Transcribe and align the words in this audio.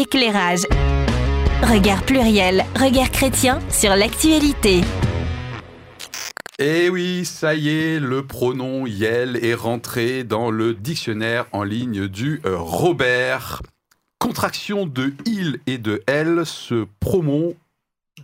Éclairage. 0.00 0.62
Regard 1.62 2.02
pluriel, 2.04 2.64
regard 2.74 3.10
chrétien 3.10 3.58
sur 3.68 3.94
l'actualité. 3.94 4.80
Et 6.58 6.86
Eh 6.86 6.88
oui, 6.88 7.26
ça 7.26 7.54
y 7.54 7.68
est, 7.68 8.00
le 8.00 8.26
pronom 8.26 8.86
Yel 8.86 9.36
est 9.44 9.52
rentré 9.52 10.24
dans 10.24 10.50
le 10.50 10.72
dictionnaire 10.72 11.44
en 11.52 11.64
ligne 11.64 12.08
du 12.08 12.40
euh, 12.46 12.56
Robert. 12.56 13.60
Contraction 14.18 14.86
de 14.86 15.12
il 15.26 15.60
et 15.66 15.76
de 15.76 16.02
elle, 16.06 16.46
ce 16.46 16.86
pronom. 17.00 17.52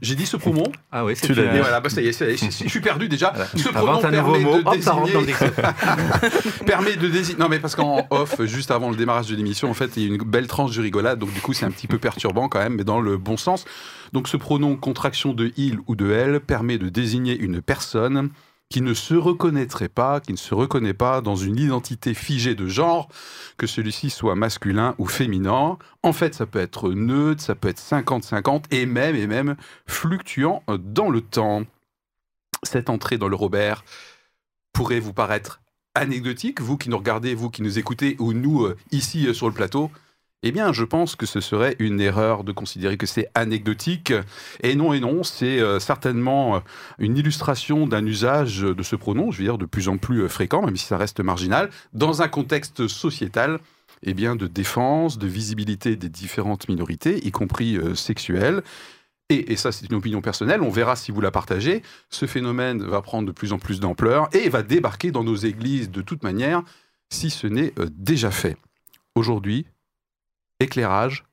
J'ai 0.02 0.14
dit 0.14 0.26
ce 0.26 0.36
pronom 0.36 0.64
Ah 0.92 1.04
oui, 1.04 1.14
c'est 1.16 1.26
Tu 1.26 1.34
l'as 1.34 1.56
voilà, 1.56 1.80
bah 1.80 1.88
ça 1.88 2.00
y 2.00 2.08
est, 2.08 2.12
ça 2.12 2.26
y 2.26 2.30
est, 2.30 2.36
je, 2.36 2.64
je 2.64 2.68
suis 2.68 2.80
perdu 2.80 3.08
déjà. 3.08 3.32
Voilà. 3.34 3.50
Ce 3.54 3.56
nouveau 3.56 3.98
permet 4.00 4.40
mot, 4.40 4.58
de 4.58 4.64
le 4.64 4.76
désigner... 4.76 5.34
permet 6.66 6.96
de 6.96 7.08
désigner. 7.08 7.38
Non, 7.38 7.48
mais 7.48 7.58
parce 7.58 7.74
qu'en 7.74 8.06
off, 8.10 8.42
juste 8.44 8.70
avant 8.70 8.90
le 8.90 8.96
démarrage 8.96 9.28
de 9.28 9.36
l'émission, 9.36 9.70
en 9.70 9.74
fait, 9.74 9.96
il 9.96 10.02
y 10.02 10.06
a 10.06 10.08
une 10.08 10.22
belle 10.22 10.46
tranche 10.46 10.76
de 10.76 10.82
rigolade, 10.82 11.18
donc 11.18 11.32
du 11.32 11.40
coup, 11.40 11.52
c'est 11.52 11.66
un 11.66 11.70
petit 11.70 11.86
peu 11.86 11.98
perturbant 11.98 12.48
quand 12.48 12.58
même, 12.58 12.74
mais 12.74 12.84
dans 12.84 13.00
le 13.00 13.16
bon 13.16 13.36
sens. 13.36 13.64
Donc, 14.12 14.28
ce 14.28 14.36
pronom 14.36 14.76
contraction 14.76 15.32
de 15.32 15.52
il 15.56 15.78
ou 15.86 15.96
de 15.96 16.10
elle 16.12 16.40
permet 16.40 16.78
de 16.78 16.88
désigner 16.88 17.36
une 17.36 17.60
personne 17.60 18.30
qui 18.68 18.80
ne 18.82 18.94
se 18.94 19.14
reconnaîtrait 19.14 19.88
pas, 19.88 20.20
qui 20.20 20.32
ne 20.32 20.38
se 20.38 20.54
reconnaît 20.54 20.94
pas 20.94 21.20
dans 21.20 21.36
une 21.36 21.58
identité 21.58 22.14
figée 22.14 22.54
de 22.54 22.66
genre, 22.66 23.08
que 23.56 23.66
celui-ci 23.66 24.10
soit 24.10 24.34
masculin 24.34 24.94
ou 24.98 25.06
féminin. 25.06 25.78
En 26.02 26.12
fait, 26.12 26.34
ça 26.34 26.46
peut 26.46 26.58
être 26.58 26.90
neutre, 26.90 27.42
ça 27.42 27.54
peut 27.54 27.68
être 27.68 27.80
50-50, 27.80 28.64
et 28.72 28.86
même, 28.86 29.14
et 29.14 29.26
même 29.26 29.56
fluctuant 29.86 30.62
dans 30.78 31.10
le 31.10 31.20
temps. 31.20 31.62
Cette 32.62 32.90
entrée 32.90 33.18
dans 33.18 33.28
le 33.28 33.36
Robert 33.36 33.84
pourrait 34.72 35.00
vous 35.00 35.12
paraître 35.12 35.60
anecdotique, 35.94 36.60
vous 36.60 36.76
qui 36.76 36.90
nous 36.90 36.98
regardez, 36.98 37.34
vous 37.34 37.50
qui 37.50 37.62
nous 37.62 37.78
écoutez, 37.78 38.16
ou 38.18 38.32
nous 38.32 38.64
euh, 38.64 38.76
ici 38.90 39.26
euh, 39.26 39.32
sur 39.32 39.46
le 39.46 39.54
plateau, 39.54 39.90
eh 40.46 40.52
bien, 40.52 40.72
je 40.72 40.84
pense 40.84 41.16
que 41.16 41.26
ce 41.26 41.40
serait 41.40 41.74
une 41.80 42.00
erreur 42.00 42.44
de 42.44 42.52
considérer 42.52 42.96
que 42.96 43.06
c'est 43.06 43.28
anecdotique. 43.34 44.12
Et 44.62 44.76
non, 44.76 44.92
et 44.92 45.00
non, 45.00 45.24
c'est 45.24 45.58
euh, 45.58 45.80
certainement 45.80 46.56
euh, 46.56 46.60
une 47.00 47.16
illustration 47.16 47.88
d'un 47.88 48.06
usage 48.06 48.60
de 48.60 48.82
ce 48.84 48.94
pronom, 48.94 49.32
je 49.32 49.38
veux 49.38 49.44
dire, 49.44 49.58
de 49.58 49.66
plus 49.66 49.88
en 49.88 49.98
plus 49.98 50.20
euh, 50.20 50.28
fréquent, 50.28 50.62
même 50.62 50.76
si 50.76 50.86
ça 50.86 50.98
reste 50.98 51.18
marginal, 51.18 51.68
dans 51.94 52.22
un 52.22 52.28
contexte 52.28 52.86
sociétal 52.86 53.58
eh 54.04 54.14
bien, 54.14 54.36
de 54.36 54.46
défense, 54.46 55.18
de 55.18 55.26
visibilité 55.26 55.96
des 55.96 56.08
différentes 56.08 56.68
minorités, 56.68 57.26
y 57.26 57.32
compris 57.32 57.78
sexuelles. 57.96 58.62
Et, 59.28 59.52
et 59.52 59.56
ça, 59.56 59.72
c'est 59.72 59.86
une 59.86 59.96
opinion 59.96 60.20
personnelle, 60.20 60.62
on 60.62 60.70
verra 60.70 60.94
si 60.94 61.10
vous 61.10 61.20
la 61.20 61.32
partagez. 61.32 61.82
Ce 62.08 62.26
phénomène 62.26 62.84
va 62.84 63.02
prendre 63.02 63.26
de 63.26 63.32
plus 63.32 63.52
en 63.52 63.58
plus 63.58 63.80
d'ampleur 63.80 64.28
et 64.32 64.48
va 64.48 64.62
débarquer 64.62 65.10
dans 65.10 65.24
nos 65.24 65.34
églises 65.34 65.90
de 65.90 66.02
toute 66.02 66.22
manière, 66.22 66.62
si 67.10 67.30
ce 67.30 67.48
n'est 67.48 67.72
déjà 67.90 68.30
fait. 68.30 68.56
Aujourd'hui, 69.16 69.66
éclairage 70.60 71.24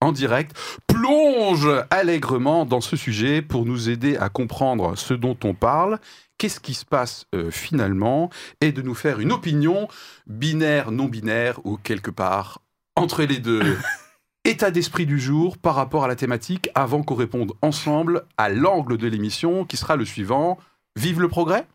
en 0.00 0.12
direct 0.12 0.56
plonge 0.86 1.68
allègrement 1.90 2.66
dans 2.66 2.80
ce 2.80 2.96
sujet 2.96 3.42
pour 3.42 3.64
nous 3.64 3.88
aider 3.88 4.16
à 4.16 4.28
comprendre 4.28 4.96
ce 4.96 5.14
dont 5.14 5.36
on 5.44 5.54
parle, 5.54 5.98
qu'est-ce 6.38 6.60
qui 6.60 6.74
se 6.74 6.84
passe 6.84 7.26
euh, 7.34 7.50
finalement, 7.50 8.30
et 8.60 8.72
de 8.72 8.82
nous 8.82 8.94
faire 8.94 9.20
une 9.20 9.32
opinion 9.32 9.88
binaire, 10.26 10.90
non 10.90 11.06
binaire, 11.06 11.60
ou 11.64 11.76
quelque 11.76 12.10
part 12.10 12.60
entre 12.94 13.22
les 13.24 13.38
deux. 13.38 13.78
État 14.44 14.70
d'esprit 14.70 15.06
du 15.06 15.18
jour 15.18 15.58
par 15.58 15.74
rapport 15.74 16.04
à 16.04 16.08
la 16.08 16.16
thématique, 16.16 16.70
avant 16.74 17.02
qu'on 17.02 17.16
réponde 17.16 17.52
ensemble 17.62 18.24
à 18.36 18.48
l'angle 18.48 18.96
de 18.96 19.08
l'émission 19.08 19.64
qui 19.64 19.76
sera 19.76 19.96
le 19.96 20.04
suivant. 20.04 20.58
Vive 20.94 21.20
le 21.20 21.28
progrès 21.28 21.66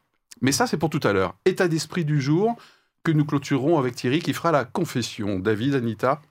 Mais 0.41 0.53
ça, 0.53 0.67
c'est 0.67 0.77
pour 0.77 0.89
tout 0.89 1.01
à 1.03 1.11
l'heure. 1.11 1.35
État 1.45 1.67
d'esprit 1.67 2.05
du 2.05 2.21
jour 2.21 2.55
que 3.03 3.11
nous 3.11 3.25
clôturerons 3.25 3.77
avec 3.77 3.95
Thierry 3.95 4.19
qui 4.19 4.33
fera 4.33 4.51
la 4.51 4.63
confession. 4.63 5.37
David, 5.37 5.75
Anita? 5.75 6.21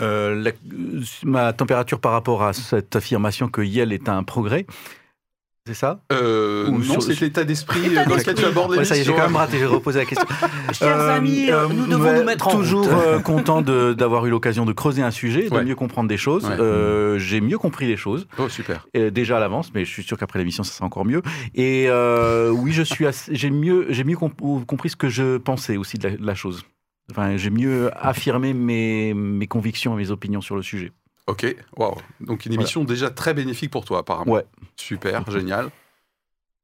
Euh, 0.00 0.34
la- 0.42 0.52
ma 1.24 1.52
température 1.52 2.00
par 2.00 2.12
rapport 2.12 2.42
à 2.42 2.52
cette 2.52 2.96
affirmation 2.96 3.48
que 3.48 3.60
Yel 3.62 3.92
est 3.92 4.08
un 4.08 4.22
progrès, 4.22 4.66
c'est 5.66 5.74
ça? 5.74 6.00
Euh, 6.10 6.66
Ou 6.68 6.78
non, 6.78 6.82
sur- 7.00 7.02
c'est 7.02 7.20
l'état 7.20 7.44
d'esprit 7.44 7.96
euh, 7.96 8.04
dans 8.06 8.16
lequel 8.16 8.34
tu 8.34 8.44
abordes 8.44 8.70
Ouais, 8.72 8.84
ça 8.84 8.96
y 8.96 9.00
est, 9.00 9.04
j'ai 9.04 9.12
quand 9.12 9.22
même 9.26 9.36
raté, 9.36 9.58
j'ai 9.58 9.66
reposé 9.66 9.98
la 10.00 10.04
question. 10.06 10.26
Chers 10.72 10.98
amis, 11.00 11.50
euh, 11.50 11.68
nous 11.68 11.86
devons 11.86 12.12
nous 12.18 12.24
mettre 12.24 12.48
en 12.48 12.52
Toujours 12.52 12.84
route. 12.86 12.92
euh, 12.92 13.18
content 13.20 13.60
de- 13.60 13.92
d'avoir 13.92 14.24
eu 14.26 14.30
l'occasion 14.30 14.64
de 14.64 14.72
creuser 14.72 15.02
un 15.02 15.10
sujet, 15.10 15.48
de 15.50 15.54
Ouais. 15.54 15.64
mieux 15.64 15.74
comprendre 15.76 16.08
des 16.08 16.16
choses. 16.16 16.46
Ouais. 16.46 16.58
Euh, 16.58 17.18
j'ai 17.18 17.40
mieux 17.42 17.58
compris 17.58 17.86
les 17.86 17.98
choses, 17.98 18.26
Oh, 18.38 18.48
super. 18.48 18.86
euh, 18.96 19.10
déjà 19.10 19.36
à 19.36 19.40
l'avance, 19.40 19.70
mais 19.74 19.84
je 19.84 19.90
suis 19.90 20.02
sûr 20.02 20.16
qu'après 20.16 20.38
l'émission, 20.38 20.64
ça 20.64 20.72
sera 20.72 20.86
encore 20.86 21.04
mieux. 21.04 21.20
Et 21.54 21.84
euh, 21.88 22.48
oui, 22.50 22.72
je 22.72 22.82
suis 22.82 23.06
assez- 23.06 23.34
j'ai 23.34 23.50
mieux, 23.50 23.86
j'ai 23.90 24.04
mieux 24.04 24.16
comp- 24.16 24.64
compris 24.66 24.88
ce 24.88 24.96
que 24.96 25.08
je 25.10 25.36
pensais 25.36 25.76
aussi 25.76 25.98
de 25.98 26.08
la, 26.08 26.16
de 26.16 26.26
la 26.26 26.34
chose. 26.34 26.64
Enfin, 27.10 27.36
j'ai 27.36 27.50
mieux 27.50 27.90
affirmé 27.96 28.52
mes, 28.54 29.14
mes 29.14 29.46
convictions 29.46 29.94
et 29.94 29.96
mes 30.02 30.10
opinions 30.10 30.40
sur 30.40 30.56
le 30.56 30.62
sujet. 30.62 30.92
Ok, 31.26 31.54
waouh. 31.76 31.94
Donc 32.20 32.46
une 32.46 32.52
émission 32.54 32.82
déjà 32.84 33.10
très 33.10 33.34
bénéfique 33.34 33.70
pour 33.70 33.84
toi, 33.84 33.98
apparemment. 33.98 34.32
Ouais. 34.32 34.44
Super, 34.76 35.28
génial. 35.30 35.70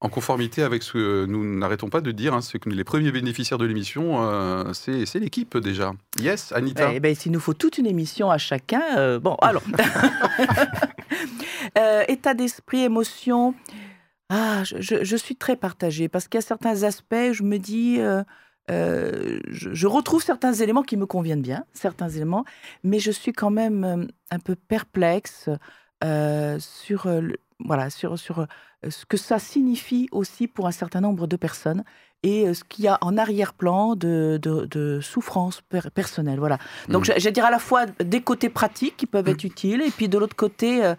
En 0.01 0.11
conformité 0.11 0.63
avec 0.63 0.83
ce 0.83 0.93
que 0.93 1.25
nous 1.27 1.57
n'arrêtons 1.59 1.89
pas 1.89 2.03
de 2.03 2.11
dire, 2.13 2.35
hein, 2.35 2.43
c'est 2.43 2.59
que 2.59 2.69
les 2.69 2.85
premiers 2.85 3.11
bénéficiaires 3.13 3.57
de 3.59 3.65
l'émission, 3.65 4.23
euh, 4.23 4.73
c'est 4.75 5.07
c'est 5.07 5.19
l'équipe 5.19 5.57
déjà. 5.57 5.93
Yes, 6.21 6.53
Anita 6.53 6.91
Eh 6.93 7.01
ben, 7.01 7.15
s'il 7.15 7.33
nous 7.33 7.41
faut 7.41 7.55
toute 7.55 7.79
une 7.79 7.87
émission 7.87 8.31
à 8.31 8.37
chacun, 8.39 8.83
euh, 8.99 9.19
bon, 9.19 9.37
alors. 9.37 9.63
Euh, 11.79 12.05
état 12.09 12.35
d'esprit, 12.35 12.83
émotion. 12.85 13.55
Ah, 14.31 14.65
je, 14.65 14.81
je- 14.81 15.05
je 15.05 15.17
suis 15.17 15.37
très 15.37 15.57
partagée 15.57 16.09
parce 16.09 16.27
qu'il 16.27 16.39
y 16.39 16.43
a 16.43 16.47
certains 16.47 16.83
aspects, 16.85 17.33
je 17.33 17.43
me 17.43 17.59
dis, 17.59 17.99
euh, 18.71 19.39
je, 19.49 19.73
je 19.73 19.87
retrouve 19.87 20.23
certains 20.23 20.53
éléments 20.53 20.83
qui 20.83 20.97
me 20.97 21.07
conviennent 21.07 21.43
bien, 21.43 21.65
certains 21.73 22.09
éléments, 22.09 22.45
mais 22.85 22.99
je 22.99 23.11
suis 23.11 23.33
quand 23.33 23.51
même 23.51 23.85
euh, 23.85 24.07
un 24.31 24.39
peu 24.39 24.55
perplexe 24.57 25.49
euh, 26.05 26.59
sur, 26.59 27.07
le- 27.09 27.37
voilà, 27.65 27.91
sur, 27.91 28.19
sur 28.19 28.47
ce 28.89 29.05
que 29.07 29.17
ça 29.17 29.39
signifie 29.39 30.09
aussi 30.13 30.47
pour 30.49 30.67
un 30.67 30.73
certain 30.73 31.01
nombre 31.01 31.27
de 31.27 31.37
personnes 31.37 31.85
et 32.23 32.53
ce 32.55 32.65
qu'il 32.65 32.85
y 32.85 32.89
a 32.89 32.99
en 33.03 33.17
arrière-plan 33.17 33.95
de, 33.95 34.39
de, 34.43 34.65
de 34.67 35.01
souffrance 35.01 35.61
per- 35.61 35.91
personnelle. 35.95 36.39
Voilà. 36.39 36.59
Donc, 36.89 37.09
Mm. 37.09 37.13
je, 37.17 37.21
je 37.21 37.29
dire 37.31 37.45
à 37.45 37.51
la 37.51 37.59
fois 37.59 37.87
des 37.87 38.21
côtés 38.21 38.49
pratiques 38.49 38.97
qui 38.97 39.07
peuvent 39.07 39.29
être 39.29 39.45
utiles, 39.45 39.83
et 39.83 39.91
puis 39.91 40.09
de 40.09 40.19
l'autre 40.19 40.35
côté, 40.37 40.85
euh, 40.85 40.95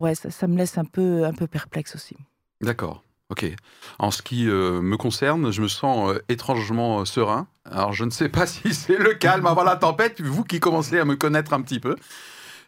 ouais, 0.00 0.14
ça, 0.14 0.30
ça 0.30 0.46
me 0.46 0.56
laisse 0.56 0.76
un 0.78 0.84
peu, 0.84 1.24
un 1.24 1.32
peu 1.32 1.46
perplexe 1.46 1.94
aussi. 1.94 2.16
D'accord. 2.60 3.02
Ok. 3.30 3.44
En 3.98 4.10
ce 4.10 4.22
qui 4.22 4.48
euh, 4.48 4.80
me 4.80 4.96
concerne, 4.96 5.52
je 5.52 5.60
me 5.60 5.68
sens 5.68 6.10
euh, 6.10 6.18
étrangement 6.30 7.00
euh, 7.00 7.04
serein. 7.04 7.46
Alors, 7.66 7.92
je 7.92 8.04
ne 8.04 8.10
sais 8.10 8.30
pas 8.30 8.46
si 8.46 8.72
c'est 8.72 8.96
le 8.96 9.14
calme 9.14 9.46
avant 9.46 9.64
la 9.64 9.76
tempête, 9.76 10.20
vous 10.22 10.44
qui 10.44 10.60
commencez 10.60 10.98
à 10.98 11.04
me 11.04 11.14
connaître 11.14 11.52
un 11.52 11.60
petit 11.60 11.78
peu. 11.78 11.96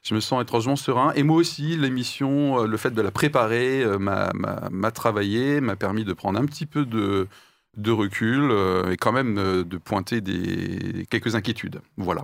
Je 0.02 0.14
me 0.14 0.20
sens 0.20 0.42
étrangement 0.42 0.76
serein. 0.76 1.12
Et 1.14 1.22
moi 1.22 1.36
aussi, 1.36 1.76
l'émission, 1.76 2.64
le 2.64 2.76
fait 2.78 2.90
de 2.90 3.02
la 3.02 3.10
préparer 3.10 3.84
m'a- 3.98 4.90
travaillé, 4.92 5.60
m'a 5.60 5.76
permis 5.76 6.04
de 6.04 6.14
prendre 6.14 6.38
un 6.40 6.46
petit 6.46 6.64
peu 6.64 6.86
de, 6.86 7.28
de 7.76 7.90
recul 7.90 8.50
et 8.90 8.96
quand 8.96 9.12
même 9.12 9.34
de 9.34 9.76
pointer 9.76 10.22
des, 10.22 11.06
quelques 11.10 11.34
inquiétudes. 11.34 11.82
Voilà. 11.98 12.22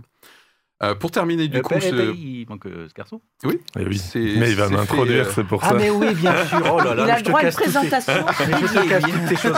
Euh, 0.82 0.94
pour 0.94 1.10
terminer, 1.10 1.48
du 1.48 1.56
Euh, 1.56 1.62
coup, 1.62 1.72
ce- 1.80 1.88
ben, 1.90 2.14
il 2.14 2.44
manque 2.50 2.66
euh, 2.66 2.86
ce 2.86 2.92
garçon. 2.92 3.22
oui, 3.44 3.58
Eh 3.78 3.86
oui. 3.86 3.98
Mais 4.14 4.50
il 4.50 4.56
va 4.56 4.68
m'introduire, 4.68 5.26
euh, 5.26 5.32
c'est 5.34 5.44
pour 5.44 5.64
Ah, 5.64 5.70
ça. 5.70 5.74
mais 5.74 5.88
oui, 5.88 6.14
bien 6.14 6.44
sûr. 6.44 6.58
Oh 6.70 6.78
là 6.78 6.94
là, 6.94 7.04
Il 7.06 7.10
a 7.10 7.16
le 7.16 7.22
droit 7.22 7.40
à 7.40 7.44
une 7.44 7.50
présentation. 7.52 8.12
Je 8.38 8.80
te 8.80 8.88
casse 8.88 9.02
toutes 9.04 9.28
ces 9.28 9.36
choses. 9.36 9.56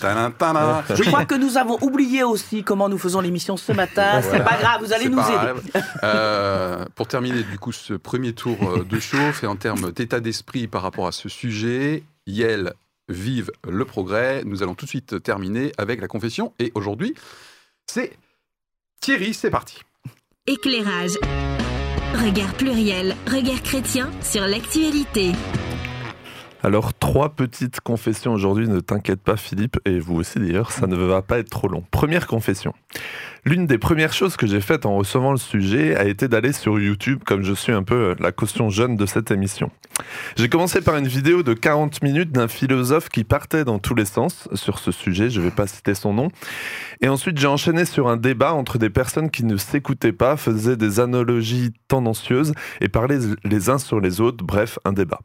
tadam, 0.00 0.32
tadam. 0.32 0.82
Je 0.96 1.02
crois 1.04 1.24
que 1.26 1.36
nous 1.36 1.56
avons 1.56 1.78
oublié 1.80 2.24
aussi 2.24 2.64
comment 2.64 2.88
nous 2.88 2.98
faisons 2.98 3.20
l'émission 3.20 3.56
ce 3.56 3.70
matin. 3.70 4.20
C'est 4.20 4.42
pas 4.42 4.56
grave, 4.58 4.82
vous 4.84 4.92
allez 4.92 5.08
nous 5.08 5.20
aider. 5.20 5.80
Euh, 6.02 6.84
pour 6.96 7.06
terminer 7.06 7.44
du 7.44 7.58
coup 7.60 7.70
ce 7.70 7.94
premier 7.94 8.32
tour 8.32 8.84
de 8.84 8.98
chauffe 8.98 9.44
et 9.44 9.46
en 9.46 9.54
termes 9.56 9.92
d'état 9.92 10.18
d'esprit 10.18 10.66
par 10.66 10.82
rapport 10.82 11.06
à 11.06 11.12
ce 11.12 11.28
sujet, 11.28 12.02
Yel 12.26 12.72
vive 13.08 13.52
le 13.70 13.84
progrès. 13.84 14.42
Nous 14.44 14.64
allons 14.64 14.74
tout 14.74 14.86
de 14.86 14.90
suite 14.90 15.22
terminer 15.22 15.70
avec 15.78 16.00
la 16.00 16.08
confession 16.08 16.52
et 16.58 16.72
aujourd'hui 16.74 17.14
c'est 17.86 18.12
Thierry, 19.00 19.34
c'est 19.34 19.50
parti. 19.50 19.82
Éclairage. 20.48 21.18
Regard 22.14 22.54
pluriel, 22.54 23.16
regard 23.26 23.60
chrétien 23.64 24.12
sur 24.22 24.46
l'actualité. 24.46 25.32
Alors, 26.62 26.94
trois 26.94 27.28
petites 27.28 27.80
confessions 27.80 28.32
aujourd'hui, 28.32 28.66
ne 28.68 28.80
t'inquiète 28.80 29.20
pas 29.20 29.36
Philippe, 29.36 29.78
et 29.84 30.00
vous 30.00 30.16
aussi 30.16 30.38
d'ailleurs, 30.38 30.72
ça 30.72 30.86
ne 30.86 30.96
va 30.96 31.22
pas 31.22 31.38
être 31.38 31.50
trop 31.50 31.68
long. 31.68 31.84
Première 31.90 32.26
confession. 32.26 32.74
L'une 33.44 33.66
des 33.66 33.78
premières 33.78 34.12
choses 34.12 34.36
que 34.36 34.46
j'ai 34.46 34.60
faites 34.60 34.86
en 34.86 34.96
recevant 34.96 35.30
le 35.30 35.38
sujet 35.38 35.94
a 35.94 36.04
été 36.04 36.26
d'aller 36.26 36.52
sur 36.52 36.80
YouTube, 36.80 37.20
comme 37.24 37.42
je 37.42 37.52
suis 37.52 37.72
un 37.72 37.82
peu 37.82 38.16
la 38.18 38.32
caution 38.32 38.70
jeune 38.70 38.96
de 38.96 39.06
cette 39.06 39.30
émission. 39.30 39.70
J'ai 40.36 40.48
commencé 40.48 40.80
par 40.80 40.96
une 40.96 41.06
vidéo 41.06 41.42
de 41.42 41.54
40 41.54 42.02
minutes 42.02 42.32
d'un 42.32 42.48
philosophe 42.48 43.08
qui 43.10 43.22
partait 43.22 43.64
dans 43.64 43.78
tous 43.78 43.94
les 43.94 44.04
sens 44.04 44.48
sur 44.54 44.78
ce 44.78 44.90
sujet, 44.90 45.30
je 45.30 45.40
ne 45.40 45.44
vais 45.44 45.52
pas 45.52 45.66
citer 45.66 45.94
son 45.94 46.14
nom. 46.14 46.28
Et 47.00 47.08
ensuite, 47.08 47.38
j'ai 47.38 47.46
enchaîné 47.46 47.84
sur 47.84 48.08
un 48.08 48.16
débat 48.16 48.52
entre 48.52 48.78
des 48.78 48.90
personnes 48.90 49.30
qui 49.30 49.44
ne 49.44 49.56
s'écoutaient 49.56 50.12
pas, 50.12 50.36
faisaient 50.36 50.76
des 50.76 51.00
analogies 51.00 51.72
tendancieuses 51.86 52.52
et 52.80 52.88
parlaient 52.88 53.20
les 53.44 53.70
uns 53.70 53.78
sur 53.78 54.00
les 54.00 54.20
autres, 54.20 54.44
bref, 54.44 54.78
un 54.84 54.92
débat. 54.92 55.20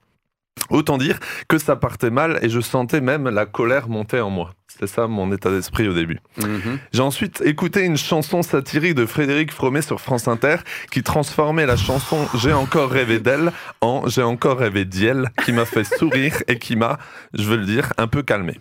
Autant 0.69 0.97
dire 0.97 1.19
que 1.47 1.57
ça 1.57 1.75
partait 1.75 2.09
mal 2.09 2.39
et 2.41 2.49
je 2.49 2.61
sentais 2.61 3.01
même 3.01 3.27
la 3.27 3.45
colère 3.45 3.89
monter 3.89 4.21
en 4.21 4.29
moi. 4.29 4.51
C'est 4.79 4.87
ça 4.87 5.07
mon 5.07 5.31
état 5.33 5.51
d'esprit 5.51 5.87
au 5.87 5.93
début. 5.93 6.19
Mhm. 6.37 6.79
J'ai 6.93 7.01
ensuite 7.01 7.41
écouté 7.45 7.81
une 7.81 7.97
chanson 7.97 8.41
satirique 8.41 8.95
de 8.95 9.05
Frédéric 9.05 9.51
Fromet 9.51 9.81
sur 9.81 9.99
France 9.99 10.27
Inter 10.27 10.57
qui 10.89 11.03
transformait 11.03 11.65
la 11.65 11.75
chanson 11.75 12.25
J'ai 12.35 12.53
encore 12.53 12.89
rêvé 12.89 13.19
d'elle 13.19 13.51
en 13.81 14.07
J'ai 14.07 14.23
encore 14.23 14.59
rêvé 14.59 14.85
d'elle 14.85 15.29
qui 15.43 15.51
m'a 15.51 15.65
fait 15.65 15.83
sourire 15.83 16.41
et 16.47 16.57
qui 16.57 16.75
m'a, 16.75 16.99
je 17.33 17.43
veux 17.43 17.57
le 17.57 17.65
dire, 17.65 17.91
un 17.97 18.07
peu 18.07 18.23
calmé. 18.23 18.59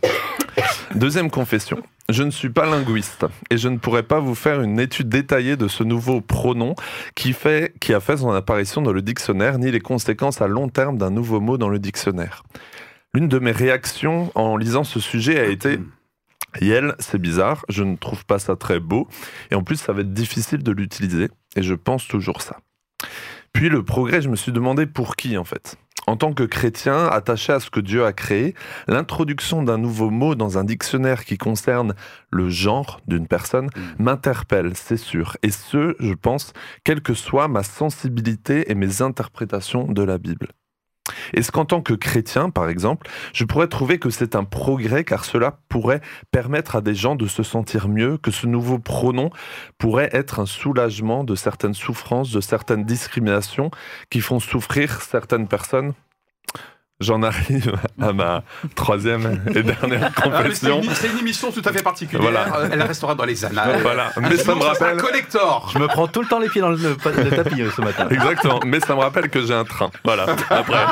Deuxième 0.95 1.31
confession. 1.31 1.83
Je 2.09 2.23
ne 2.23 2.31
suis 2.31 2.51
pas 2.51 2.67
linguiste 2.67 3.27
et 3.51 3.57
je 3.57 3.69
ne 3.69 3.79
pourrais 3.79 4.03
pas 4.03 4.19
vous 4.19 4.35
faire 4.35 4.62
une 4.62 4.81
étude 4.81 5.09
détaillée 5.09 5.57
de 5.57 5.69
ce 5.69 5.85
nouveau 5.85 6.21
pronom 6.21 6.75
qui, 7.15 7.33
fait, 7.33 7.73
qui 7.81 7.95
a 7.95 8.01
fait 8.01 8.17
son 8.17 8.33
apparition 8.33 8.83
dans 8.83 8.93
le 8.93 9.03
dictionnaire 9.03 9.59
ni 9.59 9.71
les 9.71 9.81
conséquences 9.81 10.41
à 10.41 10.49
long 10.49 10.69
terme 10.69 10.99
d'un 10.99 11.11
nouveau 11.11 11.41
mot 11.41 11.57
dans 11.57 11.69
le 11.69 11.79
dictionnaire. 11.79 12.43
L'une 13.15 13.29
de 13.29 13.39
mes 13.39 13.53
réactions 13.53 14.33
en 14.35 14.57
lisant 14.57 14.85
ce 14.85 15.01
sujet 15.01 15.39
a 15.39 15.45
été 15.45 15.79
Yel, 16.61 16.97
c'est 16.99 17.21
bizarre, 17.21 17.65
je 17.69 17.85
ne 17.85 17.97
trouve 17.97 18.25
pas 18.25 18.41
ça 18.41 18.57
très 18.57 18.81
beau 18.81 19.07
et 19.53 19.55
en 19.55 19.62
plus 19.62 19.77
ça 19.77 19.93
va 19.93 20.01
être 20.01 20.12
difficile 20.12 20.65
de 20.65 20.73
l'utiliser 20.73 21.29
et 21.55 21.62
je 21.62 21.75
pense 21.75 22.09
toujours 22.09 22.43
ça. 22.43 22.59
Puis 23.53 23.69
le 23.69 23.85
progrès, 23.85 24.21
je 24.21 24.29
me 24.29 24.37
suis 24.37 24.53
demandé 24.53 24.87
pour 24.87 25.17
qui 25.17 25.37
en 25.39 25.45
fait. 25.45 25.77
En 26.06 26.17
tant 26.17 26.32
que 26.32 26.43
chrétien 26.43 27.06
attaché 27.06 27.52
à 27.52 27.61
ce 27.61 27.70
que 27.70 27.81
Dieu 27.81 28.05
a 28.05 28.12
créé, 28.12 28.55
l'introduction 28.88 29.62
d'un 29.62 29.79
nouveau 29.79 30.11
mot 30.11 30.35
dans 30.35 30.58
un 30.58 30.64
dictionnaire 30.64 31.25
qui 31.25 31.38
concerne 31.38 31.94
le 32.31 32.49
genre 32.49 33.00
d'une 33.06 33.26
personne 33.26 33.69
m'interpelle, 33.99 34.73
c'est 34.75 34.97
sûr. 34.97 35.37
Et 35.43 35.50
ce, 35.50 35.94
je 36.00 36.14
pense, 36.14 36.52
quelle 36.85 37.02
que 37.02 37.14
soit 37.14 37.49
ma 37.49 37.62
sensibilité 37.62 38.70
et 38.70 38.75
mes 38.75 39.02
interprétations 39.02 39.87
de 39.87 40.02
la 40.02 40.19
Bible. 40.19 40.49
Est-ce 41.35 41.53
qu'en 41.53 41.65
tant 41.65 41.81
que 41.81 41.95
chrétien, 41.95 42.51
par 42.51 42.69
exemple, 42.69 43.09
je 43.33 43.45
pourrais 43.45 43.69
trouver 43.69 43.99
que 43.99 44.11
c'est 44.11 44.35
un 44.35 44.45
progrès 44.45 45.05
car 45.05 45.25
cela 45.25 45.59
pourrait 45.69 46.01
permettre 46.31 46.77
à 46.77 46.81
des 46.81 46.95
gens 46.95 47.15
de 47.15 47.27
se 47.27 47.43
sentir 47.43 47.89
mieux, 47.89 48.19
que 48.19 48.31
ce 48.31 48.47
nouveau 48.47 48.79
pronom 48.79 49.31
pourrait 49.79 50.11
être 50.12 50.41
un 50.41 50.47
soulagement 50.47 51.25
de 51.25 51.35
certaines 51.35 51.75
souffrances, 51.75 52.31
de 52.31 52.41
certaines 52.41 52.85
discriminations 52.85 53.71
qui 54.11 54.21
font 54.21 54.41
souffrir 54.41 55.03
certaines 55.03 55.49
personnes? 55.49 55.95
J'en 57.00 57.23
arrive 57.23 57.73
à 58.00 58.12
ma 58.12 58.43
troisième 58.75 59.43
et 59.55 59.62
dernière 59.62 60.11
Ah, 60.17 60.20
c'est 60.23 60.31
confession. 60.31 60.82
une, 60.82 60.91
c'est 60.94 61.08
une 61.08 61.19
émission 61.19 61.50
tout 61.50 61.62
à 61.64 61.73
fait 61.73 61.82
particulière. 61.82 62.20
Voilà. 62.23 62.56
Euh, 62.58 62.69
Elle 62.73 62.82
restera 62.82 63.14
dans 63.14 63.25
les 63.25 63.43
annales. 63.44 63.79
Voilà, 63.82 64.12
mais 64.20 64.37
ça 64.37 64.55
me 64.55 64.62
rappelle. 64.62 64.99
collector. 64.99 65.70
Je 65.73 65.79
me 65.79 65.87
prends 65.87 66.06
tout 66.08 66.20
le 66.20 66.26
temps 66.29 66.38
les 66.38 66.49
pieds 66.50 66.61
dans 66.61 66.69
le, 66.70 66.76
le 66.76 67.31
tapis 67.31 67.62
euh, 67.62 67.70
ce 67.75 67.81
matin. 67.81 68.06
Exactement, 68.11 68.61
mais 68.67 68.81
ça 68.81 68.94
me 68.94 69.00
rappelle 69.00 69.31
que 69.31 69.41
j'ai 69.44 69.55
un 69.55 69.64
train. 69.64 69.91
Voilà, 70.05 70.26
après. 70.50 70.85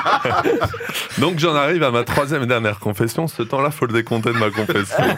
Donc 1.18 1.38
j'en 1.38 1.54
arrive 1.54 1.82
à 1.82 1.90
ma 1.90 2.04
troisième 2.04 2.42
et 2.42 2.46
dernière 2.46 2.78
confession. 2.78 3.26
Ce 3.28 3.42
temps-là, 3.42 3.70
faut 3.70 3.86
le 3.86 3.92
décompter 3.92 4.32
de 4.32 4.38
ma 4.38 4.50
confession. 4.50 5.04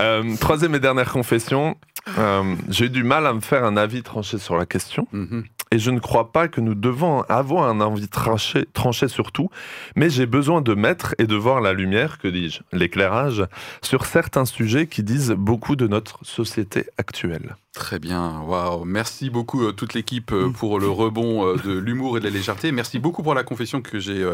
Euh, 0.00 0.22
troisième 0.40 0.74
et 0.74 0.80
dernière 0.80 1.08
confession. 1.10 1.76
Euh, 2.18 2.56
j'ai 2.68 2.86
eu 2.86 2.90
du 2.90 3.04
mal 3.04 3.26
à 3.26 3.32
me 3.32 3.40
faire 3.40 3.64
un 3.64 3.76
avis 3.76 4.02
tranché 4.02 4.38
sur 4.38 4.56
la 4.56 4.66
question. 4.66 5.06
Mhm. 5.12 5.44
Et 5.70 5.78
je 5.78 5.90
ne 5.90 5.98
crois 5.98 6.30
pas 6.30 6.46
que 6.46 6.60
nous 6.60 6.76
devons 6.76 7.22
avoir 7.22 7.68
un 7.68 7.80
avis 7.80 8.06
tranché, 8.06 8.64
tranché 8.74 9.08
sur 9.08 9.32
tout, 9.32 9.50
mais 9.96 10.08
j'ai 10.08 10.26
besoin 10.26 10.60
de 10.60 10.72
mettre 10.74 11.16
et 11.18 11.26
de 11.26 11.34
voir 11.34 11.60
la 11.60 11.72
lumière, 11.72 12.18
que 12.18 12.28
dis-je, 12.28 12.60
l'éclairage, 12.72 13.44
sur 13.82 14.06
certains 14.06 14.44
sujets 14.44 14.86
qui 14.86 15.02
disent 15.02 15.32
beaucoup 15.32 15.74
de 15.74 15.88
notre 15.88 16.24
société 16.24 16.86
actuelle. 16.96 17.56
Très 17.72 17.98
bien, 17.98 18.40
waouh. 18.42 18.84
Merci 18.84 19.30
beaucoup 19.30 19.64
euh, 19.64 19.72
toute 19.72 19.94
l'équipe 19.94 20.30
euh, 20.30 20.48
pour 20.48 20.78
le 20.78 20.88
rebond 20.88 21.44
euh, 21.44 21.56
de 21.56 21.72
l'humour 21.72 22.16
et 22.16 22.20
de 22.20 22.24
la 22.24 22.30
légèreté. 22.30 22.70
Merci 22.70 23.00
beaucoup 23.00 23.24
pour 23.24 23.34
la 23.34 23.42
confession 23.42 23.82
que 23.82 23.98
j'ai 23.98 24.24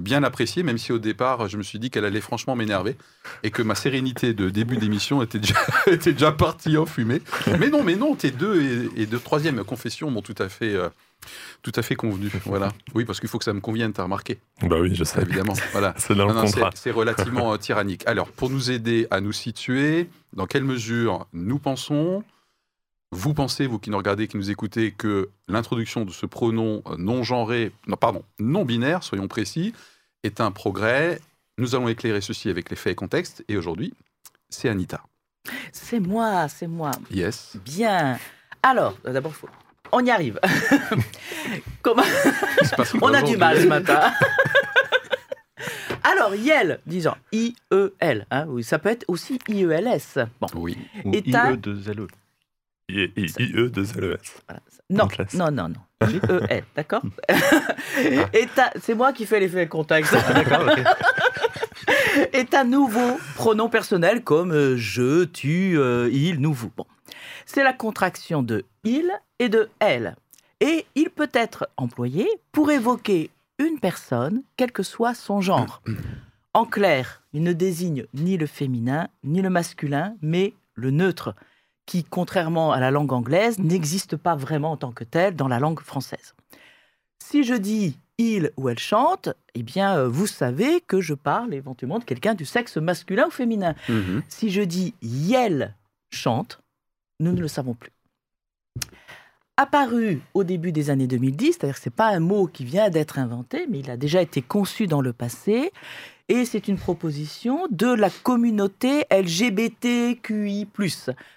bien 0.00 0.22
appréciée, 0.22 0.62
même 0.62 0.78
si 0.78 0.92
au 0.92 0.98
départ 0.98 1.48
je 1.48 1.56
me 1.56 1.62
suis 1.62 1.78
dit 1.78 1.90
qu'elle 1.90 2.04
allait 2.04 2.20
franchement 2.20 2.56
m'énerver 2.56 2.96
et 3.42 3.50
que 3.50 3.62
ma 3.62 3.74
sérénité 3.74 4.34
de 4.34 4.50
début 4.50 4.76
d'émission 4.76 5.22
était 5.22 5.38
déjà, 5.38 5.54
était 5.86 6.12
déjà 6.12 6.32
partie 6.32 6.76
en 6.76 6.86
fumée. 6.86 7.22
Mais 7.58 7.70
non, 7.70 7.82
mais 7.82 7.96
non, 7.96 8.14
tes 8.14 8.30
deux 8.30 8.62
et, 8.62 9.02
et 9.02 9.06
deux 9.06 9.18
troisième 9.18 9.62
confessions 9.64 10.10
m'ont 10.10 10.22
tout 10.22 10.34
à 10.38 10.48
fait, 10.48 10.74
euh, 10.74 10.88
tout 11.62 11.72
à 11.76 11.82
fait 11.82 11.94
convenu. 11.94 12.30
Voilà. 12.44 12.72
Oui, 12.94 13.04
parce 13.04 13.20
qu'il 13.20 13.28
faut 13.28 13.38
que 13.38 13.44
ça 13.44 13.52
me 13.52 13.60
convienne, 13.60 13.92
t'as 13.92 14.02
remarqué, 14.04 14.38
Bah 14.62 14.76
oui, 14.80 14.94
je 14.94 15.04
sais. 15.04 15.22
évidemment. 15.22 15.54
Voilà. 15.72 15.94
C'est 15.98 16.14
dans 16.14 16.26
le 16.26 16.34
non, 16.34 16.42
contrat. 16.42 16.70
C'est 16.74 16.90
relativement 16.90 17.52
euh, 17.52 17.56
tyrannique. 17.56 18.02
Alors, 18.06 18.28
pour 18.28 18.50
nous 18.50 18.70
aider 18.70 19.06
à 19.10 19.20
nous 19.20 19.32
situer, 19.32 20.08
dans 20.32 20.46
quelle 20.46 20.64
mesure 20.64 21.26
nous 21.32 21.58
pensons, 21.58 22.24
vous 23.14 23.34
pensez, 23.34 23.66
vous 23.66 23.78
qui 23.78 23.90
nous 23.90 23.98
regardez, 23.98 24.26
qui 24.26 24.36
nous 24.38 24.50
écoutez, 24.50 24.90
que 24.92 25.28
l'introduction 25.46 26.04
de 26.04 26.10
ce 26.10 26.24
pronom 26.26 26.82
euh, 26.86 26.96
non 26.98 27.22
genré, 27.22 27.70
non, 27.86 27.96
pardon, 27.96 28.24
non 28.40 28.64
binaire, 28.64 29.02
soyons 29.02 29.28
précis, 29.28 29.74
est 30.22 30.40
un 30.40 30.50
progrès 30.50 31.20
Nous 31.58 31.74
allons 31.74 31.88
éclairer 31.88 32.20
ceci 32.22 32.48
avec 32.48 32.70
les 32.70 32.76
faits 32.76 32.92
et 32.92 32.96
contextes. 32.96 33.44
Et 33.48 33.56
aujourd'hui, 33.58 33.92
c'est 34.48 34.68
Anita. 34.70 35.02
C'est 35.72 36.00
moi, 36.00 36.48
c'est 36.48 36.66
moi. 36.68 36.92
Yes. 37.10 37.56
Bien. 37.64 38.18
Alors, 38.62 38.96
d'abord, 39.04 39.34
faut- 39.34 39.48
on 39.92 40.02
y 40.04 40.10
arrive. 40.10 40.40
Comment... 41.82 42.02
On 43.02 43.12
a 43.12 43.20
du 43.22 43.36
mal 43.36 43.60
ce 43.60 43.66
matin. 43.66 44.10
Alors, 46.04 46.34
Yel, 46.34 46.80
disons 46.86 47.14
I-E-L, 47.32 48.26
hein, 48.30 48.46
oui, 48.48 48.64
ça 48.64 48.78
peut 48.78 48.88
être 48.88 49.04
aussi 49.08 49.38
I-E-L-S. 49.48 50.18
Bon, 50.40 50.46
Oui. 50.54 50.76
Ou 51.04 51.12
Et 51.14 51.22
t'as- 51.22 51.52
IE 52.92 53.70
de 53.70 53.84
ZLES. 53.84 54.16
non, 54.90 55.08
non, 55.34 55.50
non, 55.50 55.68
non. 55.68 56.08
I-E-L, 56.08 56.64
d'accord 56.76 57.02
Et 58.32 58.46
t'as- 58.54 58.72
c'est 58.80 58.94
moi 58.94 59.12
qui 59.12 59.24
fais 59.26 59.40
l'effet 59.40 59.68
contexte. 59.68 60.12
D'accord, 60.12 60.62
ok. 60.66 60.84
Et 62.32 62.46
un 62.54 62.64
nouveau 62.64 63.18
pronom 63.36 63.68
personnel 63.68 64.22
comme 64.22 64.52
euh, 64.52 64.76
je, 64.76 65.24
tu, 65.24 65.78
euh, 65.78 66.08
il, 66.12 66.40
nous, 66.40 66.52
vous. 66.52 66.70
Bon. 66.76 66.86
C'est 67.46 67.64
la 67.64 67.72
contraction 67.72 68.42
de 68.42 68.64
il 68.84 69.10
et 69.38 69.48
de 69.48 69.68
elle. 69.78 70.16
Et 70.60 70.86
il 70.94 71.10
peut 71.10 71.30
être 71.32 71.68
employé 71.76 72.28
pour 72.52 72.70
évoquer 72.70 73.30
une 73.58 73.78
personne, 73.80 74.42
quel 74.56 74.72
que 74.72 74.82
soit 74.82 75.14
son 75.14 75.40
genre. 75.40 75.82
En 76.54 76.64
clair, 76.64 77.22
il 77.32 77.42
ne 77.42 77.52
désigne 77.52 78.06
ni 78.14 78.36
le 78.36 78.46
féminin, 78.46 79.08
ni 79.24 79.42
le 79.42 79.50
masculin, 79.50 80.14
mais 80.22 80.54
le 80.74 80.90
neutre, 80.90 81.34
qui, 81.92 82.04
contrairement 82.04 82.72
à 82.72 82.80
la 82.80 82.90
langue 82.90 83.12
anglaise, 83.12 83.58
n'existe 83.58 84.16
pas 84.16 84.34
vraiment 84.34 84.72
en 84.72 84.76
tant 84.78 84.92
que 84.92 85.04
tel 85.04 85.36
dans 85.36 85.46
la 85.46 85.58
langue 85.58 85.80
française. 85.80 86.34
Si 87.22 87.44
je 87.44 87.52
dis 87.52 87.98
il 88.16 88.50
ou 88.56 88.70
elle 88.70 88.78
chante, 88.78 89.28
eh 89.54 89.62
bien, 89.62 89.98
euh, 89.98 90.08
vous 90.08 90.26
savez 90.26 90.80
que 90.80 91.02
je 91.02 91.12
parle 91.12 91.52
éventuellement 91.52 91.98
de 91.98 92.04
quelqu'un 92.04 92.32
du 92.32 92.46
sexe 92.46 92.78
masculin 92.78 93.26
ou 93.26 93.30
féminin. 93.30 93.74
Mhm. 93.90 94.22
Si 94.28 94.48
je 94.48 94.62
dis 94.62 94.94
Yel 95.02 95.74
chante, 96.10 96.62
nous 97.20 97.32
ne 97.32 97.42
le 97.42 97.48
savons 97.48 97.74
plus. 97.74 97.92
Apparu 99.56 100.20
au 100.34 100.44
début 100.44 100.72
des 100.72 100.88
années 100.88 101.06
2010, 101.06 101.52
c'est-à-dire 101.52 101.74
que 101.74 101.82
ce 101.82 101.88
n'est 101.88 101.94
pas 101.94 102.08
un 102.08 102.20
mot 102.20 102.46
qui 102.46 102.64
vient 102.64 102.88
d'être 102.88 103.18
inventé, 103.18 103.66
mais 103.68 103.80
il 103.80 103.90
a 103.90 103.96
déjà 103.96 104.22
été 104.22 104.40
conçu 104.40 104.86
dans 104.86 105.00
le 105.02 105.12
passé, 105.12 105.72
et 106.28 106.44
c'est 106.44 106.68
une 106.68 106.78
proposition 106.78 107.66
de 107.70 107.88
la 107.88 108.08
communauté 108.08 109.04
LGBTQI+, 109.10 110.66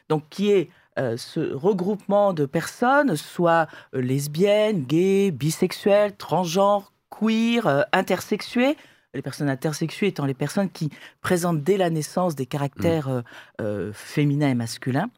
donc 0.07 0.23
qui 0.29 0.51
est 0.51 0.69
euh, 0.97 1.17
ce 1.17 1.53
regroupement 1.53 2.31
de 2.31 2.45
personnes, 2.45 3.17
soit 3.17 3.67
euh, 3.93 4.01
lesbiennes, 4.01 4.83
gays, 4.83 5.31
bisexuelles, 5.31 6.15
transgenres, 6.15 6.93
queer, 7.09 7.67
euh, 7.67 7.81
intersexuées, 7.91 8.77
les 9.13 9.21
personnes 9.21 9.49
intersexuées 9.49 10.07
étant 10.07 10.25
les 10.25 10.33
personnes 10.33 10.69
qui 10.69 10.89
présentent 11.21 11.63
dès 11.63 11.77
la 11.77 11.89
naissance 11.89 12.35
des 12.35 12.45
caractères 12.45 13.23
euh, 13.61 13.91
féminins 13.93 14.49
et 14.49 14.55
masculins. 14.55 15.09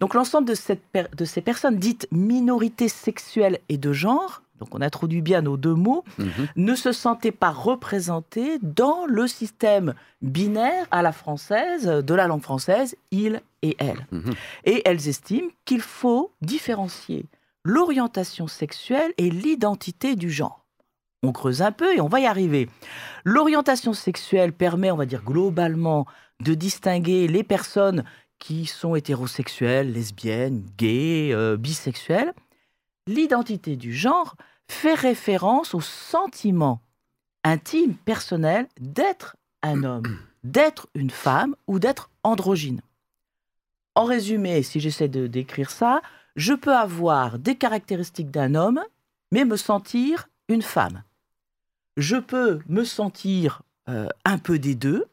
Donc 0.00 0.14
l'ensemble 0.14 0.46
de, 0.48 0.54
cette 0.54 0.82
per- 0.92 1.06
de 1.16 1.24
ces 1.24 1.40
personnes 1.40 1.76
dites 1.76 2.06
minorités 2.12 2.88
sexuelles 2.88 3.58
et 3.68 3.78
de 3.78 3.92
genre, 3.92 4.42
donc 4.58 4.74
on 4.74 4.80
introduit 4.80 5.22
bien 5.22 5.40
nos 5.42 5.56
deux 5.56 5.74
mots, 5.74 6.04
Mhm. 6.18 6.48
ne 6.56 6.74
se 6.74 6.92
sentaient 6.92 7.30
pas 7.32 7.50
représentées 7.50 8.58
dans 8.62 9.06
le 9.06 9.26
système 9.28 9.94
binaire 10.22 10.86
à 10.90 11.02
la 11.02 11.12
française, 11.12 11.86
de 11.86 12.14
la 12.14 12.26
langue 12.26 12.42
française, 12.42 12.96
il 13.12 13.40
et 13.62 13.76
elle. 13.78 14.06
Mhm. 14.10 14.34
Et 14.64 14.82
elles 14.84 15.08
estiment 15.08 15.48
qu'il 15.64 15.80
faut 15.80 16.32
différencier 16.42 17.26
l'orientation 17.64 18.46
sexuelle 18.48 19.12
et 19.18 19.30
l'identité 19.30 20.16
du 20.16 20.30
genre. 20.30 20.64
On 21.22 21.32
creuse 21.32 21.62
un 21.62 21.72
peu 21.72 21.94
et 21.96 22.00
on 22.00 22.06
va 22.08 22.20
y 22.20 22.26
arriver. 22.26 22.68
L'orientation 23.24 23.92
sexuelle 23.92 24.52
permet, 24.52 24.90
on 24.90 24.96
va 24.96 25.06
dire 25.06 25.22
globalement, 25.24 26.06
de 26.40 26.54
distinguer 26.54 27.26
les 27.26 27.42
personnes 27.42 28.04
qui 28.38 28.66
sont 28.66 28.94
hétérosexuelles, 28.94 29.92
lesbiennes, 29.92 30.64
gays, 30.76 31.32
euh, 31.32 31.56
bisexuelles. 31.56 32.32
L'identité 33.06 33.76
du 33.76 33.92
genre 33.92 34.36
fait 34.68 34.94
référence 34.94 35.74
au 35.74 35.80
sentiment 35.80 36.80
intime, 37.44 37.94
personnel 37.94 38.68
d'être 38.80 39.36
un 39.62 39.82
homme, 39.82 40.18
d'être 40.44 40.88
une 40.94 41.10
femme 41.10 41.56
ou 41.66 41.78
d'être 41.78 42.10
androgyne. 42.22 42.82
En 43.94 44.04
résumé, 44.04 44.62
si 44.62 44.78
j'essaie 44.80 45.08
de 45.08 45.26
décrire 45.26 45.70
ça, 45.70 46.02
je 46.36 46.54
peux 46.54 46.74
avoir 46.74 47.38
des 47.38 47.56
caractéristiques 47.56 48.30
d'un 48.30 48.54
homme, 48.54 48.80
mais 49.32 49.44
me 49.44 49.56
sentir 49.56 50.28
une 50.48 50.62
femme. 50.62 51.02
Je 51.96 52.16
peux 52.16 52.60
me 52.68 52.84
sentir 52.84 53.62
euh, 53.88 54.08
un 54.24 54.38
peu 54.38 54.58
des 54.58 54.76
deux. 54.76 55.06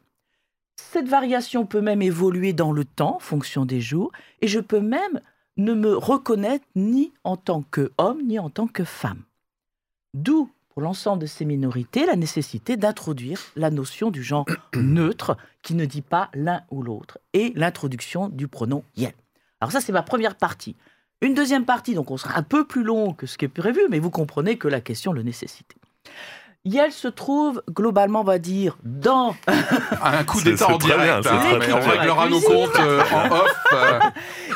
Cette 0.76 1.08
variation 1.08 1.66
peut 1.66 1.80
même 1.80 2.02
évoluer 2.02 2.52
dans 2.52 2.72
le 2.72 2.84
temps, 2.84 3.18
fonction 3.20 3.64
des 3.64 3.80
jours, 3.80 4.12
et 4.40 4.48
je 4.48 4.60
peux 4.60 4.80
même 4.80 5.20
ne 5.56 5.72
me 5.72 5.96
reconnaître 5.96 6.66
ni 6.74 7.12
en 7.24 7.36
tant 7.36 7.62
qu'homme 7.62 8.22
ni 8.22 8.38
en 8.38 8.50
tant 8.50 8.66
que 8.66 8.84
femme. 8.84 9.22
D'où, 10.14 10.50
pour 10.68 10.82
l'ensemble 10.82 11.22
de 11.22 11.26
ces 11.26 11.46
minorités, 11.46 12.04
la 12.04 12.16
nécessité 12.16 12.76
d'introduire 12.76 13.40
la 13.56 13.70
notion 13.70 14.10
du 14.10 14.22
genre 14.22 14.46
neutre 14.76 15.36
qui 15.62 15.74
ne 15.74 15.86
dit 15.86 16.02
pas 16.02 16.30
l'un 16.34 16.62
ou 16.70 16.82
l'autre, 16.82 17.18
et 17.32 17.52
l'introduction 17.56 18.28
du 18.28 18.48
pronom 18.48 18.84
yel. 18.96 19.14
Alors 19.60 19.72
ça, 19.72 19.80
c'est 19.80 19.92
ma 19.92 20.02
première 20.02 20.36
partie. 20.36 20.76
Une 21.22 21.32
deuxième 21.32 21.64
partie, 21.64 21.94
donc 21.94 22.10
on 22.10 22.18
sera 22.18 22.38
un 22.38 22.42
peu 22.42 22.66
plus 22.66 22.82
long 22.82 23.14
que 23.14 23.26
ce 23.26 23.38
qui 23.38 23.46
est 23.46 23.48
prévu, 23.48 23.80
mais 23.88 23.98
vous 23.98 24.10
comprenez 24.10 24.58
que 24.58 24.68
la 24.68 24.82
question 24.82 25.12
le 25.12 25.22
nécessite. 25.22 25.74
Yel 26.68 26.90
se 26.90 27.06
trouve 27.08 27.62
globalement, 27.70 28.20
on 28.22 28.24
va 28.24 28.38
dire, 28.40 28.76
dans 28.82 29.36
Un 30.02 30.24
coup 30.24 30.40
d'état 30.42 30.66
en 30.66 30.76
bien, 30.78 30.96
direct. 30.96 31.26
hein, 31.26 31.38
mais 31.60 31.66
bien. 31.66 31.76
on 31.76 31.88
réglera 31.88 32.28
nos 32.28 32.40
comptes 32.40 32.76
euh, 32.80 33.02
en 33.14 33.30
off. 33.30 33.64
euh. 33.72 34.00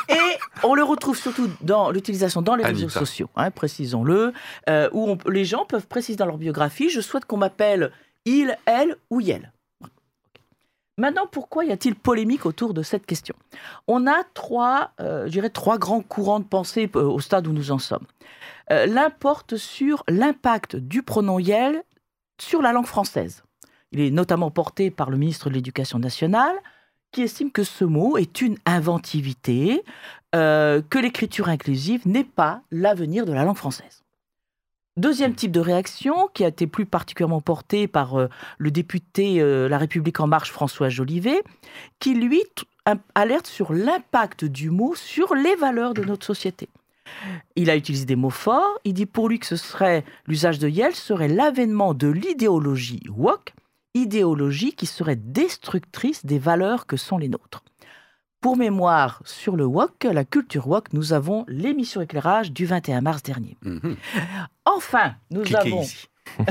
Et 0.09 0.37
on 0.63 0.75
le 0.75 0.83
retrouve 0.83 1.17
surtout 1.17 1.47
dans 1.61 1.89
l'utilisation 1.89 2.41
dans 2.41 2.55
les 2.55 2.65
réseaux 2.65 2.89
sociaux, 2.89 3.29
hein, 3.37 3.49
précisons-le, 3.49 4.33
euh, 4.69 4.89
où 4.91 5.09
on- 5.11 5.29
les 5.29 5.45
gens 5.45 5.63
peuvent 5.65 5.87
préciser 5.87 6.17
dans 6.17 6.25
leur 6.25 6.37
biographie 6.37 6.89
Je 6.89 6.99
souhaite 6.99 7.23
qu'on 7.25 7.37
m'appelle 7.37 7.91
il, 8.25 8.57
elle 8.65 8.97
ou 9.09 9.21
yel. 9.21 9.53
Maintenant, 10.97 11.25
pourquoi 11.31 11.63
y 11.65 11.71
a-t-il 11.71 11.95
polémique 11.95 12.45
autour 12.45 12.73
de 12.73 12.83
cette 12.83 13.05
question? 13.05 13.33
On 13.87 14.05
a 14.05 14.23
trois, 14.33 14.91
euh, 14.99 15.25
je 15.27 15.31
dirais, 15.31 15.49
trois 15.49 15.77
grands 15.77 16.01
courants 16.01 16.39
de 16.41 16.45
pensée 16.45 16.89
euh, 16.95 17.03
au 17.03 17.19
stade 17.21 17.47
où 17.47 17.53
nous 17.53 17.71
en 17.71 17.79
sommes. 17.79 18.05
Euh, 18.71 18.85
L'un 18.85 19.09
porte 19.09 19.55
sur 19.55 20.03
l'impact 20.09 20.75
du 20.75 21.01
pronom 21.01 21.39
yel 21.39 21.83
sur 22.41 22.61
la 22.61 22.73
langue 22.73 22.87
française. 22.87 23.43
Il 23.91 23.99
est 23.99 24.09
notamment 24.09 24.51
porté 24.51 24.89
par 24.89 25.09
le 25.09 25.17
ministre 25.17 25.49
de 25.49 25.53
l'Éducation 25.53 25.99
nationale, 25.99 26.55
qui 27.11 27.21
estime 27.21 27.51
que 27.51 27.63
ce 27.63 27.83
mot 27.85 28.17
est 28.17 28.41
une 28.41 28.57
inventivité, 28.65 29.83
euh, 30.33 30.81
que 30.89 30.97
l'écriture 30.97 31.49
inclusive 31.49 32.07
n'est 32.07 32.23
pas 32.23 32.61
l'avenir 32.71 33.25
de 33.25 33.33
la 33.33 33.43
langue 33.43 33.57
française. 33.57 34.03
Deuxième 34.97 35.35
type 35.35 35.51
de 35.51 35.59
réaction, 35.59 36.29
qui 36.33 36.43
a 36.43 36.47
été 36.47 36.67
plus 36.67 36.85
particulièrement 36.85 37.41
porté 37.41 37.87
par 37.87 38.19
euh, 38.19 38.27
le 38.57 38.71
député 38.71 39.41
euh, 39.41 39.69
La 39.69 39.77
République 39.77 40.19
en 40.19 40.27
marche 40.27 40.51
François 40.51 40.89
Jolivet, 40.89 41.43
qui 41.99 42.15
lui 42.15 42.41
alerte 43.13 43.45
sur 43.45 43.71
l'impact 43.71 44.45
du 44.45 44.71
mot 44.71 44.95
sur 44.95 45.35
les 45.35 45.55
valeurs 45.55 45.93
de 45.93 46.03
notre 46.03 46.25
société. 46.25 46.67
Il 47.55 47.69
a 47.69 47.75
utilisé 47.75 48.05
des 48.05 48.15
mots 48.15 48.29
forts. 48.29 48.79
Il 48.83 48.93
dit 48.93 49.05
pour 49.05 49.29
lui 49.29 49.39
que 49.39 49.45
ce 49.45 49.55
serait 49.55 50.03
l'usage 50.27 50.59
de 50.59 50.67
Yel 50.67 50.95
serait 50.95 51.27
l'avènement 51.27 51.93
de 51.93 52.07
l'idéologie 52.07 53.03
woke, 53.09 53.53
idéologie 53.93 54.73
qui 54.73 54.85
serait 54.85 55.15
destructrice 55.15 56.25
des 56.25 56.39
valeurs 56.39 56.85
que 56.85 56.97
sont 56.97 57.17
les 57.17 57.29
nôtres. 57.29 57.63
Pour 58.41 58.57
mémoire 58.57 59.21
sur 59.23 59.55
le 59.55 59.65
wok, 59.65 60.03
la 60.03 60.25
culture 60.25 60.67
wok, 60.67 60.93
nous 60.93 61.13
avons 61.13 61.45
l'émission 61.47 62.01
éclairage 62.01 62.51
du 62.51 62.65
21 62.65 63.01
mars 63.01 63.21
dernier. 63.21 63.55
Mhm. 63.61 63.95
Enfin, 64.65 65.13
nous 65.29 65.43
Cliquez 65.43 65.57
avons 65.57 65.81
ici? 65.83 66.07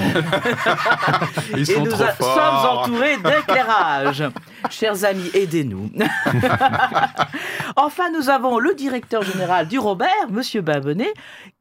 Ils 1.57 1.71
et 1.71 1.79
nous 1.81 1.87
trop 1.91 2.03
a- 2.03 2.13
forts. 2.13 2.35
sommes 2.35 2.79
entourés 2.79 3.17
d'éclairage. 3.17 4.25
Chers 4.71 5.05
amis, 5.05 5.31
aidez-nous. 5.35 5.91
enfin, 7.77 8.11
nous 8.11 8.29
avons 8.29 8.59
le 8.59 8.75
directeur 8.75 9.23
général 9.23 9.69
du 9.69 9.79
Robert, 9.79 10.29
Monsieur 10.31 10.61
Babenet, 10.61 11.13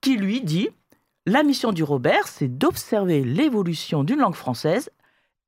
qui 0.02 0.18
lui 0.18 0.42
dit 0.42 0.70
la 1.26 1.44
mission 1.44 1.72
du 1.72 1.84
Robert, 1.84 2.28
c'est 2.28 2.48
d'observer 2.48 3.24
l'évolution 3.24 4.04
d'une 4.04 4.20
langue 4.20 4.36
française 4.36 4.90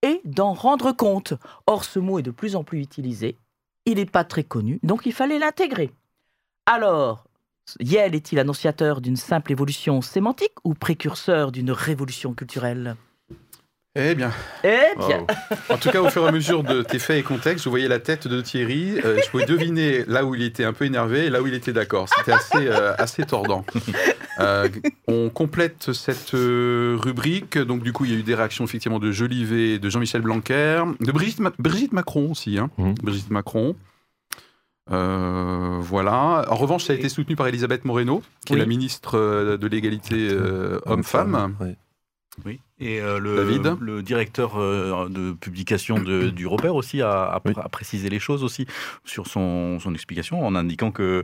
et 0.03 0.21
d'en 0.25 0.53
rendre 0.53 0.91
compte. 0.91 1.33
Or, 1.67 1.83
ce 1.83 1.99
mot 1.99 2.19
est 2.19 2.23
de 2.23 2.31
plus 2.31 2.55
en 2.55 2.63
plus 2.63 2.79
utilisé. 2.81 3.37
Il 3.85 3.95
n'est 3.95 4.05
pas 4.05 4.23
très 4.23 4.43
connu, 4.43 4.79
donc 4.83 5.05
il 5.05 5.13
fallait 5.13 5.39
l'intégrer. 5.39 5.91
Alors, 6.67 7.23
Yel 7.79 8.15
est-il 8.15 8.39
annonciateur 8.39 9.01
d'une 9.01 9.15
simple 9.15 9.51
évolution 9.51 10.01
sémantique 10.01 10.53
ou 10.63 10.73
précurseur 10.73 11.51
d'une 11.51 11.71
révolution 11.71 12.33
culturelle? 12.33 12.95
Eh 13.93 14.15
bien, 14.15 14.31
Eh 14.63 14.97
bien, 14.97 15.27
en 15.69 15.75
tout 15.77 15.89
cas, 15.89 16.01
au 16.01 16.09
fur 16.09 16.23
et 16.23 16.29
à 16.29 16.31
mesure 16.31 16.63
de 16.63 16.81
tes 16.81 16.97
faits 16.97 17.19
et 17.19 17.23
contextes, 17.23 17.65
je 17.65 17.69
voyais 17.69 17.89
la 17.89 17.99
tête 17.99 18.25
de 18.25 18.39
Thierry. 18.39 18.97
euh, 19.03 19.19
je 19.21 19.29
pouvais 19.29 19.45
deviner 19.45 20.05
là 20.07 20.23
où 20.23 20.33
il 20.33 20.43
était 20.43 20.63
un 20.63 20.71
peu 20.71 20.85
énervé 20.85 21.25
et 21.25 21.29
là 21.29 21.41
où 21.41 21.47
il 21.47 21.53
était 21.53 21.73
d'accord. 21.73 22.07
C'était 22.07 22.31
assez, 22.31 22.67
euh, 22.67 22.93
assez 22.97 23.25
tordant. 23.25 23.65
Euh, 24.39 24.69
on 25.09 25.29
complète 25.29 25.91
cette 25.91 26.33
euh, 26.35 26.95
rubrique. 27.01 27.57
Donc, 27.57 27.83
du 27.83 27.91
coup, 27.91 28.05
il 28.05 28.11
y 28.11 28.15
a 28.15 28.17
eu 28.17 28.23
des 28.23 28.33
réactions 28.33 28.63
effectivement 28.63 28.99
de 28.99 29.11
Jolivet, 29.11 29.77
de 29.77 29.89
Jean-Michel 29.89 30.21
Blanquer, 30.21 30.83
de 31.01 31.11
Brigitte, 31.11 31.39
Ma- 31.41 31.51
Brigitte 31.59 31.91
Macron 31.91 32.31
aussi. 32.31 32.57
hein. 32.59 32.69
Mhm. 32.77 32.95
Brigitte 33.03 33.29
Macron. 33.29 33.75
Euh, 34.91 35.77
voilà. 35.81 36.45
En 36.49 36.55
revanche, 36.55 36.83
ça 36.85 36.93
a 36.93 36.95
été 36.95 37.09
soutenu 37.09 37.35
par 37.35 37.47
Elisabeth 37.47 37.85
Moreno, 37.85 38.21
qui 38.45 38.53
Oui. 38.53 38.59
est 38.59 38.61
la 38.61 38.67
ministre 38.67 39.17
euh, 39.17 39.57
de 39.57 39.67
l'égalité 39.67 40.29
euh, 40.31 40.79
homme-femme. 40.85 41.55
Oui. 41.59 41.75
Oui. 42.45 42.59
Et 42.79 43.01
euh, 43.01 43.19
le, 43.19 43.35
David 43.35 43.75
le 43.81 44.01
directeur 44.01 44.57
de 45.09 45.33
publication 45.33 45.99
de- 45.99 46.29
du 46.29 46.47
Robert 46.47 46.75
aussi 46.75 47.01
a, 47.01 47.23
a- 47.23 47.41
Oui. 47.45 47.53
a 47.57 47.67
précisé 47.69 48.09
les 48.09 48.19
choses 48.19 48.43
aussi 48.43 48.65
sur 49.03 49.27
son, 49.27 49.79
son 49.79 49.93
explication 49.93 50.45
en 50.45 50.55
indiquant 50.55 50.91
que 50.91 51.23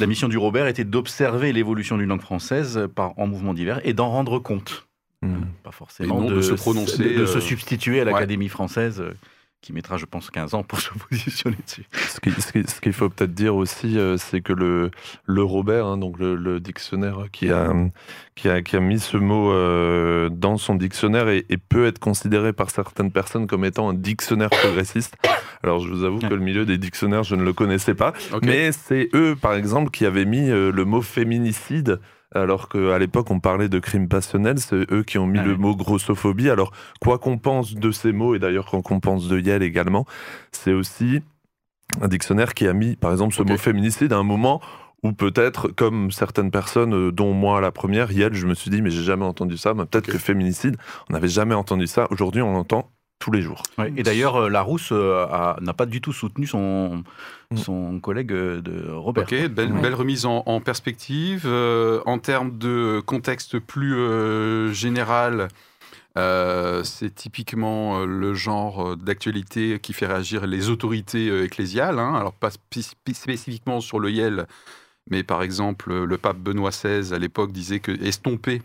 la 0.00 0.06
mission 0.06 0.28
du 0.28 0.36
Robert 0.36 0.66
était 0.66 0.84
d'observer 0.84 1.52
l'évolution 1.52 1.96
d'une 1.96 2.08
langue 2.08 2.20
française 2.22 2.88
par, 2.94 3.16
en 3.18 3.26
mouvement 3.28 3.54
divers 3.54 3.80
et 3.86 3.92
d'en 3.94 4.10
rendre 4.10 4.38
compte. 4.40 4.86
Mm. 5.22 5.36
Pas 5.62 5.70
forcément 5.72 6.22
de 6.22 6.40
se 6.42 6.54
prononcer, 6.54 7.14
de, 7.14 7.20
de 7.20 7.26
se 7.26 7.40
substituer 7.40 8.00
à 8.00 8.04
ouais. 8.04 8.12
l'Académie 8.12 8.48
française 8.48 9.00
euh, 9.00 9.14
qui 9.60 9.72
mettra, 9.72 9.96
je 9.96 10.04
pense, 10.06 10.30
15 10.30 10.54
ans 10.54 10.62
pour 10.62 10.80
se 10.82 10.90
positionner 11.10 11.56
dessus. 11.66 11.84
Ce 11.92 12.20
qui- 12.20 12.30
ce 12.40 12.52
qui- 12.52 12.64
ce 12.70 12.80
qu'il 12.80 12.92
faut 12.92 13.08
peut-être 13.08 13.34
dire 13.34 13.56
aussi, 13.56 13.98
euh, 13.98 14.16
c'est 14.16 14.40
que 14.40 14.52
le, 14.52 14.90
le 15.26 15.42
Robert, 15.42 15.86
hein, 15.86 15.98
donc 15.98 16.18
le, 16.18 16.36
le 16.36 16.60
dictionnaire 16.60 17.24
qui 17.32 17.50
a, 17.50 17.72
qui, 18.36 18.48
a, 18.48 18.62
qui 18.62 18.76
a 18.76 18.80
mis 18.80 19.00
ce 19.00 19.16
mot 19.16 19.50
euh, 19.52 20.28
dans 20.28 20.58
son 20.58 20.74
dictionnaire 20.76 21.28
et, 21.28 21.44
et 21.48 21.56
peut 21.56 21.86
être 21.86 21.98
considéré 21.98 22.52
par 22.52 22.70
certaines 22.70 23.10
personnes 23.10 23.46
comme 23.48 23.64
étant 23.64 23.88
un 23.90 23.94
dictionnaire 23.94 24.50
progressiste. 24.50 25.16
Alors 25.64 25.80
je 25.80 25.92
vous 25.92 26.04
avoue 26.04 26.20
que 26.20 26.26
le 26.34 26.40
milieu 26.40 26.64
des 26.64 26.78
dictionnaires, 26.78 27.24
je 27.24 27.34
ne 27.34 27.42
le 27.42 27.52
connaissais 27.52 27.94
pas. 27.94 28.12
Mais 28.46 28.70
c'est 28.72 29.08
eux, 29.12 29.34
par 29.34 29.54
exemple, 29.54 29.90
qui 29.90 30.06
avaient 30.06 30.24
mis 30.24 30.48
euh, 30.50 30.70
le 30.70 30.84
mot 30.84 31.02
féminicide. 31.02 32.00
Alors 32.34 32.68
qu'à 32.68 32.98
l'époque, 32.98 33.30
on 33.30 33.40
parlait 33.40 33.68
de 33.68 33.78
crime 33.78 34.08
passionnel, 34.08 34.58
c'est 34.58 34.90
eux 34.92 35.02
qui 35.02 35.18
ont 35.18 35.26
mis 35.26 35.38
Ah 35.38 35.44
le 35.44 35.52
oui. 35.52 35.58
mot 35.58 35.74
grossophobie. 35.74 36.50
Alors, 36.50 36.72
quoi 37.00 37.18
qu'on 37.18 37.38
pense 37.38 37.74
de 37.74 37.90
ces 37.90 38.12
mots, 38.12 38.34
et 38.34 38.38
d'ailleurs 38.38 38.66
quoi 38.66 38.82
qu'on 38.82 39.00
pense 39.00 39.28
de 39.28 39.38
Yale 39.40 39.62
également, 39.62 40.04
c'est 40.52 40.72
aussi 40.74 41.22
un 42.02 42.08
dictionnaire 42.08 42.52
qui 42.52 42.66
a 42.68 42.74
mis, 42.74 42.96
par 42.96 43.12
exemple, 43.12 43.34
ce 43.34 43.42
mot 43.42 43.56
féminicide 43.56 44.12
à 44.12 44.18
un 44.18 44.22
moment 44.24 44.60
où 45.02 45.12
peut-être, 45.12 45.68
comme 45.68 46.10
certaines 46.10 46.50
personnes, 46.50 46.92
euh, 46.92 47.12
dont 47.12 47.32
moi 47.32 47.60
la 47.60 47.70
première, 47.70 48.10
Yale, 48.12 48.34
je 48.34 48.46
me 48.46 48.54
suis 48.54 48.68
dit, 48.70 48.82
mais 48.82 48.90
j'ai 48.90 49.04
jamais 49.04 49.24
entendu 49.24 49.56
ça, 49.56 49.72
mais 49.72 49.86
peut-être 49.86 50.10
que 50.10 50.18
féminicide, 50.18 50.76
on 51.08 51.12
n'avait 51.14 51.28
jamais 51.28 51.54
entendu 51.54 51.86
ça. 51.86 52.08
Aujourd'hui, 52.10 52.42
on 52.42 52.52
l'entend 52.52 52.90
tous 53.18 53.30
les 53.32 53.42
jours. 53.42 53.62
Ouais, 53.78 53.92
Et 53.96 54.02
d'ailleurs, 54.02 54.36
euh, 54.36 54.48
Larousse 54.48 54.90
euh, 54.92 55.26
n'a 55.60 55.72
pas 55.74 55.86
du 55.86 56.00
tout 56.00 56.12
soutenu 56.12 56.46
son, 56.46 57.02
Mm. 57.50 57.56
son 57.56 57.98
collègue 58.00 58.32
euh, 58.32 58.60
de 58.60 58.90
Robert. 58.92 59.24
Ok, 59.24 59.48
belle, 59.48 59.72
Ouais. 59.72 59.80
belle 59.80 59.94
remise 59.94 60.26
en, 60.26 60.42
en 60.46 60.60
perspective. 60.60 61.42
Euh, 61.46 62.00
en 62.06 62.18
termes 62.18 62.58
de 62.58 63.00
contexte 63.04 63.58
plus 63.58 63.94
euh, 63.96 64.70
général, 64.72 65.48
euh, 66.16 66.84
c'est 66.84 67.14
typiquement 67.14 68.04
le 68.04 68.34
genre 68.34 68.96
d'actualité 68.96 69.78
qui 69.80 69.92
fait 69.92 70.06
réagir 70.06 70.46
les 70.46 70.68
autorités 70.68 71.42
ecclésiales. 71.44 71.98
hein. 71.98 72.14
Alors, 72.14 72.32
pas 72.32 72.50
spé- 72.50 72.82
spé- 72.82 73.14
spécifiquement 73.14 73.80
sur 73.80 73.98
le 73.98 74.10
YEL, 74.10 74.46
mais 75.10 75.22
par 75.22 75.42
exemple, 75.42 75.92
le 76.04 76.18
pape 76.18 76.38
Benoît 76.38 76.70
XVI 76.70 77.14
à 77.14 77.18
l'époque 77.18 77.50
disait 77.52 77.80
que 77.80 77.92
estomper 78.04 78.62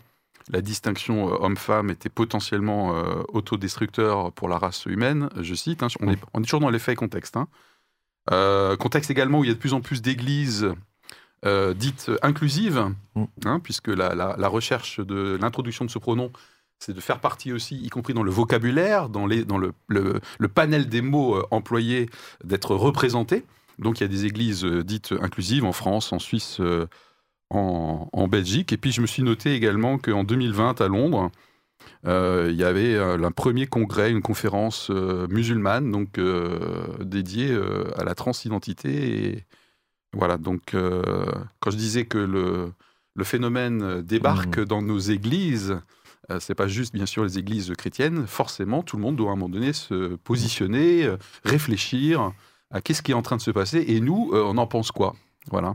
la 0.49 0.61
distinction 0.61 1.29
euh, 1.33 1.37
homme-femme 1.39 1.89
était 1.89 2.09
potentiellement 2.09 2.95
euh, 2.95 3.23
autodestructeur 3.29 4.31
pour 4.33 4.49
la 4.49 4.57
race 4.57 4.85
humaine. 4.85 5.29
Je 5.39 5.55
cite, 5.55 5.83
hein, 5.83 5.87
on, 6.01 6.11
est, 6.11 6.19
on 6.33 6.41
est 6.41 6.43
toujours 6.43 6.59
dans 6.59 6.69
les 6.69 6.79
faits 6.79 6.93
et 6.93 6.95
contexte. 6.97 7.37
hein. 7.37 7.47
Euh, 8.31 8.77
contexte 8.77 9.11
également 9.11 9.39
où 9.39 9.43
il 9.43 9.47
y 9.47 9.51
a 9.51 9.53
de 9.53 9.59
plus 9.59 9.73
en 9.73 9.81
plus 9.81 10.01
d'églises 10.01 10.71
euh, 11.45 11.73
dites 11.73 12.09
inclusives, 12.21 12.89
Mm. 13.15 13.23
hein, 13.45 13.59
puisque 13.59 13.89
la, 13.89 14.15
la- 14.15 14.35
la 14.37 14.47
recherche 14.47 14.99
de 15.01 15.37
l'introduction 15.41 15.83
de 15.85 15.89
ce 15.91 15.99
pronom, 15.99 16.31
c'est 16.79 16.93
de 16.93 17.01
faire 17.01 17.19
partie 17.19 17.51
aussi, 17.53 17.77
y 17.81 17.89
compris 17.89 18.13
dans 18.13 18.23
le 18.23 18.31
vocabulaire, 18.31 19.09
dans, 19.09 19.25
les, 19.27 19.43
dans 19.45 19.57
le, 19.57 19.73
le- 19.87 20.19
le 20.39 20.47
panel 20.47 20.87
des 20.87 21.01
mots 21.01 21.43
employés, 21.51 22.09
d'être 22.43 22.75
représentés. 22.75 23.43
Donc 23.79 23.99
il 23.99 24.03
y 24.03 24.05
a 24.05 24.07
des 24.09 24.25
églises 24.25 24.63
dites 24.65 25.13
inclusives 25.21 25.65
en 25.65 25.73
France, 25.73 26.13
en 26.13 26.19
Suisse, 26.19 26.61
en, 27.55 28.09
en 28.11 28.27
Belgique. 28.27 28.73
Et 28.73 28.77
puis 28.77 28.91
je 28.91 29.01
me 29.01 29.07
suis 29.07 29.23
noté 29.23 29.53
également 29.53 29.97
qu'en 29.97 30.23
2020, 30.23 30.81
à 30.81 30.87
Londres, 30.87 31.31
euh, 32.05 32.49
il 32.51 32.57
y 32.57 32.63
avait 32.63 32.95
euh, 32.95 33.21
un 33.23 33.31
premier 33.31 33.67
congrès, 33.67 34.11
une 34.11 34.21
conférence 34.21 34.89
euh, 34.89 35.27
musulmane, 35.29 35.91
donc 35.91 36.19
dédiée 36.99 37.57
à 37.97 38.03
la 38.03 38.15
transidentité. 38.15 39.25
Et 39.25 39.45
voilà, 40.13 40.37
donc 40.37 40.75
quand 41.59 41.71
je 41.71 41.77
disais 41.77 42.05
que 42.05 42.17
le, 42.17 42.71
le 43.15 43.23
phénomène 43.23 44.01
débarque 44.01 44.59
dans 44.63 44.81
nos 44.81 44.99
églises, 44.99 45.77
euh, 46.31 46.39
c'est 46.39 46.55
pas 46.55 46.67
juste 46.67 46.93
bien 46.93 47.05
sûr 47.05 47.23
les 47.23 47.37
églises 47.37 47.73
chrétiennes, 47.77 48.27
forcément 48.27 48.81
tout 48.81 48.95
le 48.95 49.01
monde 49.01 49.15
doit 49.15 49.29
à 49.29 49.33
un 49.33 49.35
moment 49.35 49.49
donné 49.49 49.73
se 49.73 50.15
positionner, 50.15 51.03
euh, 51.03 51.17
réfléchir 51.43 52.31
à 52.71 52.81
qu'est-ce 52.81 53.01
qui 53.01 53.11
est 53.11 53.15
en 53.15 53.21
train 53.21 53.35
de 53.35 53.41
se 53.41 53.51
passer 53.51 53.83
et 53.87 53.99
nous, 53.99 54.31
euh, 54.33 54.43
on 54.45 54.57
en 54.57 54.67
pense 54.67 54.91
quoi? 54.91 55.15
Voilà. 55.51 55.73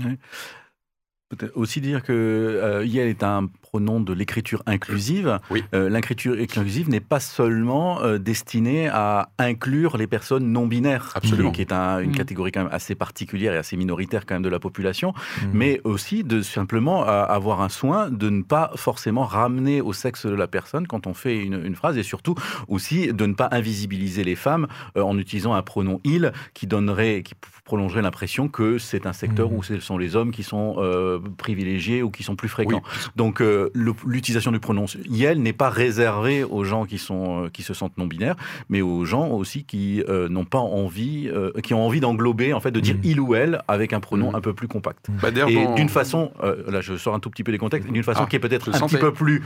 Peut-être 1.28 1.52
aussi 1.58 1.82
dire 1.82 2.02
que 2.02 2.12
euh, 2.14 2.86
Yel 2.86 3.06
est 3.06 3.22
un 3.22 3.48
pronom 3.60 4.00
de 4.00 4.14
l'écriture 4.14 4.62
inclusive. 4.64 5.38
Oui. 5.50 5.62
Euh, 5.74 5.90
L'écriture 5.90 6.34
inclusive 6.40 6.88
n'est 6.88 7.00
pas 7.00 7.20
seulement 7.20 8.00
euh, 8.00 8.16
destinée 8.16 8.88
à 8.88 9.28
inclure 9.38 9.98
les 9.98 10.06
personnes 10.06 10.50
non 10.50 10.66
binaires, 10.66 11.12
Absolument. 11.14 11.50
qui 11.52 11.60
est 11.60 11.70
un- 11.72 11.98
une 12.00 12.12
Mm. 12.12 12.16
catégorie 12.16 12.50
quand 12.50 12.62
même 12.64 12.72
assez 12.72 12.94
particulière 12.94 13.52
et 13.52 13.58
assez 13.58 13.76
minoritaire 13.76 14.24
quand 14.24 14.36
même 14.36 14.42
de 14.42 14.48
la 14.48 14.58
population, 14.58 15.12
Mhm. 15.42 15.50
mais 15.52 15.80
aussi 15.84 16.24
de 16.24 16.40
simplement 16.40 17.06
euh, 17.06 17.24
avoir 17.26 17.60
un 17.60 17.68
soin 17.68 18.08
de 18.08 18.30
ne 18.30 18.40
pas 18.42 18.70
forcément 18.76 19.24
ramener 19.24 19.82
au 19.82 19.92
sexe 19.92 20.24
de 20.24 20.34
la 20.34 20.46
personne 20.46 20.86
quand 20.86 21.06
on 21.06 21.12
fait 21.12 21.36
une, 21.36 21.62
une 21.62 21.74
phrase 21.74 21.98
et 21.98 22.02
surtout 22.02 22.36
aussi 22.68 23.12
de 23.12 23.26
ne 23.26 23.34
pas 23.34 23.48
invisibiliser 23.52 24.24
les 24.24 24.34
femmes 24.34 24.66
euh, 24.96 25.02
en 25.02 25.18
utilisant 25.18 25.52
un 25.52 25.62
pronom 25.62 26.00
il 26.04 26.32
qui 26.54 26.66
donnerait, 26.66 27.22
qui 27.22 27.34
prolongerait 27.66 28.00
l'impression 28.00 28.48
que 28.48 28.78
c'est 28.78 29.04
un 29.04 29.12
secteur 29.12 29.50
Mhm. 29.50 29.56
où 29.58 29.62
ce 29.62 29.78
sont 29.80 29.98
les 29.98 30.16
hommes 30.16 30.30
qui 30.30 30.42
sont 30.42 30.76
euh, 31.18 31.28
privilégiés 31.36 32.02
ou 32.02 32.10
qui 32.10 32.22
sont 32.22 32.36
plus 32.36 32.48
fréquents. 32.48 32.82
Oui. 32.84 33.00
Donc 33.16 33.40
euh, 33.40 33.70
l'utilisation 34.06 34.52
du 34.52 34.60
pronom 34.60 34.86
Yel 35.08 35.40
n'est 35.42 35.52
pas 35.52 35.70
réservée 35.70 36.44
aux 36.44 36.64
gens 36.64 36.84
qui 36.84 36.98
sont 36.98 37.44
euh, 37.44 37.48
qui 37.48 37.62
se 37.62 37.74
sentent 37.74 37.96
non 37.98 38.06
binaires, 38.06 38.36
mais 38.68 38.80
aux 38.80 39.04
gens 39.04 39.28
aussi 39.28 39.64
qui 39.64 40.02
euh, 40.08 40.28
n'ont 40.28 40.44
pas 40.44 40.58
envie, 40.58 41.30
qui 41.62 41.74
ont 41.74 41.84
envie 41.84 42.00
d'englober 42.00 42.52
en 42.52 42.60
fait 42.60 42.70
de 42.70 42.80
dire 42.80 42.94
Mhm. 42.96 43.00
il 43.04 43.20
ou 43.20 43.34
elle 43.34 43.62
avec 43.68 43.92
un 43.92 44.00
pronom 44.00 44.30
Mhm. 44.30 44.34
un 44.36 44.40
peu 44.40 44.52
plus 44.54 44.68
compact. 44.68 45.06
Bah, 45.22 45.30
d'ailleurs, 45.30 45.48
Et 45.48 45.54
dans- 45.64 45.74
d'une 45.74 45.88
façon, 45.88 46.32
là 46.66 46.80
je 46.80 46.96
sors 46.96 47.14
un 47.14 47.20
tout 47.20 47.30
petit 47.30 47.44
peu 47.44 47.52
des 47.52 47.58
contextes, 47.58 47.90
d'une 47.90 48.02
façon 48.02 48.22
Ah, 48.24 48.26
qui 48.28 48.36
est 48.36 48.40
peut-être 48.40 48.74
un 48.74 48.86
petit 48.86 48.96
peu 48.96 49.12
plus 49.12 49.42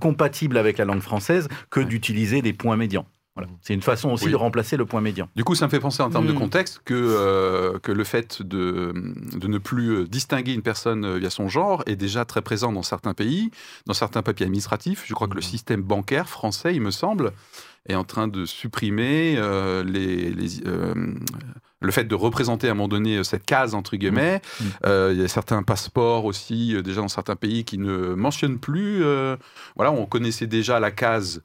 compatible 0.00 0.56
avec 0.56 0.78
la 0.78 0.84
langue 0.84 1.00
française 1.00 1.48
que 1.70 1.80
d'utiliser 1.80 2.42
des 2.42 2.52
points 2.52 2.76
médians. 2.76 3.06
Voilà. 3.36 3.50
C'est 3.60 3.74
une 3.74 3.82
façon 3.82 4.10
aussi 4.10 4.24
Oui. 4.26 4.30
de 4.32 4.36
remplacer 4.36 4.76
le 4.78 4.86
point 4.86 5.00
médian. 5.02 5.28
Du 5.36 5.44
coup, 5.44 5.54
ça 5.54 5.66
me 5.66 5.70
fait 5.70 5.78
penser 5.78 6.02
en 6.02 6.08
termes 6.10 6.26
de 6.26 6.32
Mm. 6.32 6.38
contexte 6.38 6.80
que, 6.84 6.94
euh, 6.94 7.78
que 7.78 7.92
le 7.92 8.02
fait 8.04 8.40
de, 8.42 8.92
de 9.38 9.46
ne 9.46 9.58
plus 9.58 9.90
euh, 9.90 10.06
distinguer 10.06 10.54
une 10.54 10.62
personne 10.62 11.04
euh, 11.04 11.18
via 11.18 11.28
son 11.30 11.46
genre 11.48 11.82
est 11.86 11.96
déjà 11.96 12.24
très 12.24 12.40
présent 12.42 12.72
dans 12.72 12.82
certains 12.82 13.12
pays, 13.14 13.50
dans 13.86 13.92
certains 13.94 14.22
papiers 14.22 14.46
administratifs. 14.46 15.04
Je 15.06 15.12
crois 15.14 15.28
que 15.28 15.34
le 15.34 15.40
Mm. 15.40 15.42
système 15.42 15.82
bancaire 15.82 16.28
français, 16.28 16.74
il 16.74 16.80
me 16.80 16.90
semble, 16.90 17.32
est 17.88 17.94
en 17.94 18.04
train 18.04 18.26
de 18.26 18.46
supprimer 18.46 19.36
euh, 19.38 19.84
les, 19.84 20.30
les, 20.30 20.66
euh, 20.66 20.94
le 21.82 21.92
fait 21.92 22.04
de 22.04 22.14
représenter 22.14 22.68
à 22.68 22.72
un 22.72 22.74
moment 22.74 22.88
donné 22.88 23.22
cette 23.22 23.44
case, 23.44 23.74
entre 23.74 23.96
guillemets. 23.96 24.40
Euh, 24.86 25.10
il 25.14 25.20
y 25.20 25.24
a 25.24 25.28
certains 25.28 25.62
passeports 25.62 26.24
aussi, 26.24 26.74
déjà 26.82 27.02
dans 27.02 27.08
certains 27.08 27.36
pays, 27.36 27.64
qui 27.64 27.76
ne 27.78 28.14
mentionnent 28.14 28.58
plus. 28.58 29.04
euh, 29.04 29.36
voilà, 29.76 29.92
on 29.92 30.06
connaissait 30.06 30.46
déjà 30.46 30.80
la 30.80 30.90
case 30.90 31.42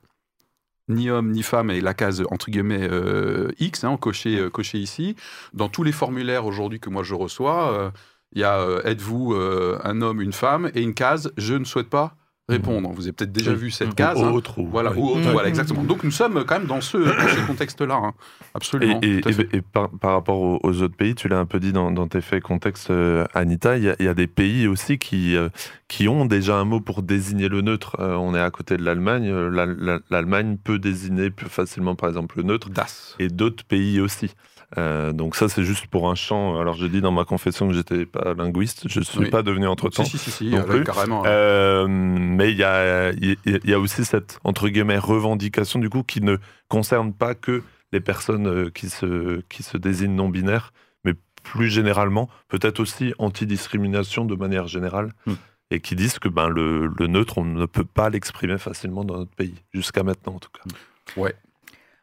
ni 0.94 1.10
homme 1.10 1.32
ni 1.32 1.44
femme 1.44 1.72
et 1.72 1.82
la 1.82 1.94
case 1.94 2.24
entre 2.32 2.50
guillemets 2.50 2.88
euh, 2.90 3.52
X, 3.60 3.84
hein, 3.84 3.98
coché, 3.98 4.38
euh, 4.38 4.50
coché 4.50 4.78
ici. 4.78 5.16
Dans 5.54 5.70
tous 5.70 5.84
les 5.84 5.92
formulaires 5.92 6.46
aujourd'hui 6.46 6.80
que 6.80 6.90
moi 6.90 7.04
je 7.04 7.16
reçois, 7.16 7.74
euh, 7.74 7.92
il 8.34 8.42
y 8.42 8.44
a 8.44 8.66
êtes-vous 8.86 9.36
un 9.36 10.02
homme, 10.02 10.22
une 10.22 10.32
femme 10.32 10.72
et 10.74 10.82
une 10.82 10.94
case 10.94 11.34
je 11.36 11.54
ne 11.54 11.66
souhaite 11.66 11.90
pas 11.90 12.16
répondre. 12.52 12.92
Vous 12.94 13.04
avez 13.04 13.12
peut-être 13.14 13.32
déjà 13.32 13.54
vu 13.54 13.72
cette 13.72 13.96
case. 13.96 14.20
Ou 14.20 14.26
hein. 14.26 14.32
autre, 14.32 14.60
ou- 14.60 14.68
Voilà, 14.68 14.92
oui. 14.92 14.98
ou 15.00 15.10
autre, 15.18 15.32
voilà, 15.32 15.50
exactement. 15.50 15.84
Donc 15.84 16.04
nous 16.04 16.12
sommes 16.12 16.44
quand 16.46 16.60
même 16.60 16.68
dans 16.68 16.82
ce, 16.82 16.98
dans 16.98 17.28
ce 17.28 17.48
contexte-là, 17.48 17.96
hein. 17.96 18.14
absolument. 18.54 19.00
Et, 19.02 19.22
par, 19.62 19.90
par 19.90 20.12
rapport 20.14 20.40
aux, 20.40 20.60
aux 20.64 20.82
autres 20.82 20.96
pays, 20.96 21.16
tu 21.16 21.28
l'as 21.28 21.40
un 21.40 21.46
peu 21.46 21.60
dit 21.60 21.72
dans, 21.74 21.92
dans 21.92 22.08
tes 22.08 22.22
faits 22.22 22.44
contexte, 22.44 22.92
euh, 22.92 23.26
Anita, 23.34 23.78
il 23.78 23.84
y, 23.84 23.90
a- 23.90 23.96
il 24.00 24.06
y 24.06 24.10
a 24.10 24.14
des 24.14 24.28
pays 24.28 24.68
aussi 24.68 24.98
qui, 24.98 25.36
euh, 25.36 25.50
qui 25.88 26.08
ont 26.08 26.26
déjà 26.26 26.58
un 26.58 26.66
mot 26.66 26.80
pour 26.82 27.02
désigner 27.02 27.50
le 27.50 27.62
neutre. 27.62 27.96
Euh, 28.00 28.16
on 28.16 28.36
est 28.36 28.40
à 28.42 28.52
côté 28.52 28.78
de 28.78 28.84
l'Allemagne. 28.84 29.32
la- 29.32 29.66
la- 29.66 30.00
L'Allemagne 30.10 30.58
peut 30.64 30.80
désigner 30.80 31.30
plus 31.30 31.50
facilement, 31.50 31.96
par 31.96 32.10
exemple, 32.10 32.38
le 32.38 32.44
neutre, 32.44 32.70
Das. 32.70 33.16
et 33.20 33.28
d'autres 33.30 33.64
pays 33.64 34.00
aussi. 34.00 34.32
Euh, 34.78 35.12
donc 35.12 35.36
ça, 35.36 35.50
c'est 35.50 35.64
juste 35.64 35.88
pour 35.88 36.10
un 36.10 36.16
champ. 36.16 36.60
Alors, 36.60 36.76
j'ai 36.76 36.88
dit 36.90 37.02
dans 37.02 37.12
ma 37.12 37.26
confession 37.26 37.68
que 37.68 37.74
j'étais 37.74 38.06
pas 38.06 38.34
linguiste. 38.34 38.88
Je 38.88 39.02
suis 39.02 39.20
Oui. 39.20 39.30
pas 39.30 39.44
devenu 39.44 39.68
entre-temps. 39.68 40.06
Si, 40.06 40.18
si, 40.18 40.32
si, 40.32 40.50
non 40.50 40.60
euh, 40.60 40.64
plus. 40.64 40.84
carrément. 40.84 41.24
Euh, 41.26 41.86
mais 41.90 42.52
il 42.52 42.58
y 42.58 42.64
a, 42.64 43.12
y 43.12 43.38
y 43.46 43.76
aussi 43.76 44.06
cette 44.06 44.40
entre 44.44 44.70
guillemets 44.70 44.98
revendication 44.98 45.80
du 45.80 45.90
coup 45.90 46.04
qui 46.04 46.22
ne 46.22 46.38
concerne 46.70 47.14
pas 47.14 47.36
que 47.36 47.64
les 47.92 48.00
personnes 48.00 48.72
qui 48.72 48.90
se 48.90 49.42
qui 49.50 49.64
se 49.64 49.78
désignent 49.78 50.16
non 50.16 50.30
binaires, 50.30 50.72
mais 51.04 51.14
plus 51.44 51.68
généralement 51.70 52.30
peut-être 52.48 52.80
aussi 52.80 53.14
anti-discrimination 53.18 54.24
de 54.26 54.36
manière 54.36 54.68
générale. 54.68 55.12
Hmm. 55.26 55.34
Et 55.74 55.80
qui 55.80 55.96
disent 55.96 56.20
que 56.20 56.28
ben, 56.28 56.50
le, 56.50 56.88
le 57.00 57.08
neutre, 57.08 57.38
on 57.38 57.46
ne 57.46 57.66
peut 57.66 57.86
pas 57.86 58.10
l'exprimer 58.10 58.58
facilement 58.58 59.06
dans 59.06 59.16
notre 59.20 59.34
pays, 59.34 59.56
jusqu'à 59.74 60.04
maintenant 60.04 60.34
en 60.36 60.40
tout 60.40 60.50
cas. 60.50 60.70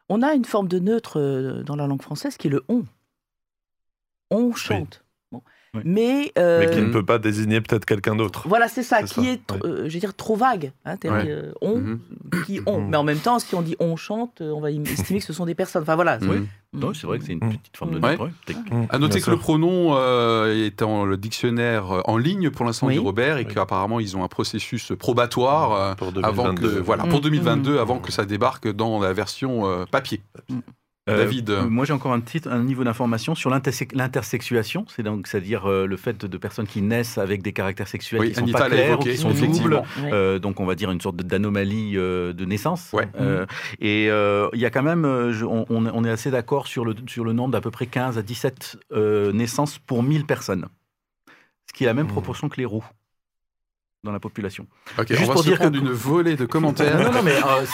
On 0.09 0.21
a 0.21 0.33
une 0.33 0.45
forme 0.45 0.67
de 0.67 0.79
neutre 0.79 1.19
euh, 1.19 1.63
dans 1.63 1.75
la 1.75 1.87
langue 1.87 2.01
française 2.01 2.37
qui 2.37 2.47
est 2.47 2.51
le 2.51 2.63
on. 2.67 2.85
On 4.31 4.53
chante. 4.53 5.03
Oui. 5.75 5.81
Mais, 5.85 6.31
euh, 6.39 6.59
Mais 6.61 6.69
qui 6.71 6.79
ne 6.79 6.85
Mhm. 6.85 6.91
peut 6.91 7.05
pas 7.05 7.19
désigner 7.19 7.61
peut-être 7.61 7.85
quelqu'un 7.85 8.15
d'autre. 8.15 8.47
voilà, 8.47 8.67
c'est 8.67 8.81
ça, 8.81 9.03
qui 9.03 9.13
ça, 9.13 9.21
est, 9.21 9.39
oui. 9.51 9.59
euh, 9.65 9.87
je 9.87 9.93
veux 9.93 9.99
dire, 9.99 10.15
trop 10.15 10.35
vague. 10.35 10.71
Hein, 10.83 10.95
Ouais. 11.03 11.25
euh, 11.27 11.51
on, 11.61 11.77
Mhm. 11.77 11.99
qui 12.47 12.59
on. 12.65 12.79
Mhm. 12.81 12.89
Mais 12.89 12.97
en 12.97 13.03
même 13.03 13.19
temps, 13.19 13.37
si 13.37 13.53
on 13.53 13.61
dit 13.61 13.75
on 13.79 13.95
chante, 13.95 14.41
euh, 14.41 14.49
on 14.51 14.61
va 14.61 14.69
im- 14.69 14.83
estimer 15.13 15.19
que 15.19 15.25
ce 15.25 15.33
sont 15.33 15.45
des 15.45 15.53
personnes. 15.53 15.83
Enfin 15.83 15.93
voilà. 15.95 16.17
Non, 16.73 16.93
c'est 16.93 17.05
vrai 17.07 17.19
que 17.19 17.25
c'est 17.25 17.33
une 17.33 17.39
Mhm. 17.43 17.57
petite 17.57 17.77
forme 17.77 17.91
de 17.91 17.99
Ouais. 17.99 18.17
ouais. 18.17 18.29
Mmh, 18.71 18.85
À 18.89 18.97
noter 18.99 19.17
bien 19.17 19.25
que 19.25 19.31
le 19.31 19.37
pronom 19.37 19.95
euh, 19.95 20.53
est 20.67 20.79
dans 20.79 21.05
le 21.05 21.17
dictionnaire 21.17 21.91
euh, 21.91 22.01
en 22.05 22.17
ligne 22.17 22.49
pour 22.51 22.65
l'instant 22.65 22.87
Oui. 22.87 22.93
du 22.93 22.99
Robert 22.99 23.37
et 23.37 23.45
Oui. 23.45 23.53
qu'apparemment 23.53 23.99
ils 23.99 24.15
ont 24.17 24.23
un 24.23 24.27
processus 24.27 24.91
probatoire 24.97 25.71
euh, 25.73 25.95
pour 25.95 26.07
avant 26.23 26.53
que 26.55 26.61
2022. 26.61 26.81
voilà 26.81 27.05
Mm. 27.05 27.09
pour 27.09 27.21
2022 27.21 27.75
Mm. 27.75 27.79
avant 27.79 27.99
que 27.99 28.11
ça 28.11 28.25
débarque 28.25 28.67
dans 28.71 28.99
la 28.99 29.13
version 29.13 29.65
euh, 29.67 29.85
papier. 29.89 30.21
Euh, 31.09 31.17
David. 31.17 31.49
euh, 31.49 31.67
moi, 31.69 31.85
j'ai 31.85 31.93
encore 31.93 32.13
un 32.13 32.21
titre, 32.21 32.49
un 32.51 32.63
niveau 32.63 32.83
d'information 32.83 33.35
sur 33.35 33.49
l'interse- 33.49 33.83
l'intersexuation, 33.93 34.85
c'est 34.87 35.03
donc 35.03 35.27
c'est-à-dire 35.27 35.65
euh, 35.69 35.85
le 35.85 35.97
fait 35.97 36.25
de 36.25 36.37
personnes 36.37 36.67
qui 36.67 36.81
naissent 36.81 37.17
avec 37.17 37.41
des 37.41 37.53
caractères 37.53 37.87
sexuels 37.87 38.21
Oui, 38.21 38.29
qui 38.31 38.35
sont 38.39 38.45
pas 38.47 38.67
l'a 38.67 38.75
clairs 38.75 38.99
ou 38.99 39.03
qui 39.03 39.17
sont 39.17 39.31
doubles. 39.31 39.75
Ouais. 40.03 40.09
Euh, 40.13 40.39
donc 40.39 40.59
on 40.59 40.65
va 40.65 40.75
dire 40.75 40.91
une 40.91 41.01
sorte 41.01 41.17
d'anomalie 41.17 41.93
euh, 41.97 42.33
de 42.33 42.45
naissance. 42.45 42.91
Ouais. 42.93 43.07
Euh, 43.19 43.45
et 43.79 44.07
euh, 44.09 44.47
il 44.53 44.59
y 44.59 44.65
a 44.65 44.69
quand 44.69 44.83
même, 44.83 45.31
je- 45.31 45.45
on, 45.45 45.65
on- 45.69 45.85
on 45.87 46.03
est 46.05 46.09
assez 46.11 46.31
d'accord 46.31 46.67
sur 46.67 46.85
le, 46.85 46.93
sur 47.07 47.23
le 47.23 47.33
nombre 47.33 47.51
d'à 47.51 47.61
peu 47.61 47.71
près 47.71 47.85
15 47.87 48.17
à 48.17 48.21
17 48.21 48.77
euh, 48.91 49.31
naissances 49.31 49.79
pour 49.79 50.03
1000 50.03 50.25
personnes. 50.25 50.67
Ce 51.67 51.73
qui 51.73 51.83
est 51.83 51.87
la 51.87 51.93
même 51.93 52.07
Mmh. 52.07 52.09
proportion 52.09 52.49
que 52.49 52.57
les 52.57 52.65
roues 52.65 52.85
dans 54.03 54.11
la 54.13 54.19
population. 54.19 54.65
Juste 55.07 55.23
on 55.23 55.25
va 55.27 55.33
pour 55.33 55.43
se 55.43 55.49
dire 55.49 55.59
que- 55.59 55.75
une 55.77 55.89
volée 55.91 56.35
de 56.37 56.45
commentaires. 56.45 56.99
Non, 57.03 57.11
non, 57.11 57.21
mais 57.23 57.33
euh, 57.35 57.65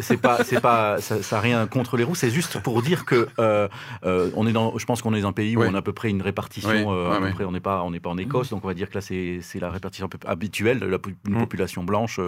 c'est- 0.00 0.16
pas, 0.16 0.42
c'est 0.42 0.60
pas, 0.60 1.00
ça, 1.02 1.22
ça 1.22 1.36
a 1.36 1.40
rien 1.40 1.66
contre 1.66 1.96
les 1.98 2.04
roues. 2.04 2.14
C'est 2.14 2.30
juste 2.30 2.60
pour 2.62 2.80
dire 2.82 3.04
que 3.04 3.28
euh, 3.38 3.68
euh, 4.04 4.30
on 4.36 4.46
est 4.46 4.52
dans, 4.52 4.76
je 4.78 4.86
pense 4.86 5.02
qu'on 5.02 5.12
est 5.14 5.20
dans 5.20 5.28
un 5.28 5.32
pays 5.32 5.54
où 5.56 5.62
on 5.62 5.74
a 5.74 5.78
à 5.78 5.82
peu 5.82 5.92
près 5.92 6.08
une 6.08 6.22
répartition. 6.22 6.70
Oui, 6.70 6.84
euh, 6.88 7.12
à 7.12 7.20
peu 7.20 7.30
près, 7.30 7.44
on 7.44 7.52
n'est 7.52 7.60
pas, 7.60 7.82
on 7.82 7.90
n'est 7.90 8.00
pas 8.00 8.08
en 8.10 8.16
Écosse, 8.16 8.48
donc 8.50 8.64
on 8.64 8.68
va 8.68 8.74
dire 8.74 8.88
que 8.88 8.94
là 8.94 9.00
c'est 9.02 9.40
la 9.60 9.70
répartition 9.70 10.06
un 10.06 10.08
peu 10.08 10.18
habituelle 10.26 10.80
de 10.80 10.86
la, 10.86 10.98
une 11.28 11.34
Mm. 11.34 11.40
population 11.40 11.84
blanche. 11.84 12.18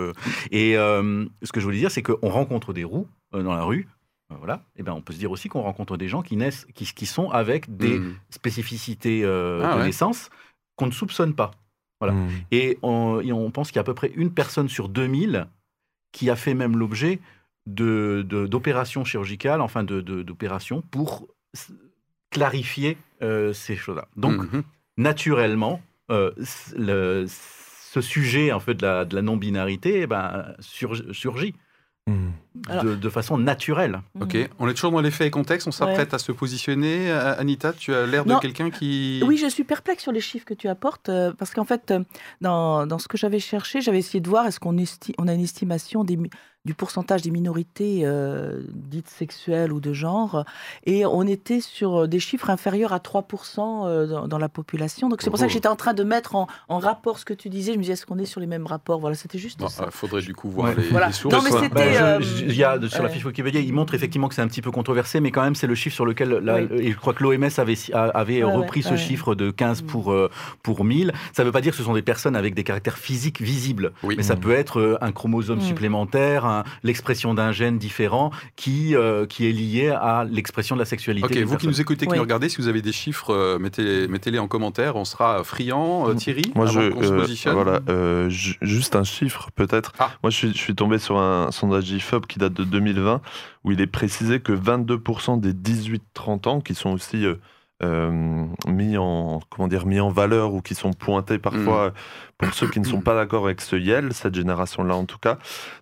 et 0.51 0.75
ce 0.75 1.53
que 1.53 1.61
je 1.61 1.65
voulais 1.65 1.79
dire, 1.79 1.91
c'est 1.91 2.03
qu'on 2.03 2.29
rencontre 2.29 2.73
des 2.75 2.85
roues 2.85 3.09
dans 3.33 3.55
la 3.55 3.63
rue. 3.65 3.89
Voilà. 4.41 4.63
Et 4.77 4.83
ben, 4.83 4.93
on 4.93 5.01
peut 5.01 5.15
se 5.15 5.19
dire 5.19 5.31
aussi 5.31 5.49
qu'on 5.49 5.63
rencontre 5.63 5.97
des 5.97 6.07
gens 6.07 6.21
qui 6.21 6.37
naissent, 6.37 6.67
qui, 6.75 6.85
qui 6.85 7.07
sont 7.07 7.31
avec 7.31 7.75
des 7.79 7.99
Mm. 7.99 8.15
spécificités 8.29 9.23
euh, 9.25 9.63
Ah 9.65 9.75
de 9.75 9.79
ouais. 9.81 9.87
naissance 9.87 10.29
qu'on 10.77 10.85
ne 10.87 10.91
soupçonne 10.93 11.35
pas. 11.35 11.53
Voilà. 12.01 12.15
Mmh. 12.15 12.29
Et 12.53 12.79
on, 12.83 13.21
et 13.21 13.33
on 13.33 13.51
pense 13.51 13.69
qu'il 13.69 13.77
y 13.77 13.79
a 13.79 13.83
à 13.83 13.85
peu 13.85 13.95
près 13.95 14.13
une 14.15 14.33
personne 14.33 14.69
sur 14.69 14.89
2000 14.89 15.47
qui 16.13 16.31
a 16.31 16.37
fait 16.37 16.55
même 16.55 16.77
l'objet 16.79 17.19
de- 17.67 18.25
de- 18.27 18.47
d'opérations 18.47 19.05
chirurgicales, 19.05 19.61
enfin 19.61 19.83
de- 19.85 20.01
de- 20.01 20.23
d'opérations 20.23 20.81
pour 20.91 21.27
clarifier 22.31 22.97
euh, 23.21 23.53
ces 23.53 23.75
choses-là. 23.75 24.07
Donc, 24.17 24.41
Mhm. 24.53 24.63
naturellement, 24.97 25.83
euh, 26.11 26.31
le- 26.77 27.27
ce 27.29 28.01
sujet 28.01 28.53
en 28.53 28.61
fait 28.61 28.75
de 28.75 28.87
la, 28.87 29.05
de 29.05 29.17
la 29.17 29.23
non-binarité 29.23 30.03
eh 30.03 30.07
ben, 30.07 30.55
sur- 30.61 31.03
surgit 31.15 31.55
Mmh. 32.07 32.29
Alors- 32.69 32.85
de, 32.85 32.95
de 32.95 33.09
façon 33.09 33.39
naturelle. 33.39 34.01
Ok, 34.21 34.37
on 34.59 34.69
est 34.69 34.75
toujours 34.75 34.93
dans 34.93 35.01
les 35.01 35.11
faits 35.11 35.27
et 35.27 35.31
contextes, 35.31 35.67
on 35.69 35.73
s'apprête 35.73 36.15
à 36.15 36.19
se 36.19 36.33
positionner. 36.33 37.11
Anita, 37.11 37.73
tu 37.73 37.95
as 37.95 38.07
l'air 38.07 38.25
de 38.25 38.35
quelqu'un 38.41 38.71
qui... 38.71 39.23
Oui, 39.27 39.37
je 39.37 39.47
suis 39.49 39.65
perplexe 39.65 40.03
sur 40.03 40.13
les 40.13 40.21
chiffres 40.21 40.45
que 40.47 40.55
tu 40.55 40.69
apportes, 40.69 41.09
euh, 41.09 41.33
parce 41.37 41.53
qu'en 41.53 41.65
fait, 41.65 41.91
euh, 41.91 42.01
dans, 42.41 42.87
dans 42.87 42.99
ce 42.99 43.09
que 43.09 43.17
j'avais 43.19 43.39
cherché, 43.41 43.81
j'avais 43.81 43.99
essayé 43.99 44.21
de 44.21 44.29
voir 44.29 44.47
est-ce 44.47 44.61
qu'on 44.61 44.77
esti- 44.77 45.15
on 45.19 45.29
a 45.29 45.35
une 45.35 45.41
estimation 45.43 46.05
des, 46.05 46.19
du 46.65 46.75
pourcentage 46.75 47.23
des 47.23 47.31
minorités 47.31 48.01
euh, 48.05 48.61
dites 48.73 49.09
sexuelles 49.09 49.73
ou 49.73 49.81
de 49.81 49.93
genre, 49.93 50.45
et 50.85 51.07
on 51.07 51.23
était 51.23 51.61
sur 51.61 52.09
des 52.09 52.21
chiffres 52.21 52.51
inférieurs 52.51 52.93
à 52.93 52.99
3% 52.99 53.87
euh, 53.87 54.07
dans, 54.07 54.29
dans 54.29 54.39
la 54.39 54.49
population. 54.49 55.09
Donc 55.09 55.23
c'est 55.23 55.31
pour 55.31 55.39
ça 55.39 55.47
que 55.47 55.53
j'étais 55.53 55.69
en 55.69 55.77
train 55.77 55.95
de 55.95 56.03
mettre 56.05 56.35
en, 56.35 56.47
en 56.69 56.79
rapport 56.79 57.19
ce 57.19 57.25
que 57.25 57.35
tu 57.35 57.49
disais. 57.49 57.73
Je 57.73 57.79
me 57.79 57.83
disais, 57.83 57.93
est-ce 57.95 58.07
qu'on 58.07 58.19
est 58.19 58.25
sur 58.27 58.41
les 58.41 58.47
mêmes 58.47 58.67
rapports? 58.67 59.01
Voilà, 59.01 59.15
c'était 59.17 59.39
juste 59.39 59.59
Il 59.63 59.69
ça. 59.71 59.91
faudrait 59.91 60.23
du 60.23 60.35
coup 60.35 60.51
voir 60.51 60.69
Ouais. 60.69 60.75
les, 60.77 60.89
Voilà. 60.89 61.07
les 61.09 61.13
sources. 61.13 61.35
Non, 61.35 61.43
mais 61.43 61.51
quoi. 61.51 61.63
c'était, 61.63 61.99
Euh, 62.49 62.53
il 62.53 62.57
y 62.59 62.65
a 62.65 62.79
sur 62.89 63.03
la 63.03 63.09
Ouais. 63.09 63.15
fiche 63.15 63.25
Wikipédia, 63.25 63.61
il 63.61 63.73
montre 63.73 63.95
effectivement 63.95 64.29
que 64.29 64.35
c'est 64.35 64.43
un 64.43 64.49
petit 64.49 64.63
peu 64.63 64.71
controversé, 64.71 65.21
mais 65.21 65.31
quand 65.31 65.43
même 65.43 65.55
c'est 65.55 65.67
le 65.67 65.75
chiffre 65.75 65.95
sur 65.95 66.07
lequel, 66.07 66.31
la- 66.43 66.57
Oui. 66.63 66.69
et 66.79 66.93
je 66.93 66.97
crois 66.97 67.13
que 67.15 67.23
l'OMS 67.23 67.49
avait, 67.59 67.75
avait 67.93 68.43
Ouais, 68.43 68.53
repris 68.55 68.81
ouais, 68.81 68.87
ce 68.87 68.91
ouais. 68.91 68.97
chiffre 68.97 69.35
de 69.35 69.51
15 69.51 69.83
pour, 69.83 70.13
euh, 70.13 70.31
pour 70.63 70.85
1000. 70.85 71.13
Ça 71.33 71.43
ne 71.43 71.47
veut 71.47 71.53
pas 71.53 71.61
dire 71.61 71.73
que 71.73 71.79
ce 71.79 71.83
sont 71.85 71.95
des 71.95 72.03
personnes 72.03 72.37
avec 72.37 72.55
des 72.55 72.65
caractères 72.65 72.99
physiques 72.99 73.41
visibles, 73.41 73.93
Oui. 74.03 74.15
mais 74.17 74.23
ça 74.23 74.37
peut 74.37 74.53
être 74.53 74.81
euh, 74.81 74.97
un 75.01 75.13
chromosome 75.13 75.59
Mm. 75.59 75.63
supplémentaire, 75.63 76.65
l'expression 76.83 77.35
d'un 77.35 77.53
gène 77.53 77.79
différent 77.79 78.31
qui, 78.57 78.95
euh, 78.95 79.27
qui 79.27 79.47
est 79.49 79.53
lié 79.53 79.89
à 79.91 80.25
l'expression 80.31 80.77
de 80.77 80.81
la 80.81 80.85
sexualité. 80.87 81.43
Ok, 81.43 81.47
vous 81.49 81.57
qui 81.57 81.67
nous 81.67 81.81
écoutez, 81.81 82.07
qui 82.07 82.15
nous 82.15 82.21
regardez, 82.21 82.49
si 82.49 82.57
vous 82.59 82.69
avez 82.69 82.83
des 82.83 82.93
chiffres, 82.93 83.31
euh, 83.35 83.59
mettez-les 83.59 84.39
en 84.39 84.49
commentaire. 84.49 84.97
On 84.97 85.05
sera 85.05 85.45
friand. 85.45 86.09
Euh, 86.09 86.15
Thierry, 86.15 86.53
Moi, 86.55 86.67
je, 86.67 86.91
qu'on 86.91 87.03
se 87.03 87.13
euh, 87.13 87.21
positionne. 87.21 87.55
voilà, 87.55 87.81
euh, 87.89 88.29
ju- 88.29 88.57
juste 88.63 88.97
un 88.97 89.05
chiffre 89.05 89.51
peut-être. 89.55 89.93
Ah. 89.99 90.11
Moi, 90.23 90.31
je 90.31 90.37
suis, 90.37 90.49
je 90.53 90.59
suis 90.59 90.75
tombé 90.75 90.99
sur 90.99 91.19
un 91.19 91.51
sondage 91.51 91.91
IFOP 91.91 92.27
qui 92.27 92.38
date 92.39 92.55
de 92.55 92.65
2020 92.65 93.21
où 93.65 93.73
il 93.73 93.81
est 93.81 93.87
précisé 93.87 94.41
que 94.41 94.53
22% 94.53 95.41
des 95.41 95.53
18-30 95.53 96.49
ans, 96.49 96.61
qui 96.61 96.75
sont 96.75 96.91
aussi 96.91 97.25
euh, 97.27 97.35
euh, 97.83 98.47
mis 98.67 98.97
en 98.97 99.41
comment 99.51 99.69
dire 99.69 99.87
mis 99.87 100.01
en 100.01 100.11
valeur 100.11 100.53
ou 100.53 100.63
qui 100.63 100.75
sont 100.75 100.93
pointés 100.93 101.39
parfois 101.39 101.93
pour 102.39 102.55
ceux 102.55 102.69
qui 102.69 102.79
ne 102.79 102.85
sont 102.85 103.01
pas 103.01 103.17
d'accord 103.17 103.45
avec 103.47 103.61
ce 103.61 103.75
YEL, 103.75 104.13
cette 104.15 104.35
génération-là 104.37 104.95
en 104.95 105.05
tout 105.05 105.19
cas. 105.19 105.39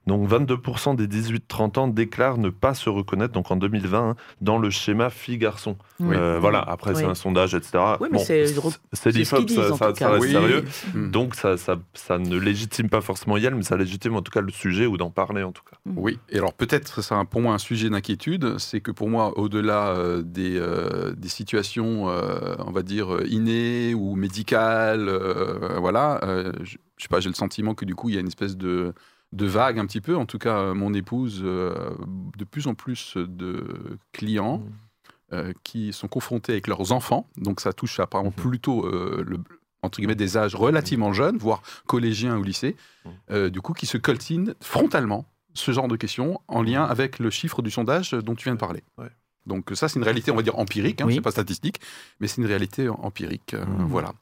Donc 0.06 0.26
22% 0.28 0.96
des 0.96 1.06
18-30 1.06 1.78
ans 1.78 1.86
déclarent 1.88 2.38
ne 2.38 2.48
pas 2.48 2.72
se 2.72 2.88
reconnaître, 2.88 3.34
donc 3.34 3.50
en 3.50 3.56
2020, 3.56 3.98
hein, 4.10 4.16
dans 4.40 4.58
le 4.58 4.70
schéma 4.70 5.10
fille-garçon. 5.10 5.76
Oui. 6.00 6.16
Euh, 6.16 6.38
voilà, 6.40 6.60
après 6.60 6.94
c'est 6.94 7.04
un 7.04 7.14
sondage, 7.14 7.54
etc. 7.54 7.78
Oui, 8.00 8.08
mais 8.10 8.18
Bon, 8.18 8.24
c'est- 8.24 8.46
c'est 8.46 8.54
C'est 8.92 9.12
ce 9.12 9.18
l'IFOP, 9.18 9.50
ça, 9.50 9.68
ça- 9.76 9.94
ça 9.94 10.08
reste 10.10 10.22
Oui. 10.24 10.30
sérieux. 10.30 10.64
Mm. 10.94 11.10
Donc 11.10 11.34
ça, 11.34 11.56
ça, 11.58 11.76
ça 11.92 12.18
ne 12.18 12.38
légitime 12.38 12.88
pas 12.88 13.02
forcément 13.02 13.36
Yel, 13.36 13.54
mais 13.54 13.62
ça 13.62 13.76
légitime 13.76 14.16
en 14.16 14.22
tout 14.22 14.32
cas 14.32 14.40
le 14.40 14.50
sujet 14.50 14.86
ou 14.86 14.96
d'en 14.96 15.10
parler 15.10 15.42
en 15.42 15.52
tout 15.52 15.62
cas. 15.70 15.76
Oui, 15.94 16.18
et 16.30 16.38
alors 16.38 16.54
peut-être 16.54 17.02
c'est 17.02 17.14
un- 17.14 17.26
pour 17.26 17.42
moi 17.42 17.52
un 17.54 17.58
sujet 17.58 17.90
d'inquiétude, 17.90 18.58
c'est 18.58 18.80
que 18.80 18.90
pour 18.90 19.08
moi, 19.10 19.38
au-delà 19.38 19.88
euh, 19.88 20.22
des, 20.22 20.56
euh, 20.58 21.12
des 21.14 21.28
situations, 21.28 22.08
euh, 22.08 22.54
on 22.66 22.70
va 22.70 22.82
dire, 22.82 23.08
innées 23.26 23.92
ou 23.94 24.16
médicales, 24.16 25.08
euh, 25.08 25.76
voilà, 25.78 26.20
euh, 26.24 26.45
je, 26.62 26.76
je 26.96 27.02
sais 27.02 27.08
pas, 27.08 27.20
j'ai 27.20 27.28
le 27.28 27.34
sentiment 27.34 27.74
que 27.74 27.84
du 27.84 27.94
coup, 27.94 28.08
il 28.08 28.14
y 28.14 28.18
a 28.18 28.20
une 28.20 28.26
espèce 28.28 28.56
de, 28.56 28.94
de 29.32 29.46
vague 29.46 29.78
un 29.78 29.86
petit 29.86 30.00
peu. 30.00 30.16
En 30.16 30.26
tout 30.26 30.38
cas, 30.38 30.58
euh, 30.58 30.74
mon 30.74 30.94
épouse, 30.94 31.40
euh, 31.44 31.90
de 32.36 32.44
plus 32.44 32.66
en 32.66 32.74
plus 32.74 33.16
de 33.16 33.98
clients 34.12 34.62
euh, 35.32 35.52
qui 35.64 35.92
sont 35.92 36.08
confrontés 36.08 36.52
avec 36.52 36.68
leurs 36.68 36.92
enfants, 36.92 37.28
donc 37.36 37.60
ça 37.60 37.72
touche 37.72 37.98
apparemment 38.00 38.30
Mhm. 38.36 38.42
plutôt 38.42 38.86
euh, 38.86 39.24
le 39.26 39.38
entre 39.82 39.98
guillemets 39.98 40.14
des 40.16 40.36
âges 40.36 40.54
relativement 40.56 41.12
jeunes, 41.12 41.36
voire 41.36 41.62
collégiens 41.86 42.36
ou 42.38 42.42
lycée, 42.42 42.74
euh, 43.30 43.50
du 43.50 43.60
coup 43.60 43.72
qui 43.72 43.86
se 43.86 43.98
coltinent 43.98 44.54
frontalement 44.60 45.26
ce 45.54 45.70
genre 45.70 45.86
de 45.86 45.96
questions 45.96 46.40
en 46.48 46.60
lien 46.62 46.82
avec 46.84 47.18
le 47.20 47.30
chiffre 47.30 47.62
du 47.62 47.70
sondage 47.70 48.10
dont 48.12 48.34
tu 48.34 48.44
viens 48.44 48.54
de 48.54 48.58
parler. 48.58 48.82
Ouais. 48.98 49.10
Donc 49.46 49.70
ça, 49.74 49.88
c'est 49.88 49.98
une 49.98 50.04
réalité, 50.04 50.30
on 50.32 50.36
va 50.36 50.42
dire 50.42 50.58
empirique, 50.58 51.00
hein, 51.00 51.04
Oui. 51.06 51.14
c'est 51.14 51.20
pas 51.20 51.30
statistique, 51.30 51.80
mais 52.20 52.26
c'est 52.26 52.40
une 52.40 52.46
réalité 52.46 52.88
empirique. 52.88 53.54
euh, 53.54 53.64
Mhm. 53.64 53.86
Voilà. 53.88 54.12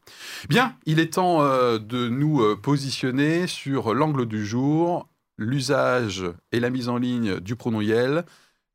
Bien, 0.49 0.77
il 0.87 1.01
est 1.01 1.15
temps 1.15 1.43
euh, 1.43 1.79
de 1.79 2.09
nous 2.09 2.43
euh, 2.43 2.57
positionner 2.57 3.47
sur 3.47 3.95
l'angle 3.95 4.27
du 4.27 4.45
jour, 4.45 5.09
l'usage 5.39 6.25
et 6.53 6.61
la 6.61 6.71
mise 6.71 6.89
en 6.89 6.99
ligne 6.99 7.41
du 7.41 7.57
pronom 7.57 7.81
Yel. 7.81 8.25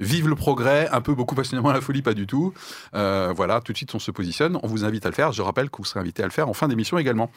Vive 0.01 0.29
le 0.29 0.35
progrès, 0.35 0.87
un 0.93 1.01
peu 1.01 1.13
beaucoup 1.13 1.35
passionnément 1.35 1.71
la 1.73 1.81
folie, 1.81 2.01
pas 2.01 2.13
du 2.13 2.25
tout. 2.25 2.53
Euh, 2.95 3.33
voilà, 3.35 3.59
tout 3.59 3.73
de 3.73 3.77
suite 3.77 3.93
on 3.95 3.99
se 3.99 4.11
positionne, 4.11 4.57
on 4.63 4.67
vous 4.67 4.85
invite 4.85 5.05
à 5.05 5.09
le 5.09 5.15
faire. 5.15 5.33
Je 5.33 5.41
rappelle 5.41 5.69
que 5.69 5.77
vous 5.77 5.83
serez 5.85 5.99
invité 5.99 6.23
à 6.23 6.25
le 6.25 6.31
faire 6.31 6.47
en 6.47 6.53
fin 6.53 6.67
d'émission 6.69 6.97
également. 6.97 7.29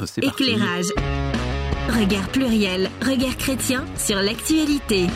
Euh, 0.00 0.06
parti. 0.06 0.20
Éclairage. 0.20 0.86
Regard 1.88 2.28
pluriel, 2.28 2.90
regard 3.00 3.36
chrétien 3.36 3.84
sur 3.96 4.16
l'actualité. 4.20 5.06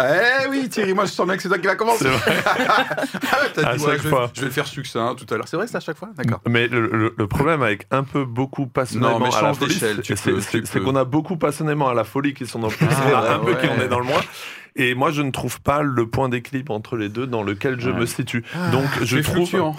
Eh 0.00 0.48
oui, 0.48 0.68
Thierry, 0.68 0.94
moi 0.94 1.04
je 1.04 1.12
sens 1.12 1.26
bien 1.26 1.36
que 1.36 1.42
c'est 1.42 1.48
toi 1.48 1.58
qui 1.58 1.66
va 1.66 1.76
commencer. 1.76 2.04
C'est 2.04 2.10
vrai. 2.10 2.42
Ah, 3.32 3.36
t'as 3.54 3.68
À 3.68 3.76
dit, 3.76 3.84
ouais, 3.84 3.90
chaque 3.92 3.98
je, 3.98 4.02
vais, 4.04 4.08
fois. 4.10 4.30
je 4.34 4.40
vais 4.40 4.46
le 4.46 4.52
faire 4.52 4.66
succinct 4.66 5.14
tout 5.14 5.26
à 5.32 5.36
l'heure. 5.36 5.46
C'est 5.48 5.56
vrai, 5.56 5.66
c'est 5.66 5.76
à 5.76 5.80
chaque 5.80 5.96
fois? 5.98 6.08
D'accord. 6.16 6.40
Mais 6.48 6.66
le, 6.68 6.86
le- 6.88 7.14
le 7.16 7.26
problème 7.28 7.62
avec 7.62 7.86
un 7.90 8.02
peu 8.04 8.24
beaucoup 8.24 8.66
passionnément 8.66 9.18
Non, 9.18 9.26
mais 9.26 9.26
à 9.26 9.30
la 9.30 9.38
change 9.48 9.58
folie, 9.58 9.74
d'échelle, 9.74 10.64
c'est 10.66 10.80
qu'on 10.80 10.96
a 10.96 11.04
beaucoup 11.04 11.36
passionnément 11.36 11.88
à 11.88 11.94
la 11.94 12.04
folie 12.04 12.34
qui 12.34 12.46
sont 12.46 12.58
dans 12.58 12.68
le 12.68 12.74
plus, 12.74 12.86
Ah, 12.90 13.34
un 13.34 13.38
peu 13.40 13.54
qui 13.54 13.66
en 13.68 13.78
est 13.80 13.88
dans 13.88 13.98
le 14.00 14.06
moins. 14.06 14.20
Et 14.74 14.94
moi, 14.94 15.10
je 15.10 15.20
ne 15.20 15.30
trouve 15.30 15.60
pas 15.60 15.82
le 15.82 16.06
point 16.08 16.30
d'équilibre 16.30 16.72
entre 16.72 16.96
les 16.96 17.10
deux 17.10 17.26
dans 17.26 17.42
lequel 17.42 17.78
je 17.78 17.90
Ouais. 17.90 18.00
me 18.00 18.06
situe. 18.06 18.42
Donc, 18.72 18.86
je 19.02 19.16
C'est 19.18 19.22
trouve. 19.22 19.36
fluctuant. 19.48 19.76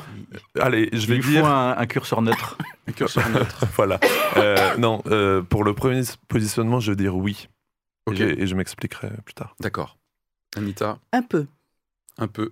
Allez, 0.59 0.89
je 0.93 1.07
vais 1.07 1.15
Il 1.15 1.23
faut 1.23 1.31
dire. 1.31 1.45
un, 1.47 1.75
un 1.77 1.85
curseur 1.87 2.21
neutre. 2.21 2.57
Un 2.87 2.91
curseur 2.91 3.27
neutre. 3.29 3.65
voilà. 3.75 3.99
Euh, 4.37 4.55
non, 4.77 5.01
euh, 5.07 5.41
pour 5.41 5.63
le 5.63 5.73
premier 5.73 6.01
positionnement, 6.27 6.79
je 6.79 6.91
veux 6.91 6.95
dire 6.95 7.15
oui. 7.15 7.47
Et 8.11 8.45
je 8.45 8.53
m'expliquerai 8.55 9.09
plus 9.25 9.33
tard. 9.33 9.55
d'accord. 9.59 9.97
Anita, 10.55 10.99
Un 11.11 11.21
peu. 11.21 11.47
un 12.17 12.27
peu. 12.27 12.51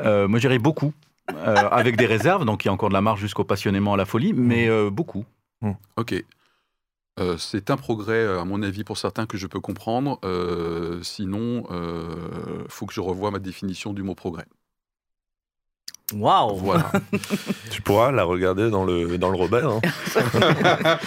Euh, 0.00 0.28
moi, 0.28 0.38
j'irais 0.38 0.58
beaucoup, 0.58 0.92
euh, 1.30 1.54
avec 1.70 1.96
des 1.96 2.06
réserves, 2.06 2.44
donc 2.44 2.64
il 2.64 2.68
y 2.68 2.70
a 2.70 2.72
encore 2.72 2.88
de 2.88 2.94
la 2.94 3.00
marge 3.00 3.20
jusqu'au 3.20 3.44
passionnément 3.44 3.94
à 3.94 3.96
la 3.96 4.04
folie, 4.04 4.32
mais 4.32 4.68
euh, 4.68 4.90
beaucoup. 4.90 5.24
Ok. 5.96 6.14
Euh, 7.20 7.36
c'est 7.38 7.70
un 7.70 7.76
progrès, 7.76 8.26
à 8.26 8.44
mon 8.44 8.62
avis, 8.62 8.84
pour 8.84 8.98
certains 8.98 9.26
que 9.26 9.38
je 9.38 9.46
peux 9.46 9.60
comprendre. 9.60 10.18
Euh, 10.24 11.02
sinon, 11.02 11.64
euh, 11.70 12.64
faut 12.68 12.86
que 12.86 12.92
je 12.92 13.00
revoie 13.00 13.30
ma 13.30 13.38
définition 13.38 13.92
du 13.92 14.02
mot 14.02 14.14
progrès. 14.14 14.46
Waouh 16.12 16.56
Voilà. 16.56 16.92
Tu 17.70 17.80
pourras 17.82 18.12
la 18.12 18.24
regarder 18.24 18.70
dans 18.70 18.84
le, 18.84 19.16
dans 19.18 19.30
le 19.30 19.36
Robert. 19.36 19.68
hein. 19.70 19.80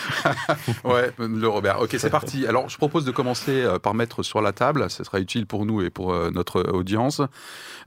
ouais, 0.84 1.12
le 1.20 1.48
Robert. 1.48 1.80
Ok, 1.82 1.96
c'est 1.98 2.10
parti. 2.10 2.46
Alors, 2.48 2.68
je 2.68 2.78
propose 2.78 3.06
de 3.06 3.12
commencer 3.12 3.62
euh, 3.62 3.80
par 3.80 3.94
mettre 3.94 4.24
sur 4.24 4.42
la 4.42 4.52
table, 4.52 4.90
ce 4.90 5.04
sera 5.04 5.20
utile 5.20 5.46
pour 5.46 5.66
nous 5.66 5.82
et 5.82 5.90
pour 5.90 6.14
euh, 6.14 6.30
notre 6.32 6.62
audience, 6.72 7.22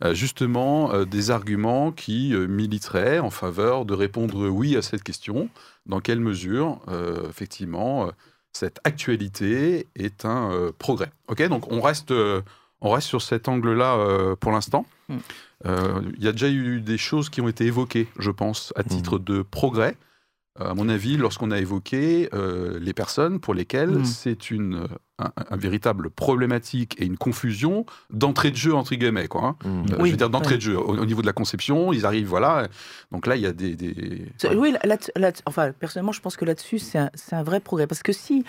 euh, 0.05 0.15
justement 0.15 1.05
des 1.05 1.31
arguments 1.31 1.93
qui 1.93 2.33
militeraient 2.35 3.19
en 3.19 3.31
faveur 3.31 3.85
de 3.85 3.95
répondre 3.95 4.49
oui 4.49 4.77
à 4.77 4.83
cette 4.83 5.03
question. 5.03 5.49
Dans 5.87 6.01
quelle 6.01 6.21
mesure, 6.21 6.81
euh, 6.89 7.29
effectivement, 7.29 8.11
cette 8.53 8.79
actualité 8.85 9.87
est 9.97 10.25
un 10.25 10.53
euh, 10.53 10.73
progrès? 10.79 11.11
Ok, 11.29 11.47
donc 11.49 11.71
on 11.71 11.81
reste, 11.81 12.11
euh, 12.13 12.41
on 12.81 12.91
reste 12.91 13.09
sur 13.09 13.23
cet 13.23 13.49
angle-là 13.49 13.97
euh, 13.97 14.37
pour 14.37 14.53
l'instant. 14.53 14.87
Mm. 15.09 15.17
Euh, 15.67 16.01
Il 16.17 16.25
y 16.25 16.29
a 16.29 16.33
déjà 16.33 16.49
eu 16.49 16.81
des 16.81 16.99
choses 16.99 17.29
qui 17.29 17.41
ont 17.41 17.49
été 17.49 17.65
évoquées, 17.67 18.09
je 18.19 18.31
pense, 18.31 18.73
à 18.77 18.83
titre 18.83 19.19
de 19.19 19.43
progrès. 19.43 19.97
Euh, 20.61 20.71
à 20.71 20.75
mon 20.75 20.89
avis, 20.89 21.17
lorsqu'on 21.17 21.51
a 21.53 21.59
évoqué 21.59 22.29
euh, 22.35 22.79
les 22.81 22.93
personnes 22.93 23.39
pour 23.41 23.55
lesquelles 23.55 23.91
Mm. 23.99 24.05
c'est 24.05 24.51
une 24.51 24.89
un, 25.23 25.33
un 25.51 25.57
véritable 25.59 26.09
problématique 26.09 26.97
et 26.99 27.05
une 27.05 27.19
confusion 27.19 27.85
d'entrée 28.09 28.51
de 28.51 28.57
jeu 28.57 28.75
entre 28.75 28.95
guillemets 28.95 29.29
quoi. 29.29 29.45
hein. 29.45 29.57
Mm. 29.65 29.69
Euh, 29.93 29.97
Oui, 30.01 30.07
je 30.09 30.11
veux 30.13 30.17
dire 30.17 30.31
d'entrée 30.31 30.53
ouais. 30.53 30.57
de 30.57 30.63
jeu 30.63 30.79
au, 30.79 30.97
au 30.97 31.05
niveau 31.05 31.21
de 31.21 31.27
la 31.27 31.35
conception, 31.35 31.93
ils 31.93 32.07
arrivent 32.07 32.27
voilà. 32.29 32.69
Donc 33.13 33.27
là, 33.27 33.37
il 33.37 33.43
y 33.43 33.47
a 33.47 33.53
des, 33.53 33.77
Oui, 34.57 34.75
là, 34.83 34.97
là- 35.17 35.33
enfin, 35.45 35.73
personnellement, 35.73 36.13
je 36.13 36.23
pense 36.23 36.37
que 36.39 36.47
là-dessus, 36.47 36.79
c'est 36.79 36.99
un, 36.99 37.11
c'est 37.15 37.37
un 37.37 37.43
vrai 37.43 37.61
progrès. 37.61 37.87
Parce 37.87 38.03
que 38.03 38.13
si 38.15 38.45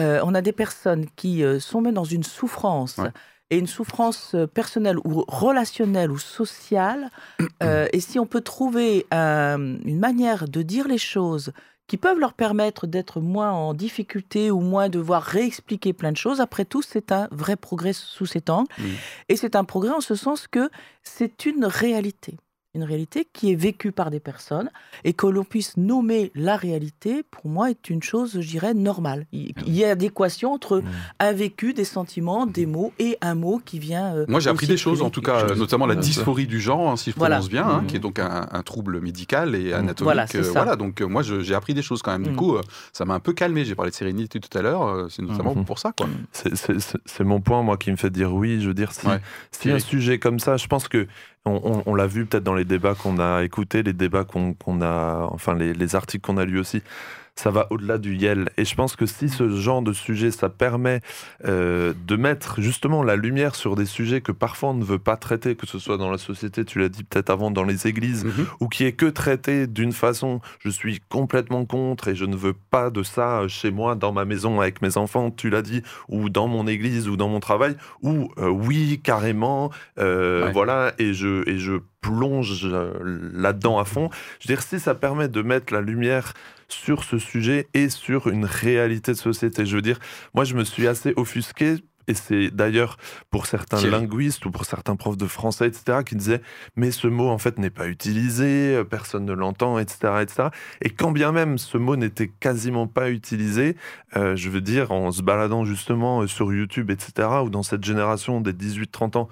euh, 0.00 0.18
on 0.24 0.34
a 0.34 0.42
des 0.42 0.52
personnes 0.52 1.06
qui 1.14 1.44
euh, 1.44 1.60
sont 1.60 1.80
même 1.80 1.94
dans 1.94 2.04
une 2.04 2.24
souffrance, 2.24 2.98
Ouais. 2.98 3.10
Et 3.50 3.58
une 3.58 3.66
souffrance 3.66 4.34
euh, 4.34 4.46
personnelle 4.46 4.98
ou 5.04 5.24
relationnelle 5.28 6.10
ou 6.10 6.18
sociale, 6.18 7.10
euh, 7.62 7.86
et 7.92 8.00
si 8.00 8.18
on 8.18 8.26
peut 8.26 8.40
trouver 8.40 9.06
euh, 9.14 9.76
une 9.84 9.98
manière 9.98 10.48
de 10.48 10.62
dire 10.62 10.88
les 10.88 10.98
choses 10.98 11.52
qui 11.86 11.96
peuvent 11.96 12.18
leur 12.18 12.34
permettre 12.34 12.88
d'être 12.88 13.20
moins 13.20 13.52
en 13.52 13.72
difficulté 13.72 14.50
ou 14.50 14.58
moins 14.60 14.88
devoir 14.88 15.22
réexpliquer 15.22 15.92
plein 15.92 16.10
de 16.10 16.16
choses, 16.16 16.40
après 16.40 16.64
tout, 16.64 16.82
c'est 16.82 17.12
un 17.12 17.28
vrai 17.30 17.54
progrès 17.54 17.92
sous 17.92 18.26
cet 18.26 18.50
angle. 18.50 18.68
Et 19.28 19.36
c'est 19.36 19.54
un 19.54 19.62
progrès 19.62 19.92
en 19.92 20.00
ce 20.00 20.16
sens 20.16 20.48
que 20.48 20.68
c'est 21.04 21.46
une 21.46 21.64
réalité. 21.64 22.38
Une 22.76 22.84
réalité 22.84 23.26
qui 23.32 23.50
est 23.50 23.54
vécue 23.54 23.90
par 23.90 24.10
des 24.10 24.20
personnes 24.20 24.68
et 25.02 25.14
que 25.14 25.26
l'on 25.26 25.44
puisse 25.44 25.78
nommer 25.78 26.30
la 26.34 26.56
réalité, 26.56 27.22
pour 27.22 27.48
moi, 27.48 27.70
est 27.70 27.88
une 27.88 28.02
chose, 28.02 28.38
je 28.38 28.46
dirais, 28.46 28.74
normale. 28.74 29.24
Il 29.32 29.54
il 29.66 29.74
y 29.74 29.82
a 29.82 29.90
adéquation 29.92 30.52
entre 30.52 30.82
un 31.18 31.32
vécu, 31.32 31.72
des 31.72 31.86
sentiments, 31.86 32.44
des 32.44 32.66
mots 32.66 32.92
et 32.98 33.16
un 33.22 33.34
mot 33.34 33.62
qui 33.64 33.78
vient. 33.78 34.14
euh, 34.14 34.26
Moi, 34.28 34.40
j'ai 34.40 34.50
appris 34.50 34.66
des 34.66 34.76
choses, 34.76 35.00
en 35.00 35.08
tout 35.08 35.22
cas, 35.22 35.54
notamment 35.54 35.86
la 35.86 35.94
dysphorie 35.94 36.46
du 36.46 36.60
genre, 36.60 36.90
hein, 36.90 36.96
si 36.98 37.12
je 37.12 37.16
Voilà. 37.16 37.36
prononce 37.36 37.48
bien, 37.50 37.66
hein, 37.66 37.80
Mhm. 37.80 37.86
qui 37.86 37.96
est 37.96 38.00
donc 38.00 38.18
un, 38.18 38.46
un 38.52 38.62
trouble 38.62 39.00
médical 39.00 39.54
et 39.54 39.72
anatomique. 39.72 40.02
Voilà, 40.02 40.26
euh, 40.34 40.50
voilà, 40.52 40.76
donc 40.76 41.00
euh, 41.00 41.06
moi, 41.06 41.22
j'ai 41.22 41.54
appris 41.54 41.72
des 41.72 41.80
choses 41.82 42.02
quand 42.02 42.12
même. 42.12 42.24
Du 42.24 42.30
Mhm. 42.30 42.36
coup, 42.36 42.56
euh, 42.56 42.60
ça 42.92 43.06
m'a 43.06 43.14
un 43.14 43.20
peu 43.20 43.32
calmé. 43.32 43.64
J'ai 43.64 43.74
parlé 43.74 43.90
de 43.90 43.96
sérénité 43.96 44.38
tout 44.38 44.56
à 44.58 44.60
l'heure, 44.60 44.82
euh, 44.86 45.08
c'est 45.08 45.22
notamment 45.22 45.54
pour 45.64 45.78
ça, 45.78 45.92
quoi. 45.96 46.08
C'est- 46.32 47.24
mon 47.24 47.40
point, 47.40 47.62
moi, 47.62 47.78
qui 47.78 47.90
me 47.90 47.96
fait 47.96 48.10
dire 48.10 48.34
oui. 48.34 48.60
Je 48.60 48.68
veux 48.68 48.74
dire, 48.74 48.92
si, 48.92 49.06
Ouais. 49.06 49.20
si 49.50 49.70
un 49.70 49.78
sujet 49.78 50.18
comme 50.18 50.38
ça, 50.38 50.58
je 50.58 50.66
pense 50.66 50.88
que 50.88 51.06
on, 51.46 51.94
l'a 51.94 52.06
vu 52.06 52.26
peut-être 52.26 52.44
dans 52.44 52.54
les 52.54 52.64
débats 52.64 52.94
qu'on 52.94 53.18
a 53.18 53.42
écoutés, 53.42 53.82
les 53.82 53.92
débats 53.92 54.24
qu'on 54.24 54.82
a, 54.82 55.28
enfin 55.30 55.54
les 55.54 55.94
articles 55.94 56.24
qu'on 56.26 56.38
a 56.38 56.44
lus 56.44 56.58
aussi. 56.58 56.82
Ça 57.38 57.50
va 57.50 57.66
au-delà 57.70 57.98
du 57.98 58.16
yel. 58.16 58.48
Et 58.56 58.64
je 58.64 58.74
pense 58.74 58.96
que 58.96 59.04
si 59.04 59.28
ce 59.28 59.50
genre 59.50 59.82
de 59.82 59.92
sujet, 59.92 60.30
ça 60.30 60.48
permet 60.48 61.02
euh, 61.44 61.92
de 62.06 62.16
mettre 62.16 62.62
justement 62.62 63.02
la 63.02 63.14
lumière 63.14 63.54
sur 63.54 63.76
des 63.76 63.84
sujets 63.84 64.22
que 64.22 64.32
parfois 64.32 64.70
on 64.70 64.74
ne 64.74 64.84
veut 64.84 64.98
pas 64.98 65.16
traiter, 65.18 65.54
que 65.54 65.66
ce 65.66 65.78
soit 65.78 65.98
dans 65.98 66.10
la 66.10 66.16
société, 66.16 66.64
tu 66.64 66.78
l'as 66.78 66.88
dit 66.88 67.04
peut-être 67.04 67.28
avant, 67.28 67.50
dans 67.50 67.64
les 67.64 67.86
églises, 67.86 68.24
Mhm. 68.24 68.46
ou 68.60 68.68
qui 68.68 68.84
est 68.84 68.92
que 68.92 69.04
traité 69.06 69.66
d'une 69.66 69.92
façon, 69.92 70.40
je 70.60 70.70
suis 70.70 71.00
complètement 71.10 71.66
contre 71.66 72.08
et 72.08 72.14
je 72.14 72.24
ne 72.24 72.36
veux 72.36 72.54
pas 72.54 72.88
de 72.90 73.02
ça 73.02 73.46
chez 73.48 73.70
moi, 73.70 73.94
dans 73.96 74.12
ma 74.12 74.24
maison, 74.24 74.60
avec 74.60 74.80
mes 74.80 74.96
enfants, 74.96 75.30
tu 75.30 75.50
l'as 75.50 75.62
dit, 75.62 75.82
ou 76.08 76.30
dans 76.30 76.48
mon 76.48 76.66
église, 76.66 77.06
ou 77.06 77.18
dans 77.18 77.28
mon 77.28 77.40
travail, 77.40 77.76
ou 78.02 78.30
euh, 78.38 78.48
oui, 78.48 79.00
carrément, 79.04 79.70
euh, 79.98 80.46
Ouais. 80.46 80.52
voilà, 80.52 80.92
et 80.98 81.12
je, 81.12 81.46
et 81.48 81.58
je 81.58 81.74
plonge 82.00 82.66
là-dedans 83.34 83.78
à 83.78 83.84
fond. 83.84 84.10
Je 84.40 84.48
veux 84.48 84.54
dire, 84.54 84.62
si 84.62 84.78
ça 84.80 84.94
permet 84.94 85.28
de 85.28 85.42
mettre 85.42 85.72
la 85.74 85.80
lumière 85.80 86.32
sur 86.68 87.04
ce 87.04 87.18
sujet 87.18 87.68
et 87.74 87.88
sur 87.88 88.28
une 88.28 88.44
réalité 88.44 89.12
de 89.12 89.16
société, 89.16 89.66
je 89.66 89.76
veux 89.76 89.82
dire, 89.82 89.98
moi 90.34 90.44
je 90.44 90.54
me 90.54 90.64
suis 90.64 90.86
assez 90.86 91.12
offusqué. 91.16 91.76
Et 92.08 92.14
c'est 92.14 92.50
d'ailleurs 92.52 92.98
pour 93.30 93.46
certains 93.46 93.78
Thierry. 93.78 93.90
linguistes 93.90 94.46
ou 94.46 94.52
pour 94.52 94.64
certains 94.64 94.94
profs 94.94 95.16
de 95.16 95.26
français, 95.26 95.66
etc., 95.66 96.04
qui 96.06 96.14
disaient 96.14 96.40
mais 96.76 96.92
ce 96.92 97.08
mot 97.08 97.28
en 97.28 97.38
fait 97.38 97.58
n'est 97.58 97.70
pas 97.70 97.88
utilisé, 97.88 98.76
euh, 98.76 98.84
personne 98.84 99.24
ne 99.24 99.32
l'entend, 99.32 99.78
etc., 99.80 100.20
etc. 100.22 100.48
Et 100.82 100.90
quand 100.90 101.10
bien 101.10 101.32
même 101.32 101.58
ce 101.58 101.78
mot 101.78 101.96
n'était 101.96 102.28
quasiment 102.28 102.86
pas 102.86 103.10
utilisé, 103.10 103.76
euh, 104.16 104.36
je 104.36 104.50
veux 104.50 104.60
dire 104.60 104.92
en 104.92 105.10
se 105.10 105.22
baladant 105.22 105.64
justement 105.64 106.22
euh, 106.22 106.26
sur 106.28 106.52
YouTube, 106.52 106.92
etc., 106.92 107.28
ou 107.44 107.50
dans 107.50 107.64
cette 107.64 107.82
génération 107.82 108.40
des 108.40 108.52
18-30 108.52 109.18
ans 109.18 109.28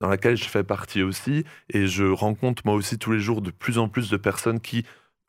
dans 0.00 0.08
laquelle 0.08 0.36
je 0.36 0.44
fais 0.44 0.64
partie 0.64 1.02
aussi, 1.02 1.44
et 1.70 1.86
je 1.86 2.04
rencontre 2.04 2.62
moi 2.64 2.74
aussi 2.74 2.98
tous 2.98 3.12
les 3.12 3.20
jours 3.20 3.40
de 3.40 3.50
plus 3.50 3.78
en 3.78 3.88
plus 3.88 4.10
de 4.10 4.16
personnes 4.16 4.60
qui, 4.60 4.84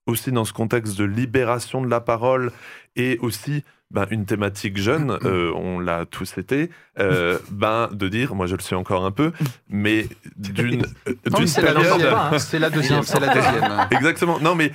aussi 0.08 0.32
dans 0.32 0.46
ce 0.46 0.54
contexte 0.54 0.98
de 0.98 1.04
libération 1.04 1.82
de 1.82 1.90
la 1.90 2.02
parole, 2.02 2.52
et 2.96 3.18
aussi 3.20 3.64
ben, 3.94 4.06
une 4.12 4.26
thématique 4.26 4.78
jeune, 4.78 5.18
euh, 5.24 5.52
on 5.56 5.80
l'a 5.80 6.06
tous 6.06 6.38
été, 6.38 6.70
euh, 7.00 7.38
ben, 7.52 7.90
de 7.92 8.08
dire, 8.08 8.36
moi 8.36 8.48
je 8.48 8.56
le 8.56 8.62
suis 8.62 8.76
encore 8.76 9.06
un 9.06 9.12
peu, 9.12 9.32
mais 9.70 10.08
d'une 10.36 10.84
euh, 11.08 11.46
c'est 11.46 11.62
la 11.62 11.74
période... 11.74 12.02
pas, 12.10 12.30
hein. 12.34 12.40
C'est 12.40 12.60
la 12.60 12.70
deuxième. 12.70 13.04
C'est 13.14 13.20
la 13.20 13.34
deuxième. 13.34 13.88
Exactement. 13.92 14.40
Non, 14.40 14.56
mais 14.56 14.72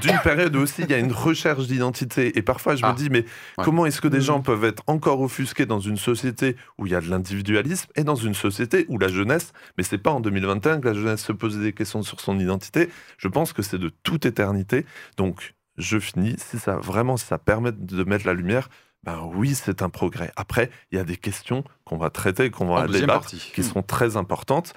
d'une 0.00 0.18
période 0.22 0.54
où 0.56 0.60
aussi 0.60 0.82
il 0.82 0.90
y 0.90 0.94
a 0.94 0.98
une 0.98 1.12
recherche 1.12 1.66
d'identité. 1.66 2.36
Et 2.38 2.42
parfois, 2.42 2.74
je 2.76 2.82
Ah. 2.84 2.92
me 2.92 2.96
dis, 2.96 3.08
mais 3.10 3.24
Ouais. 3.58 3.64
comment 3.64 3.86
est-ce 3.86 4.00
que 4.00 4.08
des 4.08 4.20
gens 4.20 4.40
peuvent 4.40 4.64
être 4.64 4.82
encore 4.86 5.20
offusqués 5.20 5.66
dans 5.66 5.80
une 5.80 5.96
société 5.96 6.56
où 6.78 6.86
il 6.86 6.92
y 6.92 6.94
a 6.94 7.00
de 7.00 7.08
l'individualisme 7.08 7.88
et 7.96 8.04
dans 8.04 8.14
une 8.16 8.34
société 8.34 8.84
où 8.88 8.98
la 8.98 9.08
jeunesse, 9.08 9.52
mais 9.78 9.84
c'est 9.84 9.98
pas 9.98 10.10
en 10.10 10.20
2021 10.20 10.80
que 10.80 10.88
la 10.88 10.94
jeunesse 10.94 11.24
se 11.24 11.32
pose 11.32 11.58
des 11.58 11.72
questions 11.72 12.02
sur 12.02 12.20
son 12.20 12.38
identité. 12.38 12.88
Je 13.18 13.28
pense 13.28 13.52
que 13.52 13.62
c'est 13.62 13.78
de 13.78 13.90
toute 14.02 14.26
éternité. 14.26 14.84
Donc, 15.16 15.54
je 15.78 15.98
finis. 15.98 16.34
Si 16.38 16.58
ça 16.58 16.76
vraiment, 16.76 17.16
si 17.16 17.26
ça 17.26 17.38
permet 17.38 17.72
de 17.72 18.04
mettre 18.04 18.26
la 18.26 18.32
lumière, 18.34 18.68
ben 19.04 19.20
oui, 19.34 19.54
c'est 19.54 19.82
un 19.82 19.88
progrès. 19.88 20.32
Après, 20.36 20.70
il 20.90 20.98
y 20.98 21.00
a 21.00 21.04
des 21.04 21.16
questions 21.16 21.62
qu'on 21.84 21.96
va 21.96 22.10
traiter, 22.10 22.50
qu'on 22.50 22.66
va 22.66 22.88
débattre, 22.88 23.20
partie. 23.20 23.52
qui 23.54 23.62
seront 23.62 23.82
très 23.82 24.16
importantes. 24.16 24.72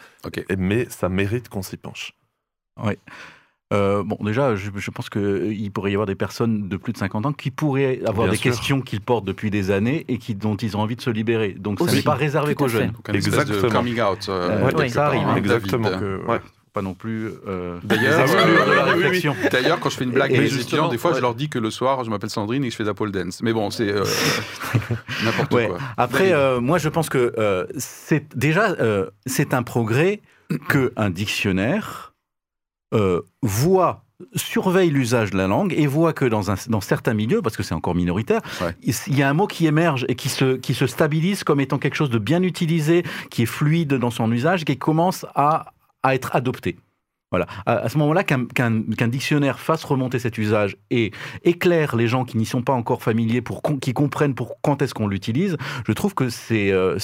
Mais 0.57 0.87
ça 0.89 1.09
mérite 1.09 1.49
qu'on 1.49 1.61
s'y 1.63 1.77
penche. 1.77 2.13
Euh, 3.71 4.01
bon, 4.03 4.17
déjà, 4.21 4.55
je, 4.55 4.71
je 4.75 4.89
pense 4.91 5.09
qu'il 5.11 5.71
pourrait 5.71 5.91
y 5.91 5.93
avoir 5.93 6.07
des 6.07 6.15
personnes 6.15 6.67
de 6.69 6.75
plus 6.77 6.91
de 6.91 6.97
50 6.97 7.27
ans 7.27 7.33
qui 7.33 7.51
pourraient 7.51 7.99
avoir 8.03 8.25
Bien 8.25 8.31
des 8.31 8.37
sûr. 8.37 8.43
questions 8.51 8.81
qu'ils 8.81 9.01
portent 9.01 9.25
depuis 9.25 9.51
des 9.51 9.69
années 9.69 10.05
et 10.07 10.17
qui, 10.17 10.33
dont 10.33 10.55
ils 10.55 10.75
ont 10.75 10.79
envie 10.79 10.95
de 10.95 11.01
se 11.01 11.11
libérer. 11.11 11.51
Donc, 11.53 11.77
ça 11.77 11.85
Aussi. 11.85 11.97
n'est 11.97 12.01
pas 12.01 12.15
réservé 12.15 12.55
qu'aux 12.55 12.67
jeunes. 12.67 12.91
Donc, 12.93 13.07
espèce 13.09 13.45
de 13.45 13.53
Exactement. 13.53 13.71
coming 13.81 14.01
out. 14.01 14.25
euh, 14.27 14.49
Euh, 14.49 14.71
ouais, 14.71 14.89
ça 14.89 15.01
part, 15.01 15.09
arrive, 15.13 15.27
hein, 15.27 15.35
Exactement. 15.35 15.89
David. 15.89 16.03
Euh, 16.03 16.25
Ouais. 16.25 16.39
Pas 16.73 16.81
non 16.81 16.93
plus. 16.93 17.31
euh, 17.47 17.77
D'ailleurs, 17.83 18.19
euh, 18.29 18.93
oui, 18.97 19.05
oui. 19.23 19.49
D'ailleurs, 19.51 19.79
quand 19.79 19.89
je 19.89 19.97
fais 19.97 20.03
une 20.03 20.11
blague 20.11 20.31
les 20.31 20.43
justement, 20.47 20.61
étudiants, 20.61 20.87
des 20.89 20.97
fois, 20.97 21.11
ouais. 21.11 21.17
je 21.17 21.21
leur 21.21 21.35
dis 21.35 21.49
que 21.49 21.59
le 21.59 21.71
soir, 21.71 22.03
je 22.03 22.09
m'appelle 22.09 22.29
Sandrine 22.29 22.63
et 22.63 22.67
que 22.67 22.71
je 22.71 22.77
fais 22.77 22.83
de 22.83 22.89
la 22.89 22.93
pole 22.93 23.11
dance. 23.11 23.41
Mais 23.43 23.53
bon, 23.53 23.69
c'est 23.71 23.89
euh, 23.89 24.03
n'importe 25.23 25.53
Ouais. 25.53 25.67
quoi. 25.67 25.77
Après, 25.97 26.31
euh, 26.33 26.59
moi, 26.61 26.77
je 26.77 26.89
pense 26.89 27.09
que 27.09 27.33
euh, 27.37 27.65
c'est 27.77 28.37
déjà 28.37 28.69
euh, 28.79 29.07
c'est 29.25 29.53
un 29.53 29.63
progrès 29.63 30.21
que 30.67 30.93
un 30.95 31.09
dictionnaire 31.09 32.13
euh, 32.93 33.21
voit 33.41 34.03
surveille 34.35 34.89
l'usage 34.89 35.31
de 35.31 35.37
la 35.37 35.47
langue 35.47 35.73
et 35.77 35.87
voit 35.87 36.11
que 36.11 36.25
dans, 36.25 36.51
un, 36.51 36.55
dans 36.67 36.81
certains 36.81 37.13
milieux, 37.13 37.41
parce 37.41 37.55
que 37.55 37.63
c'est 37.63 37.73
encore 37.75 37.95
minoritaire, 37.95 38.41
Ouais. 38.61 38.75
il 39.07 39.17
y 39.17 39.23
a 39.23 39.29
un 39.29 39.33
mot 39.33 39.47
qui 39.47 39.65
émerge 39.65 40.05
et 40.09 40.15
qui 40.15 40.27
se, 40.27 40.57
qui 40.57 40.73
se 40.73 40.87
stabilise 40.87 41.45
comme 41.45 41.61
étant 41.61 41.77
quelque 41.77 41.95
chose 41.95 42.09
de 42.09 42.17
bien 42.17 42.43
utilisé, 42.43 43.03
qui 43.29 43.43
est 43.43 43.45
fluide 43.45 43.93
dans 43.93 44.09
son 44.09 44.29
usage, 44.31 44.65
qui 44.65 44.77
commence 44.77 45.25
à, 45.35 45.71
à 46.03 46.15
être 46.15 46.35
adopté. 46.35 46.77
Voilà. 47.31 47.45
À, 47.67 47.89
ce 47.89 47.97
moment-là, 47.99 48.23
qu'un 48.23 49.07
dictionnaire 49.07 49.59
fasse 49.59 49.83
remonter 49.83 50.17
cet 50.17 50.39
usage 50.39 50.77
et 50.89 51.11
éclaire 51.43 51.95
les 51.95 52.07
gens 52.07 52.25
qui 52.25 52.37
n'y 52.37 52.45
sont 52.45 52.63
pas 52.63 52.73
encore 52.73 53.03
familiers, 53.03 53.41
pour 53.41 53.61
qui 53.79 53.93
comprennent 53.93 54.33
pour 54.33 54.59
quand 54.61 54.81
est-ce 54.81 54.95
qu'on 54.95 55.07
l'utilise, 55.07 55.55
je 55.87 55.91
trouve 55.93 56.15
que 56.15 56.29
c'est 56.29 56.71
euh, 56.71 56.97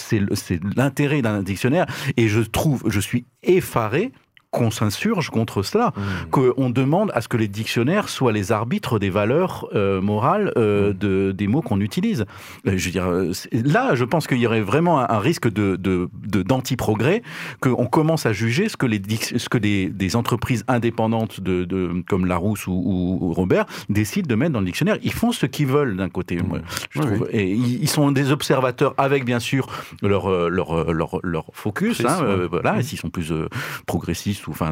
l'intérêt 0.75 1.21
d'un 1.21 1.43
dictionnaire. 1.43 1.85
Et 2.17 2.27
je 2.27 2.41
trouve, 2.41 2.83
je 2.87 2.99
suis 2.99 3.25
effaré 3.43 4.11
qu'on 4.55 4.71
s'insurge 4.71 5.29
contre 5.29 5.61
cela, 5.63 5.91
qu'on 6.31 6.69
demande 6.69 7.11
à 7.13 7.19
ce 7.21 7.27
que 7.27 7.37
les 7.37 7.47
dictionnaires 7.49 8.07
soient 8.09 8.31
les 8.31 8.51
arbitres 8.51 8.99
des 8.99 9.09
valeurs 9.09 9.67
euh, 9.75 10.01
morales 10.01 10.51
euh, 10.57 10.93
de, 10.93 11.31
des 11.31 11.47
mots 11.47 11.61
qu'on 11.61 11.81
utilise. 11.81 12.25
Euh, 12.67 12.77
Je 12.77 12.85
veux 12.85 12.91
dire, 12.91 13.07
là, 13.51 13.95
je 13.95 14.05
pense 14.05 14.27
qu'il 14.27 14.37
y 14.37 14.47
aurait 14.47 14.61
vraiment 14.61 14.99
un, 15.01 15.07
un 15.09 15.19
risque 15.19 15.49
de 15.51 15.75
de- 15.75 16.07
de- 16.25 16.41
d'anti-progrès, 16.43 17.21
qu'on 17.59 17.85
commence 17.85 18.25
à 18.25 18.33
juger 18.33 18.69
ce 18.69 18.77
que 18.77 18.85
les 18.85 19.01
ce 19.37 19.49
que 19.49 19.57
des, 19.57 19.89
des 19.89 20.15
entreprises 20.15 20.63
indépendantes 20.67 21.41
de, 21.41 21.65
de- 21.65 22.03
comme 22.07 22.25
Larousse 22.25 22.67
ou, 22.67 23.33
Robert 23.35 23.65
décident 23.89 24.27
de 24.27 24.35
mettre 24.35 24.53
dans 24.53 24.59
le 24.61 24.65
dictionnaire. 24.65 24.97
Ils 25.03 25.11
font 25.13 25.31
ce 25.31 25.45
qu'ils 25.45 25.67
veulent 25.67 25.97
d'un 25.97 26.09
côté, 26.09 26.37
moi, 26.37 26.59
je 26.91 26.99
Oui, 27.01 27.05
trouve. 27.07 27.27
Et 27.31 27.51
ils, 27.51 27.89
sont 27.89 28.11
des 28.11 28.31
observateurs 28.31 28.93
avec 28.97 29.25
bien 29.25 29.39
sûr 29.39 29.67
leur 30.01 30.29
leur 30.49 30.93
leur, 30.93 31.19
leur 31.23 31.45
focus, 31.53 32.03
hein, 32.05 32.19
euh, 32.23 32.47
voilà, 32.49 32.81
s'ils 32.81 32.97
sont 32.99 33.09
plus 33.09 33.31
euh, 33.31 33.47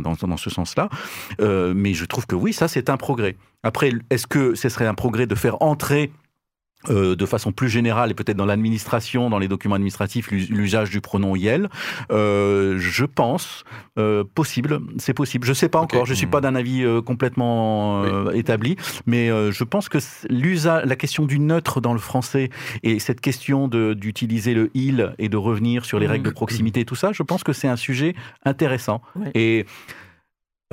dans 0.01 0.37
ce 0.37 0.49
sens-là. 0.49 0.89
Euh, 1.41 1.73
mais 1.75 1.93
je 1.93 2.05
trouve 2.05 2.25
que 2.25 2.35
oui, 2.35 2.53
ça 2.53 2.67
c'est 2.67 2.89
un 2.89 2.97
progrès. 2.97 3.35
Après, 3.63 3.91
est-ce 4.09 4.27
que 4.27 4.55
ce 4.55 4.69
serait 4.69 4.87
un 4.87 4.93
progrès 4.93 5.25
de 5.25 5.35
faire 5.35 5.61
entrer 5.61 6.11
euh, 6.89 7.15
de 7.15 7.25
façon 7.25 7.51
plus 7.51 7.69
générale 7.69 8.11
et 8.11 8.13
peut-être 8.13 8.37
dans 8.37 8.45
l'administration, 8.45 9.29
dans 9.29 9.39
les 9.39 9.47
documents 9.47 9.75
administratifs, 9.75 10.31
l'us- 10.31 10.47
l'usage 10.49 10.89
du 10.89 11.01
pronom 11.01 11.35
yel, 11.35 11.69
euh, 12.11 12.77
je 12.79 13.05
pense 13.05 13.63
euh, 13.97 14.23
possible, 14.23 14.79
c'est 14.97 15.13
possible. 15.13 15.45
Je 15.47 15.53
sais 15.53 15.69
pas 15.69 15.79
encore, 15.79 16.05
je 16.05 16.13
suis 16.13 16.27
pas 16.27 16.41
d'un 16.41 16.55
avis 16.55 16.83
euh, 16.83 17.01
complètement 17.01 18.31
établi, 18.31 18.75
mais 19.05 19.27
je 19.29 19.63
pense 19.63 19.89
que 19.89 19.97
l'usage, 20.29 20.85
la 20.85 20.95
question 20.95 21.25
du 21.25 21.39
neutre 21.39 21.81
dans 21.81 21.93
le 21.93 21.99
français 21.99 22.49
et 22.83 22.99
cette 22.99 23.21
question 23.21 23.67
d'utiliser 23.67 24.53
le 24.53 24.69
il 24.73 25.13
et 25.19 25.29
de 25.29 25.37
revenir 25.37 25.85
sur 25.85 25.99
les 25.99 26.05
Mhm. 26.05 26.11
règles 26.11 26.25
de 26.25 26.31
proximité 26.33 26.85
tout 26.85 26.95
ça, 26.95 27.11
je 27.13 27.23
pense 27.23 27.43
que 27.43 27.53
c'est 27.53 27.67
un 27.67 27.75
sujet 27.75 28.15
intéressant. 28.45 29.01
Et 29.35 29.65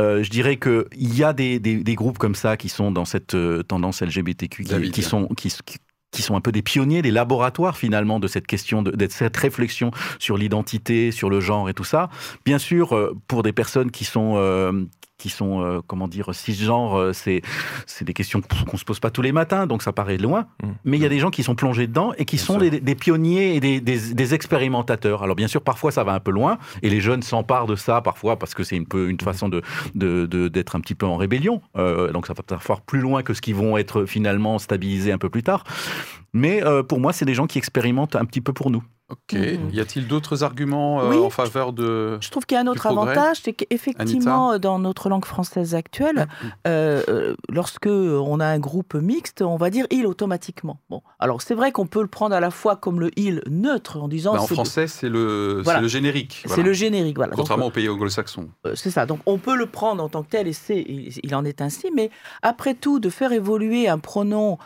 euh, 0.00 0.22
je 0.22 0.30
dirais 0.30 0.56
qu'il 0.56 0.84
y 1.14 1.22
a 1.22 1.32
des, 1.32 1.58
des- 1.60 1.82
des 1.82 1.94
groupes 1.94 2.18
comme 2.18 2.34
ça 2.34 2.56
qui 2.56 2.68
sont 2.68 2.90
dans 2.90 3.04
cette 3.04 3.34
euh, 3.34 3.62
tendance 3.62 4.00
LGBTQ, 4.02 4.64
qui, 4.64 4.70
David. 4.70 4.92
qui 4.92 5.02
sont, 5.02 5.26
qui, 5.36 5.52
qui- 6.10 6.22
sont 6.22 6.36
un 6.36 6.40
peu 6.40 6.52
des 6.52 6.62
pionniers, 6.62 7.02
des 7.02 7.10
laboratoires 7.10 7.76
finalement 7.76 8.20
de 8.20 8.28
cette 8.28 8.46
question, 8.46 8.82
de, 8.82 8.90
de 8.90 9.06
cette 9.10 9.36
réflexion 9.36 9.90
sur 10.18 10.36
l'identité, 10.36 11.10
sur 11.12 11.30
le 11.30 11.40
genre 11.40 11.68
et 11.68 11.74
tout 11.74 11.84
ça. 11.84 12.08
Bien 12.44 12.58
sûr, 12.58 12.94
euh, 12.94 13.16
pour 13.28 13.42
des 13.42 13.52
personnes 13.52 13.90
qui 13.90 14.04
sont, 14.04 14.34
euh, 14.36 14.84
qui 15.20 15.28
sont 15.28 15.62
euh, 15.62 15.80
comment 15.86 16.08
dire, 16.08 16.34
cisgenres, 16.34 16.98
euh, 16.98 17.12
c'est 17.12 17.42
c'est 17.86 18.04
des 18.04 18.14
questions 18.14 18.40
qu'on 18.68 18.76
se 18.76 18.84
pose 18.84 18.98
pas 18.98 19.10
tous 19.10 19.22
les 19.22 19.30
matins, 19.32 19.66
donc 19.68 19.82
ça 19.82 19.92
paraît 19.92 20.16
loin. 20.16 20.46
Mm. 20.62 20.68
Mais 20.84 20.96
il 20.96 21.02
y 21.02 21.06
a 21.06 21.08
des 21.08 21.20
gens 21.20 21.30
qui 21.30 21.42
sont 21.44 21.54
plongés 21.54 21.86
dedans 21.86 22.12
et 22.18 22.24
qui 22.24 22.36
Bien 22.36 22.44
sont 22.44 22.58
des, 22.58 22.80
des 22.80 22.94
pionniers 22.94 23.54
et 23.54 23.60
des, 23.60 23.80
des- 23.80 24.14
des 24.14 24.34
expérimentateurs. 24.34 25.22
Alors 25.22 25.36
bien 25.36 25.46
sûr, 25.48 25.62
parfois 25.62 25.92
ça 25.92 26.02
va 26.02 26.12
un 26.14 26.20
peu 26.20 26.30
loin 26.32 26.58
et 26.82 26.90
les 26.90 27.00
jeunes 27.00 27.22
s'emparent 27.22 27.66
de 27.66 27.76
ça 27.76 28.00
parfois 28.00 28.38
parce 28.38 28.54
que 28.54 28.64
c'est 28.64 28.78
un 28.78 28.84
peu 28.84 29.08
une 29.10 29.20
façon 29.20 29.48
de 29.48 29.62
de- 29.94 30.26
de- 30.26 30.48
d'être 30.48 30.74
un 30.74 30.80
petit 30.80 30.94
peu 30.96 31.06
en 31.06 31.16
rébellion. 31.16 31.60
Euh, 31.76 32.10
donc 32.12 32.26
ça 32.26 32.32
va 32.32 32.42
parfois 32.42 32.80
plus 32.86 33.00
loin 33.00 33.22
que 33.22 33.34
ce 33.34 33.40
qui 33.42 33.52
vont 33.52 33.76
être 33.76 34.06
finalement 34.06 34.58
stabilisés 34.58 35.12
un 35.12 35.18
peu 35.18 35.28
plus 35.28 35.42
tard. 35.42 35.64
Mais 36.32 36.64
euh, 36.64 36.82
pour 36.82 37.00
moi, 37.00 37.12
c'est 37.12 37.24
des 37.24 37.34
gens 37.34 37.46
qui 37.46 37.58
expérimentent 37.58 38.16
un 38.16 38.24
petit 38.24 38.40
peu 38.40 38.52
pour 38.52 38.70
nous. 38.70 38.82
Ok. 39.10 39.32
Mhm. 39.34 39.70
Y 39.72 39.80
a-t-il 39.80 40.06
d'autres 40.06 40.44
arguments 40.44 41.00
euh, 41.02 41.10
Oui. 41.10 41.18
en 41.18 41.30
faveur 41.30 41.72
de. 41.72 42.16
Je 42.20 42.30
trouve 42.30 42.46
qu'il 42.46 42.54
y 42.54 42.58
a 42.58 42.62
un 42.62 42.66
autre 42.68 42.86
avantage, 42.86 43.38
c'est 43.42 43.52
qu'effectivement, 43.52 44.58
dans 44.58 44.78
notre 44.78 45.08
langue 45.08 45.24
française 45.24 45.74
actuelle, 45.74 46.28
euh, 46.68 47.34
lorsque 47.48 47.88
on 47.88 48.38
a 48.40 48.46
un 48.46 48.58
groupe 48.60 48.94
mixte, 48.94 49.42
on 49.42 49.56
va 49.56 49.70
dire 49.70 49.86
il 49.90 50.06
automatiquement. 50.06 50.78
Bon, 50.90 51.02
alors 51.18 51.42
c'est 51.42 51.54
vrai 51.54 51.72
qu'on 51.72 51.86
peut 51.86 52.02
le 52.02 52.06
prendre 52.06 52.34
à 52.36 52.40
la 52.40 52.50
fois 52.50 52.76
comme 52.76 53.00
le 53.00 53.10
il 53.16 53.42
neutre 53.48 53.96
en 54.00 54.06
disant 54.06 54.34
Bah, 54.34 54.42
en 54.42 54.46
français, 54.46 54.86
c'est 54.86 55.08
le, 55.08 55.60
Voilà. 55.64 55.78
c'est 55.80 55.82
le 55.82 55.88
générique. 55.88 56.44
c'est 56.46 56.62
le 56.62 56.72
générique, 56.72 57.16
voilà. 57.16 57.30
Donc, 57.32 57.38
Contrairement 57.40 57.66
aux 57.66 57.70
pays 57.70 57.88
anglo-saxons. 57.88 58.48
Euh, 58.66 58.74
C'est 58.76 58.90
ça. 58.90 59.06
Donc 59.06 59.18
on 59.26 59.38
peut 59.38 59.56
le 59.56 59.66
prendre 59.66 60.04
en 60.04 60.08
tant 60.08 60.22
que 60.22 60.30
tel 60.30 60.46
et 60.46 60.52
c'est, 60.52 60.84
il 60.86 61.34
en 61.34 61.44
est 61.44 61.60
ainsi. 61.60 61.88
Mais 61.94 62.10
après 62.42 62.74
tout, 62.74 63.00
de 63.00 63.10
faire 63.10 63.32
évoluer 63.32 63.88
un 63.88 63.98
pronom 63.98 64.58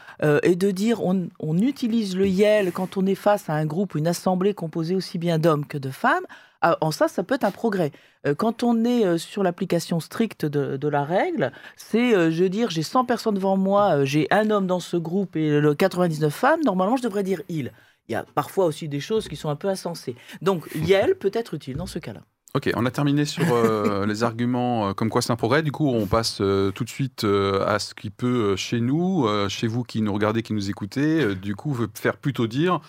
et 0.42 0.54
de 0.56 0.70
dire 0.70 1.02
on, 1.02 1.28
on 1.40 1.56
utilise 1.58 2.16
le 2.16 2.26
yel 2.26 2.72
quand 2.72 2.96
on 2.98 3.06
est 3.06 3.14
face 3.14 3.48
à 3.48 3.54
un 3.54 3.64
groupe, 3.64 3.94
une 3.94 4.06
assemblée 4.06 4.33
composée 4.54 4.94
aussi 4.94 5.18
bien 5.18 5.38
d'hommes 5.38 5.66
que 5.66 5.78
de 5.78 5.90
femmes. 5.90 6.24
ah, 6.60 6.78
en 6.80 6.90
ça, 6.90 7.08
ça 7.08 7.22
peut 7.22 7.34
être 7.34 7.44
un 7.44 7.50
progrès. 7.50 7.92
Euh, 8.26 8.34
quand 8.34 8.62
on 8.62 8.84
est 8.84 9.04
euh, 9.04 9.18
sur 9.18 9.42
l'application 9.42 10.00
stricte 10.00 10.46
de, 10.46 10.88
la 10.88 11.04
règle, 11.04 11.52
c'est, 11.76 12.14
euh, 12.14 12.30
je 12.30 12.42
veux 12.42 12.48
dire, 12.48 12.70
j'ai 12.70 12.82
100 12.82 13.04
personnes 13.04 13.34
devant 13.34 13.56
moi, 13.56 14.04
j'ai 14.04 14.26
un 14.30 14.50
homme 14.50 14.66
dans 14.66 14.80
ce 14.80 14.96
groupe 14.96 15.36
et 15.36 15.60
le 15.60 15.74
99 15.74 16.32
femmes, 16.32 16.60
normalement, 16.64 16.96
je 16.96 17.02
devrais 17.02 17.22
dire 17.22 17.42
il. 17.48 17.72
Il 18.08 18.12
y 18.12 18.14
a 18.14 18.24
parfois 18.34 18.66
aussi 18.66 18.88
des 18.88 19.00
choses 19.00 19.28
qui 19.28 19.36
sont 19.36 19.48
un 19.48 19.56
peu 19.56 19.68
insensées. 19.68 20.14
Donc, 20.42 20.68
Yel 20.74 21.16
peut 21.16 21.30
être 21.32 21.54
utile 21.54 21.76
dans 21.76 21.86
ce 21.86 21.98
cas-là. 21.98 22.20
Ok, 22.54 22.70
on 22.76 22.86
a 22.86 22.90
terminé 22.90 23.24
sur 23.24 23.42
les 24.06 24.22
arguments 24.22 24.94
comme 24.94 25.08
quoi 25.08 25.22
c'est 25.22 25.32
un 25.32 25.36
progrès. 25.36 25.62
Du 25.62 25.72
coup, 25.72 25.88
on 25.88 26.06
passe 26.06 26.36
tout 26.36 26.84
de 26.84 26.88
suite 26.88 27.24
à 27.24 27.78
ce 27.78 27.94
qui 27.94 28.10
peut, 28.10 28.56
chez 28.56 28.80
nous, 28.80 29.26
chez 29.48 29.66
vous 29.66 29.82
qui 29.82 30.02
nous 30.02 30.12
regardez, 30.12 30.42
qui 30.42 30.52
nous 30.52 30.70
écoutez, 30.70 31.34
du 31.34 31.56
coup, 31.56 31.76
faire 31.94 32.18
plutôt 32.18 32.46
dire 32.46 32.80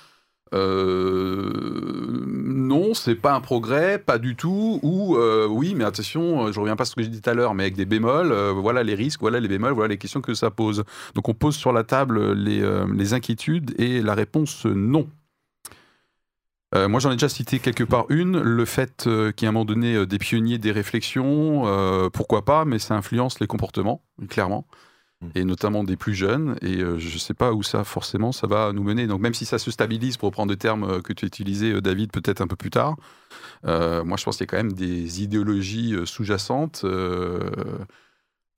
euh, 0.54 2.06
non, 2.66 2.94
c'est 2.94 3.16
pas 3.16 3.34
un 3.34 3.42
progrès, 3.42 4.00
pas 4.00 4.18
du 4.18 4.36
tout, 4.36 4.80
ou 4.84 5.18
euh, 5.18 5.48
oui, 5.48 5.74
mais 5.76 5.84
attention, 5.84 6.48
euh, 6.48 6.52
je 6.52 6.60
reviens 6.60 6.76
pas 6.76 6.84
à 6.84 6.86
ce 6.86 6.96
que 6.96 7.02
j'ai 7.02 7.10
dit 7.10 7.22
tout 7.22 7.30
à 7.30 7.34
l'heure, 7.34 7.54
mais 7.54 7.64
avec 7.64 7.76
des 7.76 7.86
bémols, 7.86 8.32
euh, 8.32 8.52
voilà 8.52 8.84
les 8.84 8.96
risques, 8.96 9.22
voilà 9.22 9.40
les 9.40 9.48
bémols, 9.48 9.74
voilà 9.74 9.90
les 9.90 9.98
questions 9.98 10.22
que 10.22 10.34
ça 10.34 10.52
pose. 10.52 10.84
Donc 11.16 11.30
on 11.30 11.34
pose 11.34 11.56
sur 11.56 11.74
la 11.74 11.84
table 11.84 12.34
les, 12.34 13.14
inquiétudes 13.14 13.74
et 13.80 14.02
la 14.02 14.14
réponse 14.14 14.66
non. 14.66 15.08
Moi, 16.74 17.00
j'en 17.00 17.10
ai 17.12 17.16
déjà 17.16 17.30
cité 17.30 17.60
quelque 17.60 17.86
part 17.86 18.06
une, 18.10 18.38
le 18.38 18.66
fait 18.66 19.08
qu'il 19.38 19.46
y 19.46 19.48
un 19.48 19.54
moment 19.54 19.64
donné 19.64 20.06
des 20.06 20.18
pionniers 20.18 20.58
des 20.58 20.74
réflexions, 20.74 21.64
pourquoi 22.12 22.44
pas, 22.44 22.66
mais 22.66 22.80
ça 22.80 22.96
influence 22.96 23.40
les 23.40 23.48
comportements, 23.48 24.04
clairement. 24.28 24.68
Et 25.34 25.44
notamment 25.44 25.84
des 25.84 25.96
plus 25.96 26.14
jeunes, 26.14 26.58
et 26.62 26.78
euh, 26.78 27.00
je 27.00 27.14
ne 27.14 27.20
sais 27.20 27.34
pas 27.34 27.54
où 27.54 27.64
ça, 27.64 27.84
forcément, 27.84 28.32
ça 28.32 28.48
va 28.48 28.72
nous 28.74 28.84
mener. 28.84 29.08
Donc, 29.08 29.22
même 29.22 29.34
si 29.34 29.46
ça 29.46 29.58
se 29.58 29.72
stabilise, 29.72 30.18
pour 30.18 30.28
reprendre 30.28 30.52
le 30.52 30.58
terme 30.58 30.84
euh, 30.84 31.02
que 31.02 31.14
tu 31.14 31.26
as 31.26 31.64
euh, 31.64 31.82
David, 31.82 32.12
peut-être 32.12 32.42
un 32.42 32.48
peu 32.48 32.56
plus 32.56 32.70
tard, 32.70 32.96
moi, 33.64 34.18
je 34.18 34.24
pense 34.24 34.38
qu'il 34.38 34.46
y 34.46 34.48
a 34.48 34.52
quand 34.52 34.58
même 34.58 34.74
des 34.74 35.24
idéologies 35.24 35.96
sous-jacentes 36.06 36.86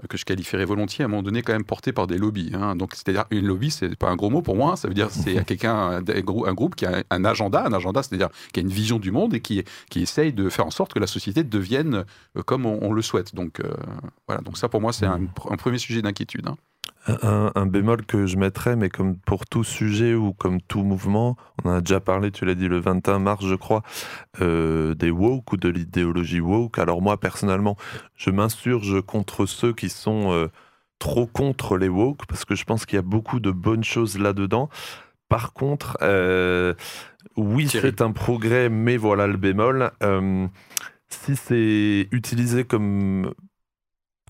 que 0.10 0.16
je 0.18 0.26
qualifierais 0.26 0.66
volontiers, 0.66 1.04
à 1.04 1.06
un 1.06 1.10
moment 1.10 1.24
donné, 1.24 1.42
quand 1.42 1.54
même 1.54 1.64
portées 1.64 1.92
par 1.92 2.06
des 2.06 2.18
lobbies. 2.20 2.52
hein. 2.54 2.76
Donc, 2.76 2.94
c'est-à-dire, 2.94 3.26
une 3.32 3.48
lobby, 3.48 3.72
c'est 3.72 3.96
pas 3.96 4.10
un 4.10 4.16
gros 4.16 4.30
mot 4.30 4.44
pour 4.44 4.56
moi, 4.56 4.76
ça 4.76 4.88
veut 4.88 4.94
dire 4.94 5.10
c'est 5.10 5.44
quelqu'un, 5.46 5.74
un, 5.76 5.98
un 5.98 6.22
grou- 6.22 6.46
un 6.46 6.54
groupe 6.54 6.76
qui 6.76 6.86
a 6.86 7.04
un 7.10 7.26
agenda, 7.26 7.66
un 7.66 7.74
agenda, 7.74 8.04
c'est-à-dire 8.04 8.30
qui 8.54 8.60
a 8.60 8.62
une 8.62 8.70
vision 8.70 9.00
du 9.00 9.10
monde 9.12 9.34
et 9.34 9.40
qui, 9.42 9.64
qui 9.90 10.02
essaye 10.04 10.34
de 10.34 10.50
faire 10.50 10.68
en 10.68 10.72
sorte 10.72 10.94
que 10.94 11.00
la 11.00 11.08
société 11.08 11.44
devienne 11.44 12.06
euh, 12.38 12.44
comme 12.44 12.66
on, 12.68 12.78
on 12.84 12.94
le 12.94 13.02
souhaite. 13.02 13.34
Donc, 13.34 13.60
euh, 13.60 13.74
voilà. 14.28 14.42
Donc, 14.44 14.58
ça, 14.58 14.70
pour 14.70 14.82
moi, 14.82 14.94
c'est 14.94 15.08
un, 15.08 15.22
un 15.50 15.58
premier 15.58 15.80
sujet 15.80 16.02
d'inquiétude. 16.04 16.48
hein. 16.48 16.58
Un, 17.08 17.52
un 17.56 17.66
bémol 17.66 18.06
que 18.06 18.26
je 18.26 18.36
mettrais, 18.36 18.76
mais 18.76 18.90
comme 18.90 19.18
pour 19.18 19.46
tout 19.46 19.64
sujet 19.64 20.14
ou 20.14 20.34
comme 20.34 20.62
tout 20.62 20.84
mouvement, 20.84 21.38
on 21.64 21.70
en 21.70 21.74
a 21.76 21.82
déjà 21.82 22.02
parlé, 22.02 22.32
tu 22.32 22.44
l'as 22.44 22.54
dit 22.54 22.68
le 22.68 22.80
21 22.80 23.20
mars, 23.20 23.46
je 23.46 23.56
crois, 23.56 23.82
euh, 24.42 24.94
des 24.94 25.10
woke 25.10 25.54
ou 25.54 25.58
de 25.58 25.70
l'idéologie 25.70 26.42
woke. 26.42 26.80
Alors 26.80 27.02
moi, 27.02 27.18
personnellement, 27.18 27.78
je 28.16 28.30
m'insurge 28.30 29.02
contre 29.04 29.46
ceux 29.46 29.72
qui 29.72 29.88
sont 29.88 30.34
euh, 30.34 30.48
trop 31.00 31.28
contre 31.28 31.78
les 31.78 31.88
woke, 31.88 32.26
parce 32.28 32.44
que 32.44 32.56
je 32.56 32.66
pense 32.66 32.86
qu'il 32.86 32.98
y 32.98 33.00
a 33.00 33.04
beaucoup 33.04 33.40
de 33.40 33.52
bonnes 33.52 33.86
choses 33.86 34.20
là-dedans. 34.20 34.70
Par 35.30 35.54
contre, 35.54 35.98
euh, 36.02 36.74
oui, 37.38 37.70
c'est 37.70 38.02
un 38.02 38.12
progrès, 38.12 38.68
mais 38.68 38.98
voilà 38.98 39.28
le 39.28 39.38
bémol. 39.38 39.92
Si 41.10 41.38
c'est 41.38 42.10
utilisé 42.12 42.66
comme 42.66 43.34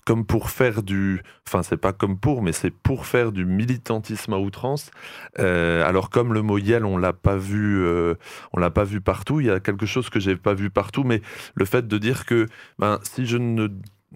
comme 0.08 0.24
pour 0.24 0.48
faire 0.48 0.82
du, 0.82 1.22
enfin 1.46 1.62
c'est 1.62 1.76
pas 1.76 1.92
comme 1.92 2.18
pour, 2.18 2.40
mais 2.40 2.52
c'est 2.52 2.70
pour 2.70 3.04
faire 3.04 3.30
du 3.30 3.44
militantisme 3.44 4.32
à 4.32 4.38
outrance. 4.38 4.90
Euh, 5.38 5.86
alors 5.86 6.08
comme 6.08 6.32
le 6.32 6.40
mot 6.40 6.56
Yel, 6.56 6.86
on 6.86 6.96
l'a 6.96 7.12
pas 7.12 7.36
vu, 7.36 7.84
euh, 7.84 8.14
on 8.54 8.58
l'a 8.58 8.70
pas 8.70 8.84
vu 8.84 9.02
partout. 9.02 9.40
Il 9.40 9.48
y 9.48 9.50
a 9.50 9.60
quelque 9.60 9.84
chose 9.84 10.08
que 10.08 10.18
j'ai 10.18 10.34
pas 10.34 10.54
vu 10.54 10.70
partout, 10.70 11.04
mais 11.04 11.20
le 11.56 11.66
fait 11.66 11.86
de 11.86 11.98
dire 11.98 12.24
que, 12.24 12.46
ben 12.78 13.00
si 13.02 13.26
je 13.26 13.36
ne 13.36 13.68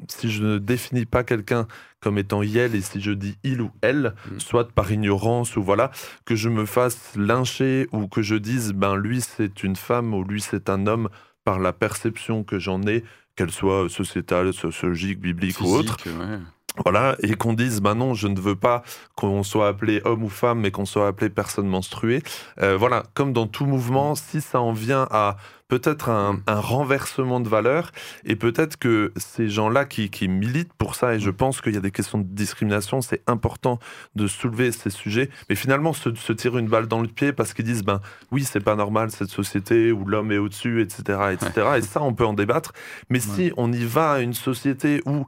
si 0.09 0.31
je 0.31 0.42
ne 0.42 0.57
définis 0.57 1.05
pas 1.05 1.24
quelqu'un 1.24 1.66
comme 2.00 2.16
étant 2.16 2.42
Yel 2.42 2.74
et 2.74 2.81
si 2.81 3.02
je 3.02 3.11
dis 3.12 3.37
il 3.44 3.61
ou 3.61 3.70
elle, 3.83 4.14
Mm. 4.31 4.40
soit 4.40 4.70
par 4.70 4.90
ignorance 4.90 5.59
ou 5.59 5.62
voilà, 5.62 5.90
que 6.24 6.37
je 6.37 6.48
me 6.48 6.64
fasse 6.64 7.12
lyncher 7.16 7.87
ou 7.92 8.09
que 8.09 8.22
je 8.22 8.37
dise 8.37 8.72
ben 8.72 8.96
lui 8.96 9.20
c'est 9.20 9.62
une 9.62 9.76
femme 9.76 10.14
ou 10.14 10.24
lui 10.24 10.40
c'est 10.40 10.70
un 10.70 10.87
homme 10.87 11.11
par 11.44 11.59
la 11.59 11.74
perception 11.74 12.44
que 12.44 12.59
j'en 12.59 12.81
ai, 12.85 13.05
qu'elle 13.37 13.51
soit 13.51 13.88
sociétale, 13.88 14.53
sociologique, 14.53 15.21
biblique 15.21 15.61
ou 15.61 15.75
autre. 15.75 15.99
Physique, 16.01 16.18
ouais. 16.21 16.38
Voilà, 16.78 17.16
et 17.22 17.35
qu'on 17.35 17.52
dise, 17.52 17.80
bah 17.80 17.94
non, 17.94 18.14
je 18.14 18.28
ne 18.28 18.40
veux 18.40 18.56
pas 18.56 18.82
qu'on 19.14 19.42
soit 19.42 19.68
appelé 19.68 20.00
homme 20.04 20.24
ou 20.24 20.30
femme, 20.30 20.61
mais 20.61 20.70
qu'on 20.70 20.87
soit 20.87 21.06
appelé 21.06 21.28
personne 21.28 21.66
menstruée. 21.66 22.22
Euh, 22.62 22.76
voilà, 22.78 23.02
comme 23.14 23.35
dans 23.35 23.46
tout 23.46 23.66
mouvement, 23.66 24.14
si 24.14 24.40
ça 24.40 24.61
en 24.61 24.72
vient 24.72 25.06
à 25.11 25.37
peut-être 25.68 26.08
un, 26.08 26.40
un 26.46 26.61
renversement 26.61 27.40
de 27.40 27.48
valeur, 27.48 27.92
et 28.24 28.37
peut-être 28.37 28.78
que 28.78 29.12
ces 29.16 29.48
gens-là 29.48 29.85
qui, 29.85 30.11
qui 30.11 30.28
militent 30.28 30.72
pour 30.74 30.94
ça, 30.94 31.14
et 31.14 31.20
je 31.20 31.30
pense 31.30 31.61
qu'il 31.61 31.74
y 31.74 31.78
a 31.78 31.80
des 31.80 31.90
questions 31.90 32.18
de 32.18 32.24
discrimination, 32.24 33.00
c'est 33.00 33.22
important 33.26 33.78
de 34.14 34.26
soulever 34.26 34.72
ces 34.72 34.90
sujets, 34.90 35.30
mais 35.48 35.56
finalement 35.56 35.92
se, 35.92 36.14
se 36.14 36.32
tirer 36.32 36.61
une 36.61 36.68
balle 36.68 36.88
dans 36.88 37.00
le 37.00 37.08
pied 37.08 37.32
parce 37.32 37.54
qu'ils 37.54 37.64
disent, 37.64 37.85
ben 37.85 38.00
oui, 38.30 38.44
c'est 38.44 38.61
pas 38.61 38.76
normal 38.76 39.11
cette 39.11 39.30
société 39.30 39.92
où 39.92 40.04
l'homme 40.04 40.32
est 40.32 40.38
au-dessus, 40.38 40.82
etc., 40.82 41.18
etc. 41.32 41.66
Et 41.78 41.82
ça, 41.82 42.02
on 42.02 42.14
peut 42.14 42.26
en 42.26 42.35
débattre. 42.35 42.72
Mais 43.08 43.20
si 43.20 43.52
on 43.56 43.72
y 43.72 43.85
va 43.85 44.12
à 44.12 44.20
une 44.20 44.35
société 44.35 45.02
où 45.06 45.26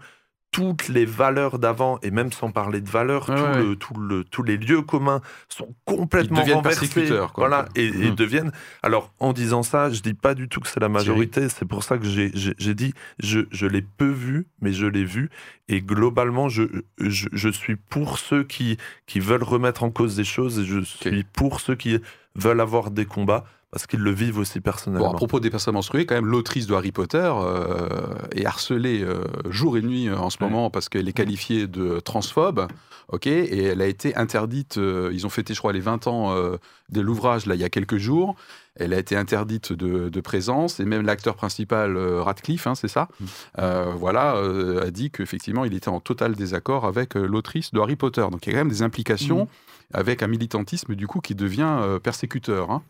toutes 0.55 0.88
les 0.88 1.05
valeurs 1.05 1.59
d'avant, 1.59 1.99
et 2.03 2.11
même 2.11 2.31
sans 2.33 2.51
parler 2.53 2.81
de 2.81 2.88
valeurs, 2.88 3.29
Ouais, 3.29 3.35
tout 3.37 3.43
ouais. 3.43 3.62
le- 3.62 3.77
tout 3.77 3.95
le- 3.95 4.25
tous 4.25 4.43
les 4.43 4.57
lieux 4.57 4.83
communs 4.83 5.21
sont 5.49 5.75
complètement 5.85 6.38
Ils 6.38 6.40
deviennent 6.43 6.57
renversés. 6.59 7.09
quoi. 7.09 7.31
Voilà, 7.37 7.67
et, 7.75 7.87
et 7.87 8.11
Mhm. 8.11 8.14
deviennent. 8.14 8.53
Alors, 8.83 9.12
en 9.19 9.33
disant 9.33 9.62
ça, 9.62 9.90
je 9.90 10.01
dis 10.01 10.14
pas 10.14 10.35
du 10.35 10.49
tout 10.49 10.61
que 10.61 10.69
c'est 10.69 10.81
la 10.81 10.88
majorité. 10.88 11.49
C'est 11.49 11.64
pour 11.67 11.83
ça 11.83 11.99
que 11.99 12.05
j'ai- 12.07 12.31
dit, 12.75 12.95
je, 13.23 13.40
je 13.51 13.67
l'ai 13.67 13.83
peu 13.83 14.09
vu, 14.11 14.47
mais 14.61 14.73
je 14.73 14.87
l'ai 14.87 15.05
vu. 15.05 15.29
Et 15.69 15.81
globalement, 15.81 16.49
je, 16.49 16.62
je, 16.99 17.29
je 17.33 17.49
suis 17.49 17.77
pour 17.77 18.19
ceux 18.19 18.45
qui, 18.45 18.77
qui 19.07 19.19
veulent 19.21 19.43
remettre 19.43 19.83
en 19.83 19.90
cause 19.90 20.14
des 20.17 20.25
choses, 20.25 20.59
et 20.61 20.64
je 20.64 20.81
suis 20.81 21.25
pour 21.25 21.61
ceux 21.61 21.75
qui 21.75 21.99
veulent 22.37 22.61
avoir 22.61 22.90
des 22.90 23.07
combats 23.07 23.45
parce 23.75 23.89
qu'ils 23.89 24.01
le 24.01 24.13
vivent 24.13 24.39
aussi 24.39 24.61
Bon, 24.61 24.63
personnellement. 24.63 25.11
à 25.11 25.15
propos 25.15 25.41
des 25.41 25.51
personnes 25.51 25.75
menstruées, 25.75 26.07
quand 26.07 26.15
même, 26.15 26.27
l'autrice 26.27 26.69
de 26.69 26.75
Harry 26.75 26.93
Potter 26.93 27.29
euh, 27.35 28.15
est 28.33 28.47
harcelée 28.47 29.03
euh, 29.03 29.25
jour 29.51 29.77
et 29.77 29.83
nuit 29.83 30.07
euh, 30.09 30.17
en 30.17 30.31
ce 30.31 30.37
moment 30.41 30.71
parce 30.71 30.89
qu'elle 30.89 31.09
est 31.09 31.13
qualifiée 31.13 31.67
de 31.67 31.99
transphobe. 31.99 32.69
Ok, 33.09 33.27
et 33.27 33.65
elle 33.65 33.83
a 33.83 33.87
été 33.87 34.15
interdite. 34.17 34.77
ils 34.79 35.27
ont 35.27 35.29
fêté, 35.29 35.53
je 35.55 35.59
crois, 35.59 35.73
les 35.75 35.81
20 35.81 36.07
ans 36.07 36.35
de 36.35 37.01
l'ouvrage 37.03 37.45
là 37.45 37.55
il 37.55 37.61
y 37.61 37.65
a 37.65 37.69
quelques 37.69 37.99
jours. 37.99 38.35
Elle 38.77 38.95
a 38.95 38.99
été 38.99 39.15
interdite 39.15 39.73
de, 39.75 40.09
de 40.09 40.21
présence 40.23 40.81
et 40.81 40.85
même 40.87 41.05
l'acteur 41.05 41.35
principal 41.37 41.99
Radcliffe, 41.99 42.67
hein, 42.67 42.75
c'est 42.75 42.89
ça, 42.89 43.09
Mm. 43.21 43.65
voilà, 43.97 44.37
a 44.83 44.91
dit 44.91 45.11
qu'effectivement 45.11 45.67
il 45.67 45.75
était 45.75 45.91
en 45.91 46.01
total 46.01 46.35
désaccord 46.35 46.87
avec 46.87 47.15
l'autrice 47.15 47.73
de 47.73 47.81
Harry 47.81 47.97
Potter. 47.97 48.25
Donc 48.31 48.47
il 48.47 48.51
y 48.51 48.53
a 48.53 48.59
quand 48.59 48.65
même 48.65 48.73
des 48.73 48.83
implications 48.83 49.49
avec 49.93 50.23
un 50.23 50.27
militantisme 50.29 50.95
du 50.95 51.07
coup 51.07 51.21
qui 51.21 51.35
devient 51.35 51.77
persécuteur. 52.03 52.71
hein. 52.71 52.83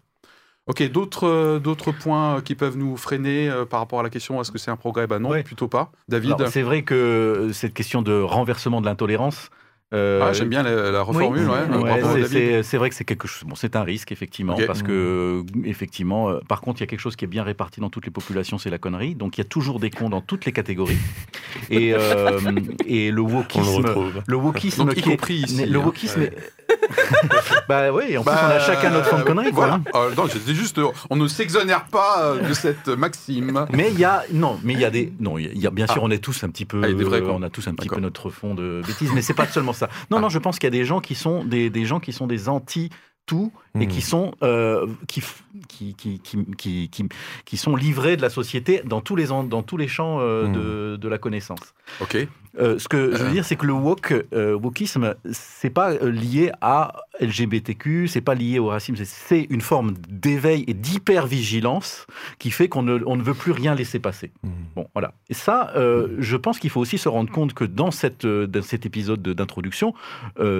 Ok, 0.66 0.82
d'autres 0.90 1.26
euh, 1.26 1.58
d'autres 1.58 1.92
points 1.92 2.40
qui 2.40 2.54
peuvent 2.54 2.78
nous 2.78 2.96
freiner 2.96 3.50
euh, 3.50 3.66
par 3.66 3.80
rapport 3.80 4.00
à 4.00 4.02
la 4.02 4.08
question 4.10 4.40
est-ce 4.40 4.50
que 4.50 4.56
c'est 4.58 4.70
un 4.70 4.76
progrès? 4.76 5.06
Ben 5.06 5.18
non, 5.18 5.28
Ouais. 5.30 5.42
plutôt 5.42 5.68
pas. 5.68 5.92
David? 6.08 6.46
C'est 6.48 6.62
vrai 6.62 6.82
que 6.82 7.50
cette 7.52 7.74
question 7.74 8.00
de 8.00 8.18
renversement 8.20 8.80
de 8.80 8.86
l'intolérance. 8.86 9.50
Euh, 9.94 10.20
ah, 10.22 10.32
J'aime 10.32 10.48
bien 10.48 10.62
la, 10.62 10.90
la 10.90 11.02
reformule, 11.02 11.42
Oui. 11.42 11.46
ouais. 11.76 11.76
Ouais, 11.78 12.00
bravo, 12.00 12.14
c'est- 12.16 12.20
David. 12.22 12.28
c'est 12.28 12.62
c'est 12.64 12.76
vrai 12.78 12.88
que 12.90 12.94
c'est 12.96 13.04
quelque 13.04 13.28
chose. 13.28 13.44
Bon, 13.48 13.54
c'est 13.54 13.76
un 13.76 13.82
risque 13.82 14.12
effectivement 14.12 14.56
parce 14.66 14.82
que 14.82 14.92
euh, 14.92 15.42
effectivement. 15.64 16.30
euh, 16.30 16.40
par 16.48 16.60
contre, 16.60 16.80
il 16.80 16.82
y 16.82 16.84
a 16.84 16.86
quelque 16.88 17.00
chose 17.00 17.16
qui 17.16 17.24
est 17.24 17.28
bien 17.28 17.42
réparti 17.44 17.80
dans 17.80 17.90
toutes 17.90 18.04
les 18.04 18.10
populations, 18.10 18.58
c'est 18.58 18.70
la 18.70 18.78
connerie. 18.78 19.14
Donc 19.14 19.38
il 19.38 19.40
y 19.40 19.42
a 19.42 19.48
toujours 19.48 19.78
des 19.80 19.90
cons 19.90 20.08
dans 20.10 20.20
toutes 20.20 20.44
les 20.44 20.52
catégories. 20.52 20.98
et, 21.70 21.94
euh, 21.94 22.38
et 22.86 23.10
le 23.10 23.20
wokisme, 23.22 23.84
le 24.26 24.36
wokisme, 24.36 24.84
Donc, 24.86 24.96
y 24.96 25.02
qui 25.02 25.08
est- 25.08 25.12
compris 25.12 25.34
ici, 25.34 25.64
le 25.66 25.78
hein. 25.78 25.82
wokisme. 25.84 26.20
Ouais. 26.20 26.26
est- 26.26 26.52
bah 27.68 27.92
oui, 27.92 28.16
en 28.16 28.22
plus 28.22 28.30
on 28.30 28.34
Bah, 28.34 28.48
a 28.56 28.58
chacun 28.60 28.90
notre 28.90 29.06
forme 29.06 29.22
de 29.22 29.26
connerie. 29.26 29.52
quoi, 29.52 29.66
Voilà. 29.66 29.74
hein. 29.74 29.82
Euh, 29.94 30.14
non, 30.16 30.26
c'était 30.28 30.54
juste, 30.54 30.80
on 31.10 31.16
ne 31.16 31.28
s'exonère 31.28 31.84
pas 31.84 32.34
de 32.46 32.52
cette 32.54 32.88
maxime. 32.88 33.66
Mais 33.72 33.90
il 33.92 33.98
y 33.98 34.04
a 34.04 34.22
non, 34.32 34.58
mais 34.64 34.72
il 34.72 34.80
y 34.80 34.84
a 34.84 34.90
des 34.90 35.12
non, 35.20 35.38
il 35.38 35.56
y 35.58 35.66
a 35.66 35.70
bien 35.70 35.86
sûr 35.86 36.02
on 36.02 36.10
est 36.10 36.18
tous 36.18 36.42
un 36.44 36.48
petit 36.48 36.64
peu 36.64 36.80
Ah, 36.82 36.86
il 36.88 36.92
y 36.92 36.94
a 36.94 36.98
des 36.98 37.04
vrais 37.04 37.18
euh, 37.20 37.26
cons. 37.26 37.36
on 37.38 37.42
a 37.42 37.50
tous 37.50 37.68
un 37.68 37.72
petit 37.72 37.86
D'accord. 37.88 37.98
peu 37.98 38.02
notre 38.02 38.30
fond 38.30 38.54
de 38.54 38.82
bêtises, 38.86 39.10
mais 39.14 39.22
c'est 39.22 39.34
pas 39.34 39.46
seulement 39.46 39.72
ça. 39.72 39.83
Non 40.10 40.18
Ah. 40.18 40.20
non, 40.20 40.28
je 40.28 40.38
pense 40.38 40.58
qu'il 40.58 40.66
y 40.66 40.72
a 40.74 40.78
des 40.78 40.84
gens 40.84 41.00
qui 41.00 41.14
sont 41.14 41.44
des, 41.44 41.70
des 41.70 41.84
gens 41.84 42.00
qui 42.00 42.12
sont 42.12 42.26
des 42.26 42.48
anti 42.48 42.90
tout 43.26 43.50
et 43.80 43.86
qui 43.88 44.02
sont 44.02 44.34
euh, 44.42 44.86
qui, 45.08 45.20
f- 45.20 45.40
qui, 45.66 45.94
qui, 45.94 46.20
qui, 46.20 46.44
qui, 46.58 46.88
qui, 46.90 47.08
qui 47.46 47.56
sont 47.56 47.74
livrés 47.74 48.16
de 48.18 48.22
la 48.22 48.28
société 48.28 48.82
dans 48.84 49.00
tous 49.00 49.16
les 49.16 49.28
dans 49.28 49.62
tous 49.62 49.78
les 49.78 49.88
champs 49.88 50.18
euh, 50.20 50.46
de, 50.52 50.96
de 50.96 51.08
la 51.08 51.16
connaissance. 51.16 51.72
Ok. 52.02 52.28
Euh, 52.58 52.78
ce 52.78 52.86
que 52.88 53.12
je 53.12 53.16
veux 53.22 53.28
Euh. 53.28 53.32
dire, 53.32 53.44
c'est 53.44 53.56
que 53.56 53.66
le 53.66 53.72
woke, 53.72 54.14
euh, 54.32 54.54
wokisme, 54.54 55.14
c'est 55.32 55.70
pas 55.70 55.92
euh, 55.92 56.10
lié 56.10 56.52
à 56.60 56.92
LGBTQ, 57.20 58.06
c'est 58.08 58.20
pas 58.20 58.34
lié 58.34 58.58
au 58.58 58.66
racisme, 58.68 58.96
c'est- 59.04 59.46
une 59.50 59.60
forme 59.60 59.94
d'éveil 60.08 60.64
et 60.66 60.74
d'hypervigilance 60.74 62.06
qui 62.38 62.50
fait 62.50 62.68
qu'on 62.68 62.82
ne, 62.82 63.00
on 63.06 63.16
ne 63.16 63.22
veut 63.22 63.34
plus 63.34 63.52
rien 63.52 63.74
laisser 63.74 63.98
passer. 63.98 64.30
Mhm. 64.42 64.50
Bon, 64.76 64.88
voilà. 64.94 65.12
Et 65.30 65.34
ça, 65.34 65.72
euh, 65.76 66.16
je 66.18 66.36
pense 66.36 66.58
qu'il 66.58 66.70
faut 66.70 66.80
aussi 66.80 66.98
se 66.98 67.08
rendre 67.08 67.30
compte 67.32 67.54
que 67.54 67.64
dans, 67.64 67.90
cette, 67.90 68.26
dans 68.26 68.62
cet 68.62 68.86
épisode 68.86 69.22
de- 69.22 69.32
d'introduction, 69.32 69.94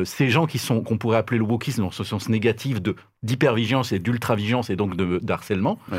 ces 0.05 0.31
gens 0.31 0.47
qui 0.47 0.59
sont 0.59 0.81
qu'on 0.83 0.99
pourrait 0.99 1.19
appeler 1.19 1.39
le 1.39 1.45
wokisme 1.45 1.83
dans 1.83 1.91
ce 1.91 2.05
sens 2.05 2.29
négatif 2.29 2.81
de 2.83 2.95
d'hypervigilance 3.23 3.91
et 3.93 3.99
d'ultravigilance 3.99 4.69
et 4.69 4.77
donc 4.77 4.97
de- 4.99 5.19
d'harcèlement, 5.23 5.79
Ouais. 5.91 5.99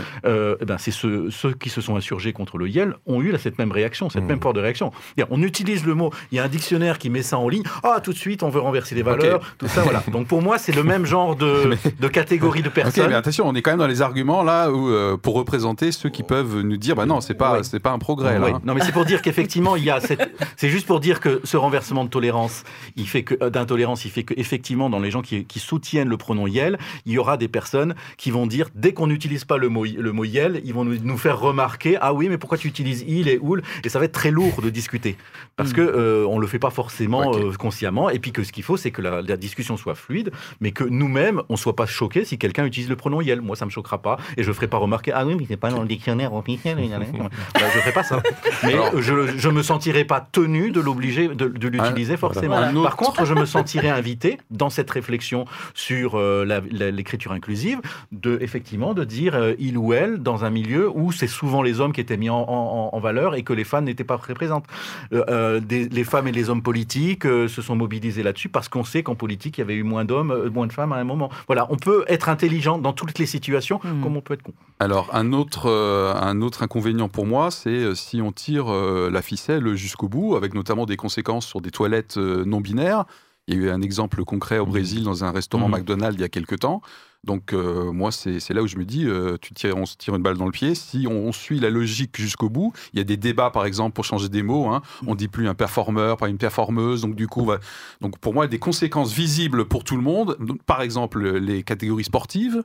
eh 0.61 0.65
ben 0.65 0.77
c'est 0.77 0.91
ceux, 0.91 1.31
ceux 1.31 1.53
qui 1.53 1.69
se 1.69 1.81
sont 1.81 1.95
insurgés 1.95 2.33
contre 2.33 2.59
le 2.59 2.69
YEL 2.69 2.93
ont 3.07 3.19
eu 3.19 3.31
là, 3.31 3.39
cette 3.39 3.57
même 3.57 3.71
réaction, 3.71 4.11
cette 4.11 4.21
Mhm. 4.23 4.27
même 4.29 4.39
porte 4.39 4.55
de 4.55 4.61
réaction. 4.61 4.91
On 5.31 5.41
utilise 5.41 5.84
le 5.85 5.95
mot, 5.95 6.11
il 6.31 6.35
y 6.37 6.39
a 6.39 6.43
un 6.43 6.47
dictionnaire 6.47 6.97
qui 6.97 7.09
met 7.09 7.21
ça 7.21 7.37
en 7.37 7.49
ligne, 7.49 7.63
ah 7.83 7.99
tout 8.03 8.13
de 8.13 8.17
suite 8.17 8.43
on 8.43 8.49
veut 8.49 8.59
renverser 8.59 8.95
les 8.95 9.03
valeurs, 9.03 9.55
tout 9.57 9.67
ça, 9.67 9.81
voilà. 9.81 10.03
Donc 10.11 10.27
pour 10.27 10.41
moi 10.41 10.57
c'est 10.57 10.71
le 10.73 10.83
même 10.83 11.05
genre 11.05 11.35
de, 11.35 11.75
de 11.99 12.07
catégorie 12.07 12.61
de 12.61 12.67
Ok, 12.69 12.73
personnes. 12.73 13.09
mais 13.09 13.15
attention, 13.15 13.47
on 13.47 13.55
est 13.55 13.61
quand 13.61 13.71
même 13.71 13.79
dans 13.79 13.87
les 13.87 14.01
arguments 14.01 14.43
là 14.43 14.69
où, 14.69 14.89
euh, 14.89 15.17
pour 15.17 15.35
représenter 15.35 15.91
ceux 15.91 16.09
qui 16.09 16.23
peuvent 16.23 16.61
nous 16.61 16.77
dire 16.77 16.95
bah 16.95 17.05
non, 17.05 17.21
c'est 17.21 17.33
pas, 17.33 17.53
Ouais. 17.57 17.63
c'est 17.63 17.79
pas 17.79 17.91
un 17.91 17.99
progrès 17.99 18.37
là. 18.39 18.47
Hein. 18.55 18.61
Non, 18.65 18.73
mais 18.73 18.81
c'est 18.81 18.91
pour 18.91 19.05
dire 19.05 19.21
qu'effectivement, 19.21 19.75
il 19.75 19.83
y 19.83 19.89
a 19.89 19.99
cette... 20.01 20.29
C'est 20.57 20.69
juste 20.69 20.85
pour 20.87 20.99
dire 20.99 21.19
que 21.19 21.41
ce 21.43 21.57
renversement 21.57 22.03
de 22.03 22.09
tolérance, 22.09 22.63
il 22.95 23.07
fait 23.07 23.23
que 23.23 23.35
euh, 23.41 23.49
d'intolérance, 23.49 24.03
il 24.05 24.11
fait 24.11 24.23
que 24.23 24.33
effectivement, 24.37 24.89
dans 24.89 24.99
les 24.99 25.11
gens 25.11 25.21
qui, 25.21 25.45
qui 25.45 25.59
soutiennent 25.59 26.09
le 26.09 26.17
pronom 26.17 26.47
Yel, 26.47 26.77
il 27.05 27.13
y 27.13 27.17
aura 27.17 27.37
des 27.37 27.47
personnes 27.47 27.95
qui 28.17 28.31
vont 28.31 28.47
dire 28.47 28.67
dès 28.75 28.93
qu'on 28.93 29.07
n'utilise 29.07 29.45
pas 29.45 29.57
le 29.57 29.69
mot 29.69 29.85
le 29.85 30.11
mot 30.11 30.23
Yel, 30.25 30.61
ils 30.65 30.73
vont 30.73 30.83
nous, 30.83 30.97
nous 31.01 31.17
faire 31.17 31.39
remarquer 31.39 31.97
ah 32.01 32.13
oui, 32.13 32.27
mais 32.29 32.37
pourquoi 32.37 32.57
tu 32.57 32.67
utilises 32.67 33.05
il 33.07 33.27
et 33.27 33.37
oul? 33.41 33.61
Et 33.83 33.89
ça 33.89 33.99
va 33.99 34.05
être 34.05 34.11
très 34.11 34.31
lourd 34.31 34.61
de 34.61 34.69
discuter 34.69 35.15
parce 35.55 35.71
que 35.75 35.81
euh, 35.81 36.25
on 36.29 36.39
le 36.39 36.47
fait 36.47 36.59
pas 36.59 36.69
forcément 36.69 37.33
euh, 37.35 37.51
consciemment. 37.53 38.09
Et 38.09 38.19
puis 38.19 38.31
que 38.31 38.43
ce 38.43 38.51
qu'il 38.51 38.63
faut, 38.63 38.77
c'est 38.77 38.91
que 38.91 39.01
la, 39.01 39.21
la 39.21 39.37
discussion 39.37 39.77
soit 39.77 39.95
fluide, 39.95 40.31
mais 40.61 40.71
que 40.71 40.83
nous-mêmes, 40.83 41.41
on 41.49 41.55
soit 41.57 41.75
pas 41.75 41.85
choqués 41.85 42.25
si 42.25 42.37
quelqu'un 42.37 42.65
utilise 42.65 42.89
le 42.89 42.95
pronom 42.95 43.21
Yel. 43.21 43.41
Moi, 43.41 43.55
ça 43.55 43.65
me 43.65 43.69
choquera 43.71 44.01
pas 44.01 44.17
et 44.37 44.43
je 44.43 44.51
ferai 44.51 44.67
pas 44.67 44.77
remarquer 44.77 45.11
ah 45.13 45.25
oui, 45.25 45.35
mais 45.37 45.45
c'est 45.47 45.57
pas 45.57 45.69
dans 45.71 45.81
le 45.81 45.87
dictionnaire 45.87 46.33
officiel. 46.33 46.77
Voilà, 46.79 47.05
je 47.55 47.79
ferai 47.79 47.91
pas 47.91 48.03
ça. 48.03 48.21
Mais 48.63 48.73
Alors- 48.73 49.01
je, 49.01 49.37
je 49.37 49.49
me 49.49 49.61
sentirai 49.63 50.05
pas 50.05 50.21
tenu 50.31 50.71
de 50.71 50.79
l'obliger 50.79 51.27
de, 51.27 51.47
de 51.47 51.67
l'utiliser 51.67 52.17
forcément. 52.17 52.55
Voilà. 52.55 52.67
Un 52.69 52.75
autre- 52.75 52.83
Par 52.89 52.95
contre, 52.97 53.25
je 53.25 53.33
me 53.33 53.45
sentirai 53.45 53.89
invité 53.89 54.37
dans 54.51 54.69
cette 54.69 54.89
réflexion 54.89 55.45
sur 55.73 56.15
euh, 56.15 56.45
l'écriture 56.71 57.31
inclusive, 57.33 57.79
de 58.11 58.37
effectivement 58.41 58.93
de 58.93 59.03
dire 59.03 59.35
euh, 59.35 59.53
il 59.59 59.77
ou 59.77 59.93
elle 59.93 60.17
dans 60.19 60.45
un 60.45 60.49
milieu 60.49 60.89
où 60.89 61.11
c'est 61.11 61.27
souvent 61.27 61.61
les 61.61 61.79
hommes 61.79 61.93
qui 61.93 62.01
étaient 62.01 62.17
mis 62.17 62.29
en, 62.29 62.37
en- 62.47 62.89
en 62.93 62.99
valeur 62.99 63.35
et 63.35 63.43
que 63.43 63.53
les 63.53 63.63
femmes 63.63 63.85
n'étaient 63.85 64.03
pas 64.03 64.15
représentées. 64.17 64.67
Euh, 65.13 65.59
des- 65.65 65.89
les 65.89 66.03
femmes 66.03 66.27
et 66.27 66.31
les 66.31 66.49
hommes 66.49 66.61
politiques 66.63 67.25
euh, 67.25 67.47
se 67.47 67.61
sont 67.61 67.75
mobilisés 67.75 68.23
là-dessus 68.23 68.49
parce 68.49 68.69
qu'on 68.69 68.83
sait 68.83 69.03
qu'en 69.03 69.15
politique 69.15 69.57
il 69.57 69.61
y 69.61 69.63
avait 69.63 69.75
eu 69.75 69.83
moins 69.83 70.05
d'hommes, 70.05 70.31
euh, 70.31 70.49
moins 70.49 70.67
de 70.67 70.73
femmes 70.73 70.93
à 70.93 70.97
un 70.97 71.03
moment. 71.03 71.29
Voilà, 71.47 71.67
on 71.69 71.75
peut 71.77 72.05
être 72.07 72.29
intelligent 72.29 72.77
dans 72.77 72.93
toutes 72.93 73.19
les 73.19 73.25
situations, 73.25 73.79
Mhm. 73.83 74.01
comme 74.01 74.15
on 74.17 74.21
peut 74.21 74.35
être 74.35 74.43
con. 74.43 74.53
Alors 74.79 75.09
un 75.13 75.33
autre, 75.33 75.69
euh, 75.69 76.13
un 76.15 76.41
autre 76.41 76.63
inconvénient 76.63 77.09
pour 77.09 77.25
moi, 77.25 77.51
c'est 77.51 77.95
si 77.95 78.21
on 78.21 78.31
tire 78.31 78.71
euh, 78.71 79.09
la 79.11 79.21
ficelle 79.21 79.75
jusqu'au 79.75 80.07
bout, 80.07 80.35
avec 80.35 80.53
notamment 80.53 80.85
des 80.85 80.97
conséquences 80.97 81.45
sur 81.45 81.61
des 81.61 81.71
toilettes 81.71 82.17
euh, 82.17 82.45
non 82.45 82.61
binaires. 82.61 83.05
Il 83.47 83.55
y 83.55 83.57
a 83.59 83.61
eu 83.61 83.69
un 83.69 83.81
exemple 83.81 84.23
concret 84.23 84.57
au 84.59 84.65
Brésil 84.65 85.03
dans 85.03 85.23
un 85.23 85.31
restaurant 85.31 85.67
Mhm. 85.67 85.75
McDonald's 85.75 86.15
il 86.17 86.21
y 86.21 86.23
a 86.23 86.29
quelques 86.29 86.59
temps. 86.59 86.81
Donc 87.23 87.53
euh, 87.53 87.91
moi, 87.91 88.11
c'est 88.11 88.51
là 88.51 88.61
où 88.61 88.67
je 88.67 88.77
me 88.77 88.85
dis, 88.85 89.05
euh, 89.05 89.37
tu 89.41 89.53
tires, 89.53 89.75
on 89.77 89.85
se 89.87 89.95
tire 89.97 90.15
une 90.15 90.21
balle 90.21 90.37
dans 90.37 90.45
le 90.45 90.51
pied. 90.51 90.75
Si 90.75 91.07
on, 91.09 91.13
on 91.27 91.31
suit 91.31 91.59
la 91.59 91.71
logique 91.71 92.19
jusqu'au 92.19 92.49
bout, 92.49 92.71
il 92.93 92.97
y 92.97 93.01
a 93.01 93.03
des 93.03 93.17
débats 93.17 93.49
par 93.49 93.65
exemple 93.65 93.93
pour 93.93 94.05
changer 94.05 94.29
des 94.29 94.43
mots. 94.43 94.67
Hein. 94.67 94.81
On 95.07 95.15
dit 95.15 95.27
plus 95.27 95.47
un 95.47 95.55
performeur, 95.55 96.17
pas 96.17 96.29
une 96.29 96.37
performeuse. 96.37 97.01
Donc 97.01 97.15
du 97.15 97.27
coup, 97.27 97.43
va- 97.45 97.59
donc 98.01 98.19
pour 98.19 98.33
moi, 98.35 98.47
des 98.47 98.59
conséquences 98.59 99.11
visibles 99.13 99.65
pour 99.65 99.83
tout 99.83 99.95
le 99.95 100.03
monde. 100.03 100.37
Donc, 100.39 100.61
par 100.63 100.81
exemple, 100.81 101.27
les 101.37 101.63
catégories 101.63 102.03
sportives. 102.03 102.63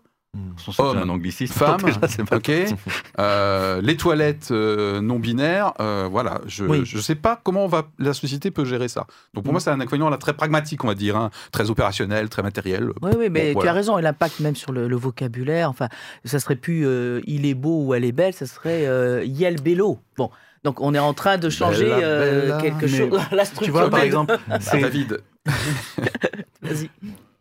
C'est 0.59 0.79
Hommes, 0.81 0.99
un 0.99 1.09
anglicisme. 1.09 1.55
Déjà, 1.55 1.99
pas- 1.99 2.37
Ok. 2.37 2.51
Euh, 3.19 3.81
les 3.83 3.97
toilettes 3.97 4.49
euh, 4.53 5.01
non 5.01 5.19
binaires, 5.19 5.73
euh, 5.81 6.07
voilà. 6.11 6.41
Je 6.47 6.65
Oui. 6.65 6.83
je 6.85 6.99
sais 7.01 7.15
pas 7.17 7.39
comment 7.43 7.65
on 7.65 7.69
va, 7.69 7.89
la 7.99 8.15
société 8.15 8.51
peut 8.51 8.65
gérer 8.65 8.89
ça. 8.89 9.07
Donc 9.35 9.43
Mm. 9.43 9.45
pour 9.45 9.53
moi, 9.53 9.61
c'est 9.61 9.71
un 9.71 9.81
inconvénient 9.81 10.09
là, 10.09 10.17
très 10.19 10.33
pragmatique, 10.33 10.85
on 10.85 10.87
va 10.87 10.95
dire, 10.95 11.17
hein, 11.17 11.31
très 11.53 11.69
opérationnel, 11.71 12.29
très 12.29 12.43
matériel. 12.43 12.91
Oui, 13.03 13.11
oui, 13.19 13.29
mais 13.31 13.49
Bon, 13.53 13.61
tu 13.61 13.65
voilà. 13.65 13.71
as 13.73 13.75
raison, 13.75 13.99
et 13.99 14.03
l'impact 14.03 14.41
même 14.41 14.55
sur 14.57 14.73
le, 14.73 14.87
le 14.89 14.97
vocabulaire, 14.97 15.69
enfin, 15.69 15.89
ça 16.25 16.39
serait 16.39 16.57
plus 16.57 16.87
euh, 16.87 17.21
il 17.27 17.45
est 17.45 17.55
beau 17.55 17.85
ou 17.85 17.95
elle 17.95 18.05
est 18.05 18.13
belle, 18.13 18.33
ça 18.33 18.47
serait 18.47 18.87
euh, 18.87 19.25
Yel 19.25 19.61
Bello. 19.61 19.99
Bon, 20.17 20.31
donc 20.65 20.81
on 20.81 20.95
est 20.95 20.99
en 20.99 21.13
train 21.15 21.37
de 21.39 21.51
changer 21.51 21.85
Bella, 21.87 21.97
euh, 22.07 22.41
bella. 22.43 22.59
quelque 22.63 22.87
chose. 22.87 23.21
La 23.33 23.45
Tu 23.45 23.51
structure. 23.51 23.73
vois, 23.75 23.91
par 23.91 24.01
exemple, 24.01 24.39
c'est 24.61 24.81
David. 24.81 25.19
Vas-y. 26.63 26.89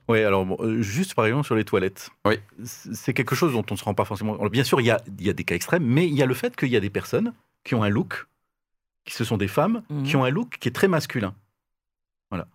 Oui, 0.10 0.24
alors 0.24 0.45
bon, 0.45 0.57
euh, 0.60 0.82
juste 0.82 1.14
par 1.14 1.26
exemple 1.28 1.45
sur 1.45 1.55
les 1.55 1.64
toilettes. 1.64 2.10
Oui. 2.26 2.36
C'est 2.64 3.14
quelque 3.14 3.36
chose 3.36 3.53
dont 3.53 3.64
on 3.70 3.76
ne 3.76 3.78
se 3.78 3.84
rend 3.84 3.93
pas 3.93 4.05
forcément. 4.05 4.34
Alors, 4.36 4.49
bien 4.49 4.64
sûr, 4.64 4.82
il 4.82 4.88
y 4.88 4.91
a, 4.91 4.99
il 5.20 5.26
y 5.26 5.30
a 5.30 5.34
des 5.34 5.43
cas 5.43 5.55
extrêmes, 5.55 5.86
mais 5.86 6.07
il 6.07 6.16
y 6.16 6.24
a 6.24 6.26
le 6.26 6.34
fait 6.34 6.55
qu'il 6.55 6.70
y 6.70 6.76
a 6.76 6.80
des 6.80 6.89
personnes 6.89 7.34
qui 7.64 7.76
ont 7.76 7.84
un 7.84 7.89
look, 7.89 8.26
qui 9.05 9.14
ce 9.14 9.24
sont 9.24 9.38
des 9.38 9.47
femmes, 9.47 9.84
Mhm. 9.89 10.03
qui 10.03 10.16
ont 10.16 10.24
un 10.24 10.30
look 10.32 10.57
qui 10.60 10.68
est 10.68 10.72
très 10.72 10.88
masculin. 10.88 11.36
Voilà. 12.32 12.47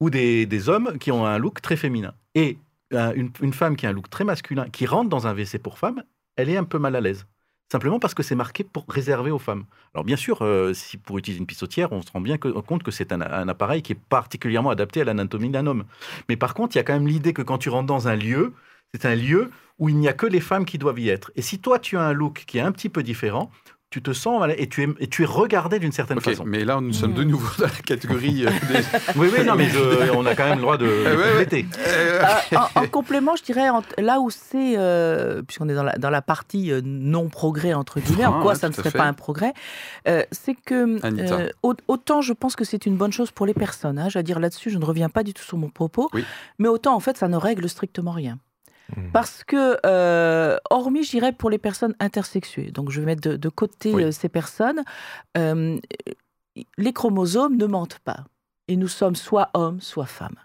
Ou 0.00 0.10
des, 0.10 0.46
des 0.46 0.68
hommes 0.68 0.96
qui 0.98 1.10
ont 1.10 1.26
un 1.26 1.38
look 1.38 1.60
très 1.60 1.76
féminin. 1.76 2.14
Et 2.34 2.56
euh, 2.92 3.12
une, 3.14 3.30
une 3.40 3.52
femme 3.52 3.74
qui 3.76 3.86
a 3.86 3.90
un 3.90 3.92
look 3.92 4.08
très 4.08 4.24
masculin, 4.24 4.68
qui 4.70 4.86
rentre 4.86 5.08
dans 5.10 5.26
un 5.26 5.32
WC 5.34 5.58
pour 5.58 5.78
femme, 5.78 6.02
elle 6.36 6.48
est 6.50 6.56
un 6.56 6.64
peu 6.64 6.78
mal 6.78 6.94
à 6.96 7.00
l'aise. 7.00 7.26
Simplement 7.72 7.98
parce 7.98 8.12
que 8.12 8.22
c'est 8.22 8.34
marqué 8.34 8.64
pour 8.64 8.84
réservé 8.86 9.30
aux 9.30 9.38
femmes. 9.38 9.64
Alors 9.94 10.04
bien 10.04 10.16
sûr, 10.16 10.42
euh, 10.42 10.74
si 10.74 10.98
pour 10.98 11.16
utiliser 11.16 11.40
une 11.40 11.46
pissotière, 11.46 11.90
on 11.90 12.02
se 12.02 12.12
rend 12.12 12.20
bien 12.20 12.36
compte 12.36 12.82
que 12.82 12.90
c'est 12.90 13.12
un, 13.12 13.22
un 13.22 13.48
appareil 13.48 13.80
qui 13.80 13.92
est 13.92 13.98
particulièrement 14.10 14.68
adapté 14.68 15.00
à 15.00 15.04
l'anatomie 15.04 15.48
d'un 15.48 15.66
homme. 15.66 15.84
Mais 16.28 16.36
par 16.36 16.52
contre, 16.52 16.76
il 16.76 16.78
y 16.78 16.80
a 16.80 16.84
quand 16.84 16.92
même 16.92 17.08
l'idée 17.08 17.32
que 17.32 17.40
quand 17.40 17.56
tu 17.56 17.70
rentres 17.70 17.86
dans 17.86 18.08
un 18.08 18.14
lieu, 18.14 18.52
c'est 18.92 19.06
un 19.06 19.14
lieu 19.14 19.50
où 19.78 19.88
il 19.88 19.96
n'y 19.96 20.06
a 20.06 20.12
que 20.12 20.26
les 20.26 20.40
femmes 20.40 20.66
qui 20.66 20.76
doivent 20.76 21.00
y 21.00 21.08
être. 21.08 21.32
Et 21.34 21.40
si 21.40 21.60
toi, 21.60 21.78
tu 21.78 21.96
as 21.96 22.02
un 22.02 22.12
look 22.12 22.44
qui 22.46 22.58
est 22.58 22.60
un 22.60 22.72
petit 22.72 22.90
peu 22.90 23.02
différent, 23.02 23.50
tu 23.92 24.02
te 24.02 24.12
sens 24.12 24.40
mal 24.40 24.54
et 24.58 24.68
tu 24.68 24.82
es, 24.82 24.88
et 24.98 25.06
tu 25.06 25.22
es 25.22 25.26
regardé 25.26 25.78
d'une 25.78 25.92
certaine 25.92 26.20
façon. 26.20 26.42
mais 26.46 26.64
là, 26.64 26.80
nous 26.80 26.92
sommes 26.92 27.12
Mm. 27.12 27.14
de 27.14 27.24
nouveau 27.24 27.50
dans 27.58 27.66
la 27.66 27.70
catégorie 27.84 28.46
euh, 28.46 28.50
des. 28.68 28.82
Oui, 29.16 29.28
oui, 29.32 29.44
non, 29.44 29.54
mais 29.54 29.68
je- 29.68 30.10
on 30.16 30.24
a 30.26 30.34
quand 30.34 30.44
même 30.44 30.56
le 30.56 30.62
droit 30.62 30.78
de 30.78 30.86
Eh 31.06 31.08
ouais, 31.10 31.16
ouais. 31.16 31.28
compléter. 31.30 31.66
Euh, 31.86 32.22
Euh, 32.52 32.56
en, 32.76 32.82
en 32.82 32.86
complément, 32.88 33.36
je 33.36 33.42
dirais, 33.42 33.68
en- 33.68 33.82
là 33.98 34.20
où 34.20 34.30
c'est, 34.30 34.74
euh, 34.78 35.42
puisqu'on 35.42 35.68
est 35.68 35.74
dans 35.74 35.82
la, 35.82 35.92
dans 35.98 36.10
la 36.10 36.22
partie 36.22 36.72
euh, 36.72 36.80
non-progrès, 36.84 37.74
entre 37.74 38.00
guillemets, 38.00 38.24
en 38.26 38.38
Ah, 38.38 38.42
quoi 38.42 38.52
ouais, 38.52 38.58
ça 38.58 38.68
ne 38.68 38.74
serait 38.74 38.90
pas 38.90 39.04
un 39.04 39.12
progrès, 39.12 39.52
euh, 40.08 40.22
c'est 40.32 40.54
que 40.54 40.98
euh, 41.04 41.48
autant 41.88 42.20
je 42.22 42.32
pense 42.32 42.56
que 42.56 42.64
c'est 42.64 42.86
une 42.86 42.96
bonne 42.96 43.12
chose 43.12 43.30
pour 43.30 43.44
les 43.46 43.54
personnes, 43.54 43.98
hein, 43.98 44.08
à 44.14 44.22
dire 44.22 44.40
là-dessus, 44.40 44.70
je 44.70 44.78
ne 44.78 44.84
reviens 44.84 45.08
pas 45.10 45.22
du 45.22 45.34
tout 45.34 45.42
sur 45.42 45.58
mon 45.58 45.68
propos, 45.68 46.08
Oui. 46.14 46.24
mais 46.58 46.68
autant 46.68 46.94
en 46.94 47.00
fait, 47.00 47.16
ça 47.18 47.28
ne 47.28 47.36
règle 47.36 47.68
strictement 47.68 48.12
rien. 48.12 48.38
Mhm. 48.96 49.10
Parce 49.12 49.42
que, 49.44 49.78
euh, 49.86 50.56
hormis, 50.70 51.02
je 51.04 51.10
dirais, 51.10 51.32
pour 51.32 51.50
les 51.50 51.58
personnes 51.58 51.94
intersexuées, 52.00 52.70
donc 52.70 52.90
je 52.90 53.00
vais 53.00 53.06
mettre 53.06 53.28
de, 53.28 53.36
de 53.36 53.48
côté 53.48 53.92
Oui. 53.94 54.04
euh, 54.04 54.10
ces 54.12 54.28
personnes, 54.28 54.82
euh, 55.36 55.78
les 56.76 56.92
chromosomes 56.92 57.56
ne 57.56 57.66
mentent 57.66 58.00
pas. 58.00 58.24
Et 58.68 58.76
nous 58.76 58.88
sommes 58.88 59.16
soit 59.16 59.50
hommes, 59.54 59.80
soit 59.80 60.06
femmes. 60.06 60.36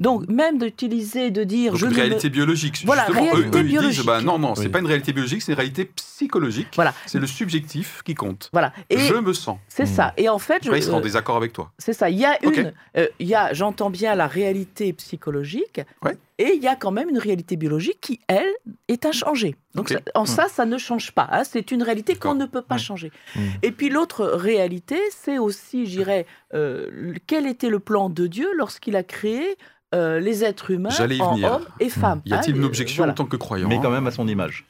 Donc, 0.00 0.28
même 0.28 0.58
d'utiliser, 0.58 1.30
de 1.30 1.44
dire... 1.44 1.72
donc 1.72 1.80
je 1.80 1.86
une 1.86 1.92
me- 1.92 1.96
réalité 1.96 2.28
biologique. 2.28 2.82
Voilà, 2.84 3.06
Justement, 3.06 3.34
eux- 3.36 3.50
ils 3.64 3.78
disent, 3.78 4.04
bah, 4.04 4.20
non, 4.20 4.38
non, 4.38 4.54
c'est 4.54 4.64
Oui. 4.64 4.68
pas 4.68 4.80
une 4.80 4.86
réalité 4.86 5.14
biologique, 5.14 5.40
c'est 5.40 5.52
une 5.52 5.56
réalité 5.56 5.86
psychologique. 5.86 6.68
Voilà. 6.74 6.92
C'est 7.06 7.18
le 7.18 7.26
subjectif 7.26 8.02
qui 8.04 8.12
compte. 8.14 8.50
Voilà. 8.52 8.74
Et 8.90 8.98
Je 8.98 9.14
me 9.14 9.32
sens. 9.32 9.58
c'est 9.68 9.86
ça. 9.86 10.12
Et 10.18 10.28
en 10.28 10.38
fait, 10.38 10.62
je- 10.62 10.68
Après, 10.68 10.80
ils 10.80 10.82
seront 10.82 10.98
en 10.98 11.00
désaccord 11.00 11.36
avec 11.36 11.54
toi. 11.54 11.72
c'est 11.78 11.94
ça. 11.94 12.10
Il 12.10 12.18
y 12.18 12.26
a 12.26 12.36
une... 12.44 12.74
euh, 12.98 13.06
il 13.18 13.26
y 13.26 13.34
a, 13.34 13.54
j'entends 13.54 13.88
bien 13.88 14.14
la 14.14 14.26
réalité 14.26 14.92
psychologique, 14.92 15.80
Ouais. 16.04 16.18
Et 16.38 16.52
il 16.56 16.62
y 16.62 16.68
a 16.68 16.76
quand 16.76 16.90
même 16.90 17.08
une 17.08 17.18
réalité 17.18 17.56
biologique 17.56 17.98
qui, 18.00 18.20
elle, 18.28 18.48
est 18.88 19.04
inchangée. 19.06 19.56
Donc, 19.74 19.88
ça- 19.90 20.00
en 20.14 20.24
ça, 20.24 20.48
ça 20.48 20.64
ne 20.64 20.78
change 20.78 21.12
pas. 21.12 21.28
hein. 21.30 21.44
C'est 21.44 21.70
une 21.70 21.82
réalité 21.82 22.14
qu'on 22.14 22.34
ne 22.34 22.46
peut 22.46 22.62
pas 22.62 22.74
Ouais. 22.76 22.80
changer. 22.80 23.12
Mm. 23.36 23.40
Et 23.62 23.72
puis 23.72 23.88
l'autre 23.90 24.24
réalité, 24.24 24.98
c'est 25.10 25.38
aussi, 25.38 25.86
je 25.86 25.90
dirais, 25.90 26.26
euh, 26.54 27.14
quel 27.26 27.46
était 27.46 27.68
le 27.70 27.78
plan 27.80 28.08
de 28.10 28.26
Dieu 28.26 28.48
lorsqu'il 28.56 28.96
a 28.96 29.02
créé 29.02 29.56
euh, 29.94 30.20
les 30.20 30.42
êtres 30.42 30.70
humains 30.70 30.88
en 31.20 31.42
hommes 31.42 31.66
et 31.78 31.90
femmes. 31.90 32.22
Y 32.24 32.32
a-t-il 32.32 32.54
hein, 32.54 32.58
une 32.58 32.64
euh, 32.64 32.66
objection 32.66 33.00
voilà. 33.02 33.12
en 33.12 33.14
tant 33.14 33.26
que 33.26 33.36
croyant 33.36 33.68
Mais 33.68 33.78
quand 33.78 33.90
même 33.90 34.06
à 34.06 34.10
son 34.10 34.26
image. 34.26 34.64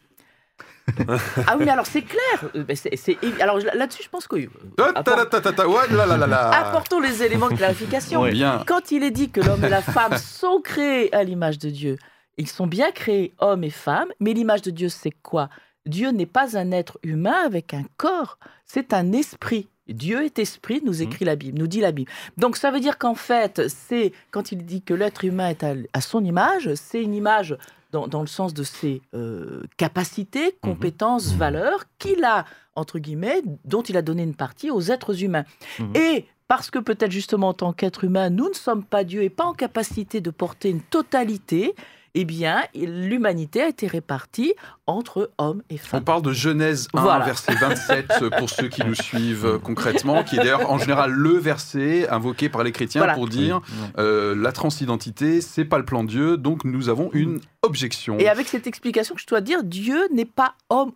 Ah 1.46 1.56
oui, 1.56 1.64
mais 1.64 1.70
alors 1.70 1.86
c'est 1.86 2.02
clair. 2.02 2.50
Euh, 2.56 2.64
c'est- 2.74 2.96
c'est- 2.96 3.18
alors 3.40 3.58
là-dessus, 3.74 4.02
je 4.02 4.08
pense 4.08 4.26
que. 4.26 4.36
Apportons 6.50 7.00
les 7.00 7.22
éléments 7.22 7.48
de 7.50 7.54
clarification. 7.56 8.22
Oui. 8.22 8.32
Bien. 8.32 8.62
Quand 8.66 8.90
il 8.90 9.02
est 9.02 9.10
dit 9.10 9.30
que 9.30 9.40
l'homme 9.40 9.64
et 9.64 9.68
la 9.68 9.82
femme 9.82 10.16
sont 10.18 10.60
créés 10.60 11.14
à 11.14 11.22
l'image 11.22 11.58
de 11.58 11.70
Dieu, 11.70 11.96
ils 12.38 12.48
sont 12.48 12.66
bien 12.66 12.90
créés 12.92 13.32
hommes 13.38 13.64
et 13.64 13.70
femmes, 13.70 14.08
mais 14.20 14.32
l'image 14.32 14.62
de 14.62 14.70
Dieu, 14.70 14.88
c'est 14.88 15.12
quoi? 15.22 15.48
Dieu 15.86 16.10
n'est 16.10 16.26
pas 16.26 16.56
un 16.56 16.70
être 16.72 16.98
humain 17.02 17.42
avec 17.44 17.74
un 17.74 17.82
corps, 17.96 18.38
c'est 18.64 18.92
un 18.92 19.12
esprit. 19.12 19.68
Dieu 19.88 20.24
est 20.24 20.38
esprit, 20.38 20.80
nous 20.84 21.02
écrit 21.02 21.24
la 21.24 21.34
Bible, 21.34 21.58
nous 21.58 21.66
dit 21.66 21.80
la 21.80 21.90
Bible. 21.92 22.10
Donc 22.36 22.56
ça 22.56 22.70
veut 22.70 22.78
dire 22.80 22.98
qu'en 22.98 23.16
fait, 23.16 23.62
c'est 23.68 24.12
quand 24.30 24.52
il 24.52 24.64
dit 24.64 24.80
que 24.82 24.94
l'être 24.94 25.24
humain 25.24 25.48
est 25.48 25.64
à, 25.64 25.74
à 25.92 26.00
son 26.00 26.24
image, 26.24 26.72
c'est 26.76 27.02
une 27.02 27.14
image 27.14 27.56
dans, 27.92 28.08
dans 28.08 28.20
le 28.22 28.26
sens 28.26 28.52
de 28.54 28.62
ses 28.64 29.02
euh, 29.14 29.62
capacités, 29.76 30.56
compétences, 30.62 31.32
Mhm. 31.32 31.38
valeurs 31.38 31.84
qu'il 31.98 32.24
a 32.24 32.44
entre 32.74 32.98
guillemets, 32.98 33.42
dont 33.66 33.82
il 33.82 33.96
a 33.98 34.02
donné 34.02 34.22
une 34.22 34.34
partie 34.34 34.70
aux 34.70 34.80
êtres 34.90 35.22
humains. 35.22 35.44
Mhm. 35.78 35.94
Et 35.94 36.26
parce 36.48 36.70
que 36.70 36.78
peut-être 36.78 37.10
justement 37.10 37.48
en 37.48 37.54
tant 37.54 37.72
qu'être 37.74 38.04
humain, 38.04 38.30
nous 38.30 38.48
ne 38.48 38.54
sommes 38.54 38.82
pas 38.82 39.04
Dieu 39.04 39.22
et 39.22 39.30
pas 39.30 39.44
en 39.44 39.52
capacité 39.52 40.20
de 40.22 40.30
porter 40.30 40.70
une 40.70 40.80
totalité, 40.80 41.74
eh 42.14 42.24
bien, 42.24 42.62
l'humanité 42.74 43.62
a 43.62 43.68
été 43.68 43.86
répartie 43.86 44.54
entre 44.86 45.30
hommes 45.38 45.62
et 45.70 45.74
On 45.74 45.78
femmes. 45.78 46.04
parle 46.04 46.22
de 46.22 46.32
Genèse 46.32 46.88
1, 46.94 47.00
Voilà. 47.00 47.24
verset 47.24 47.54
27, 47.54 48.30
pour 48.38 48.50
ceux 48.50 48.68
qui 48.68 48.84
nous 48.84 48.94
suivent 48.94 49.46
euh, 49.46 49.58
concrètement, 49.58 50.22
qui 50.22 50.36
est 50.36 50.38
d'ailleurs 50.38 50.70
en 50.70 50.78
général 50.78 51.10
le 51.10 51.38
verset 51.38 52.08
invoqué 52.10 52.48
par 52.48 52.62
les 52.64 52.72
chrétiens 52.72 53.00
Voilà. 53.00 53.14
pour 53.14 53.28
dire 53.28 53.60
euh, 53.98 54.34
la 54.36 54.52
transidentité, 54.52 55.40
c'est 55.40 55.64
pas 55.64 55.78
le 55.78 55.84
plan 55.84 56.04
de 56.04 56.08
Dieu, 56.08 56.36
donc 56.36 56.64
nous 56.64 56.88
avons 56.88 57.10
une 57.12 57.40
objection. 57.62 58.18
Et 58.18 58.28
avec 58.28 58.48
cette 58.48 58.66
explication 58.66 59.14
que 59.14 59.20
je 59.20 59.26
dois 59.26 59.40
dire, 59.40 59.62
Dieu 59.64 60.08
n'est 60.12 60.24
pas 60.24 60.54
homme 60.68 60.92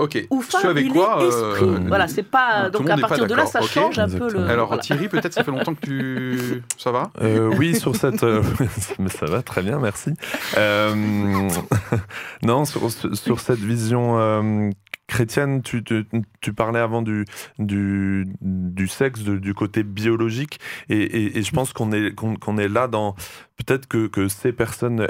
Ok, 0.00 0.26
ou 0.30 0.40
femme, 0.40 0.66
avec 0.70 0.86
il 0.86 0.92
quoi 0.92 1.18
est 1.20 1.24
euh, 1.32 1.52
esprit. 1.52 1.86
voilà, 1.88 2.08
c'est 2.08 2.22
pas. 2.22 2.70
Donc 2.70 2.88
à 2.88 2.96
partir 2.96 3.26
de 3.26 3.34
là, 3.34 3.46
ça 3.46 3.60
change 3.62 3.98
un 3.98 4.08
peu 4.08 4.32
le. 4.32 4.40
Alors 4.48 4.68
voilà. 4.68 4.82
Thierry, 4.82 5.08
peut-être 5.08 5.32
ça 5.32 5.44
fait 5.44 5.50
longtemps 5.50 5.74
que 5.74 5.80
tu... 5.86 6.62
Ça 6.78 6.90
va? 6.90 7.10
Euh, 7.20 7.52
oui, 7.58 7.78
sur 7.78 7.94
cette. 7.96 8.22
euh, 8.22 8.42
mais 8.98 9.08
ça 9.10 9.26
va 9.26 9.42
très 9.42 9.62
bien, 9.62 9.78
merci. 9.78 10.10
Euh, 10.56 10.94
non, 12.42 12.64
sur, 12.64 12.90
sur 12.90 13.40
cette 13.40 13.58
vision 13.58 14.18
euh, 14.18 14.70
chrétienne, 15.06 15.62
tu, 15.62 15.82
tu, 15.84 16.06
tu 16.40 16.52
parlais 16.52 16.78
avant 16.80 17.02
du, 17.02 17.24
du, 17.58 18.26
du 18.40 18.88
sexe, 18.88 19.20
de- 19.22 19.36
du 19.38 19.54
côté 19.54 19.82
biologique, 19.82 20.60
et, 20.88 20.96
et- 21.02 21.38
et 21.38 21.42
je 21.42 21.50
pense 21.52 21.72
qu'on 21.72 21.92
est, 21.92 22.14
qu'on 22.14 22.36
qu'on 22.36 22.58
est 22.58 22.68
là 22.68 22.88
dans. 22.88 23.14
Peut-être 23.56 23.86
que, 23.86 24.06
que 24.06 24.28
ces 24.28 24.52
personnes 24.52 25.00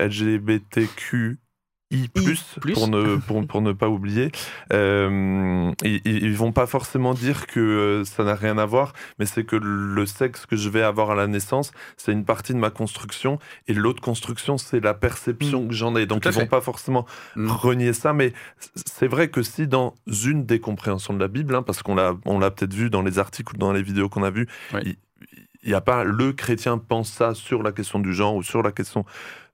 LGBTQI, 1.91 2.09
plus. 2.61 2.73
pour 2.75 2.89
ne, 2.89 3.17
pour, 3.27 3.47
pour 3.47 3.63
ne 3.63 3.73
pas 3.73 3.89
oublier, 3.89 4.31
euh, 4.73 5.73
ils, 5.85 6.01
ils 6.05 6.37
vont 6.37 6.53
pas 6.53 6.67
forcément 6.67 7.15
dire 7.15 7.47
que 7.47 7.61
euh, 7.61 8.05
ça 8.05 8.25
n'a 8.25 8.35
rien 8.35 8.59
à 8.59 8.65
voir, 8.67 8.93
mais 9.19 9.27
c'est 9.27 9.45
que 9.45 9.57
le 9.57 10.07
sexe 10.07 10.47
que 10.47 10.57
je 10.57 10.69
vais 10.69 10.83
avoir 10.83 11.11
à 11.11 11.15
la 11.15 11.27
naissance, 11.27 11.73
c'est 11.97 12.13
une 12.13 12.25
partie 12.25 12.53
de 12.53 12.59
ma 12.59 12.71
construction, 12.71 13.39
et 13.69 13.75
l'autre 13.75 14.01
construction, 14.01 14.59
c'est 14.59 14.81
la 14.81 14.95
perception 14.95 15.67
que 15.67 15.75
j'en 15.75 15.97
ai. 15.97 16.07
Donc 16.07 16.25
ils 16.25 16.31
vont 16.33 16.41
fait. 16.41 16.47
pas 16.47 16.61
forcément 16.61 17.07
Mm. 17.37 17.51
renier 17.51 17.93
ça, 17.93 18.13
mais 18.13 18.33
c'est 18.75 19.07
vrai 19.07 19.29
que 19.29 19.43
si 19.43 19.67
dans 19.67 19.95
une 20.25 20.45
des 20.47 20.61
compréhensions 20.61 21.15
de 21.15 21.21
la 21.21 21.29
Bible, 21.29 21.55
hein, 21.55 21.63
parce 21.63 21.83
qu'on 21.83 21.95
l'a, 21.95 22.15
on 22.25 22.39
l'a 22.39 22.51
peut-être 22.51 22.75
vu 22.75 22.91
dans 22.91 23.03
les 23.03 23.19
articles 23.19 23.55
ou 23.55 23.59
dans 23.59 23.73
les 23.73 23.83
vidéos 23.83 24.09
qu'on 24.09 24.23
a 24.23 24.31
vues, 24.31 24.47
Oui. 24.75 24.99
il 25.63 25.69
n'y 25.69 25.75
a 25.75 25.81
pas 25.81 26.05
le 26.05 26.33
chrétien 26.33 26.79
pense 26.79 27.11
ça 27.13 27.35
sur 27.35 27.63
la 27.63 27.73
question 27.73 27.99
du 27.99 28.13
genre 28.15 28.35
ou 28.35 28.43
sur 28.43 28.63
la 28.63 28.73
question 28.73 29.05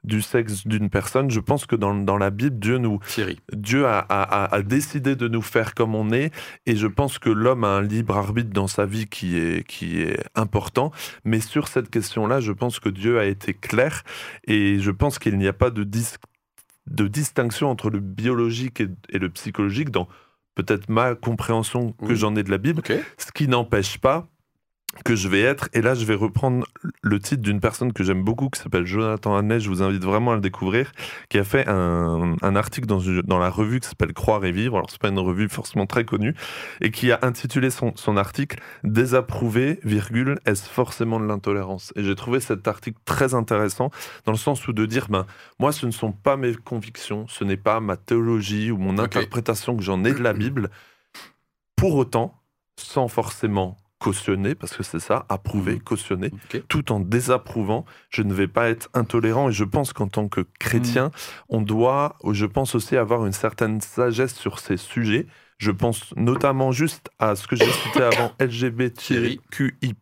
du 0.06 0.22
sexe 0.22 0.66
d'une 0.66 0.88
personne. 0.88 1.30
Je 1.30 1.40
pense 1.40 1.66
que 1.66 1.76
dans, 1.76 1.94
dans 1.94 2.16
la 2.16 2.30
Bible, 2.30 2.58
Dieu 2.58 2.78
nous, 2.78 3.00
Thierry. 3.08 3.38
Dieu 3.52 3.86
a, 3.86 3.98
a- 3.98 4.62
décidé 4.62 5.16
de 5.16 5.28
nous 5.28 5.42
faire 5.42 5.74
comme 5.74 5.94
on 5.94 6.10
est, 6.12 6.32
et 6.64 6.76
je 6.76 6.86
pense 6.86 7.18
que 7.18 7.28
l'homme 7.28 7.64
a 7.64 7.68
un 7.68 7.82
libre 7.82 8.16
arbitre 8.16 8.50
dans 8.50 8.68
sa 8.68 8.86
vie 8.86 9.06
qui 9.06 9.36
est, 9.36 9.66
qui 9.66 10.00
est 10.00 10.22
important. 10.34 10.92
Mais 11.24 11.40
sur 11.40 11.68
cette 11.68 11.90
question-là, 11.90 12.40
je 12.40 12.52
pense 12.52 12.80
que 12.80 12.88
Dieu 12.88 13.18
a 13.18 13.24
été 13.26 13.52
clair, 13.52 14.02
et 14.46 14.78
je 14.78 14.90
pense 14.90 15.18
qu'il 15.18 15.36
n'y 15.36 15.48
a 15.48 15.52
pas 15.52 15.70
de, 15.70 15.84
dis- 15.84 16.14
de 16.86 17.06
distinction 17.08 17.68
entre 17.70 17.90
le 17.90 18.00
biologique 18.00 18.80
et, 18.80 18.88
et 19.10 19.18
le 19.18 19.28
psychologique 19.28 19.90
dans 19.90 20.08
peut-être 20.54 20.88
ma 20.88 21.14
compréhension 21.14 21.92
que 21.92 22.06
Oui. 22.06 22.16
j'en 22.16 22.34
ai 22.36 22.42
de 22.42 22.50
la 22.50 22.58
Bible, 22.58 22.80
ce 23.18 23.30
qui 23.32 23.46
n'empêche 23.48 23.98
pas 23.98 24.26
que 25.04 25.14
je 25.14 25.28
vais 25.28 25.40
être, 25.40 25.68
et 25.72 25.82
là 25.82 25.94
je 25.94 26.04
vais 26.04 26.14
reprendre 26.14 26.66
le 27.02 27.18
titre 27.18 27.42
d'une 27.42 27.60
personne 27.60 27.92
que 27.92 28.04
j'aime 28.04 28.22
beaucoup, 28.22 28.48
qui 28.48 28.60
s'appelle 28.60 28.86
Jonathan 28.86 29.36
Hannet, 29.36 29.60
je 29.60 29.68
vous 29.68 29.82
invite 29.82 30.02
vraiment 30.04 30.32
à 30.32 30.34
le 30.34 30.40
découvrir, 30.40 30.92
qui 31.28 31.38
a 31.38 31.44
fait 31.44 31.68
un, 31.68 32.36
un 32.40 32.56
article 32.56 32.86
dans, 32.86 33.00
dans 33.24 33.38
la 33.38 33.50
revue 33.50 33.80
qui 33.80 33.88
s'appelle 33.88 34.12
Croire 34.12 34.44
et 34.44 34.52
Vivre, 34.52 34.76
alors 34.76 34.90
c'est 34.90 35.00
pas 35.00 35.08
une 35.08 35.18
revue 35.18 35.48
forcément 35.48 35.86
très 35.86 36.04
connue, 36.04 36.34
et 36.80 36.90
qui 36.90 37.12
a 37.12 37.18
intitulé 37.22 37.70
son, 37.70 37.92
son 37.96 38.16
article 38.16 38.60
Désapprouver, 38.84 39.80
virgule, 39.84 40.38
est-ce 40.46 40.68
forcément 40.68 41.20
de 41.20 41.26
l'intolérance? 41.26 41.92
Et 41.96 42.04
j'ai 42.04 42.14
trouvé 42.14 42.40
cet 42.40 42.66
article 42.68 42.98
très 43.04 43.34
intéressant, 43.34 43.90
dans 44.24 44.32
le 44.32 44.38
sens 44.38 44.66
où 44.68 44.72
de 44.72 44.86
dire, 44.86 45.06
ben, 45.08 45.26
moi 45.58 45.72
ce 45.72 45.86
ne 45.86 45.90
sont 45.90 46.12
pas 46.12 46.36
mes 46.36 46.54
convictions, 46.54 47.26
ce 47.28 47.44
n'est 47.44 47.56
pas 47.56 47.80
ma 47.80 47.96
théologie 47.96 48.70
ou 48.70 48.78
mon 48.78 48.98
interprétation 48.98 49.76
que 49.76 49.82
j'en 49.82 50.04
ai 50.04 50.12
de 50.12 50.22
la 50.22 50.32
Bible, 50.32 50.70
pour 51.76 51.94
autant, 51.96 52.42
sans 52.76 53.08
forcément 53.08 53.76
cautionner, 54.06 54.54
parce 54.54 54.76
que 54.76 54.82
c'est 54.84 55.00
ça, 55.00 55.26
approuver, 55.28 55.74
Mhm. 55.74 55.80
cautionner, 55.80 56.30
tout 56.68 56.92
en 56.92 57.00
désapprouvant, 57.00 57.84
je 58.08 58.22
ne 58.22 58.32
vais 58.32 58.46
pas 58.46 58.68
être 58.68 58.88
intolérant. 58.94 59.48
Et 59.48 59.52
je 59.52 59.64
pense 59.64 59.92
qu'en 59.92 60.06
tant 60.08 60.28
que 60.28 60.42
chrétien, 60.60 61.10
on 61.48 61.60
doit, 61.60 62.16
je 62.30 62.46
pense 62.46 62.74
aussi 62.76 62.96
avoir 62.96 63.26
une 63.26 63.32
certaine 63.32 63.80
sagesse 63.80 64.34
sur 64.34 64.60
ces 64.60 64.76
sujets. 64.76 65.26
Je 65.58 65.70
pense 65.70 66.14
notamment 66.16 66.70
juste 66.72 67.08
à 67.18 67.34
ce 67.36 67.46
que 67.46 67.56
j'ai 67.56 67.70
cité 67.70 68.02
avant, 68.02 68.32
LGBTQI+. 68.40 69.94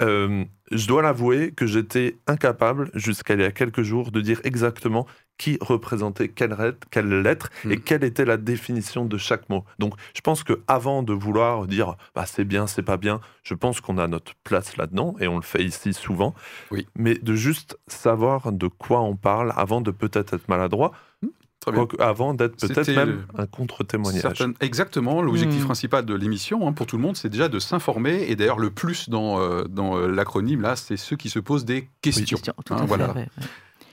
Euh, 0.00 0.44
je 0.70 0.86
dois 0.86 1.02
l'avouer 1.02 1.52
que 1.52 1.66
j'étais 1.66 2.18
incapable, 2.26 2.90
jusqu'à 2.94 3.34
il 3.34 3.40
y 3.40 3.44
a 3.44 3.50
quelques 3.50 3.82
jours, 3.82 4.10
de 4.12 4.20
dire 4.20 4.40
exactement 4.44 5.06
qui 5.38 5.56
représentait 5.60 6.28
quelle 6.28 6.50
lettre, 6.50 6.86
quelle 6.90 7.22
lettre 7.22 7.50
et 7.64 7.76
Mm. 7.76 7.80
quelle 7.80 8.04
était 8.04 8.24
la 8.24 8.36
définition 8.36 9.04
de 9.06 9.16
chaque 9.16 9.48
mot. 9.48 9.64
Donc, 9.78 9.94
je 10.14 10.20
pense 10.20 10.42
que 10.44 10.60
avant 10.66 11.02
de 11.02 11.12
vouloir 11.12 11.66
dire 11.66 11.94
bah, 12.14 12.26
c'est 12.26 12.44
bien, 12.44 12.66
c'est 12.66 12.82
pas 12.82 12.96
bien, 12.96 13.20
je 13.44 13.54
pense 13.54 13.80
qu'on 13.80 13.98
a 13.98 14.08
notre 14.08 14.34
place 14.44 14.76
là-dedans 14.76 15.14
et 15.20 15.28
on 15.28 15.36
le 15.36 15.42
fait 15.42 15.64
ici 15.64 15.94
souvent. 15.94 16.34
Oui. 16.70 16.86
Mais 16.96 17.14
de 17.14 17.34
juste 17.34 17.78
savoir 17.86 18.52
de 18.52 18.66
quoi 18.66 19.00
on 19.00 19.16
parle 19.16 19.52
avant 19.56 19.80
de 19.80 19.90
peut-être 19.92 20.34
être 20.34 20.48
maladroit, 20.48 20.92
bien. 21.22 21.30
Quoique 21.64 22.00
avant 22.00 22.34
d'être 22.34 22.56
peut-être 22.56 22.90
même 22.94 23.26
un 23.36 23.46
contre-témoignage. 23.46 24.44
Exactement, 24.60 25.22
l'objectif 25.22 25.62
Hmm. 25.62 25.66
principal 25.66 26.04
de 26.04 26.14
l'émission 26.14 26.66
hein, 26.68 26.72
pour 26.72 26.86
tout 26.86 26.96
le 26.96 27.02
monde, 27.02 27.16
c'est 27.16 27.28
déjà 27.28 27.48
de 27.48 27.58
s'informer. 27.58 28.26
Et 28.28 28.36
d'ailleurs, 28.36 28.58
le 28.58 28.70
plus 28.70 29.08
dans, 29.08 29.40
euh, 29.40 29.64
dans 29.64 29.96
euh, 29.96 30.06
l'acronyme, 30.08 30.60
là, 30.60 30.76
c'est 30.76 30.96
ceux 30.96 31.16
qui 31.16 31.30
se 31.30 31.38
posent 31.38 31.64
des 31.64 31.88
questions. 32.00 32.38
Hein, 32.70 32.78
fait, 32.78 32.86
voilà. 32.86 33.12
ouais. 33.12 33.28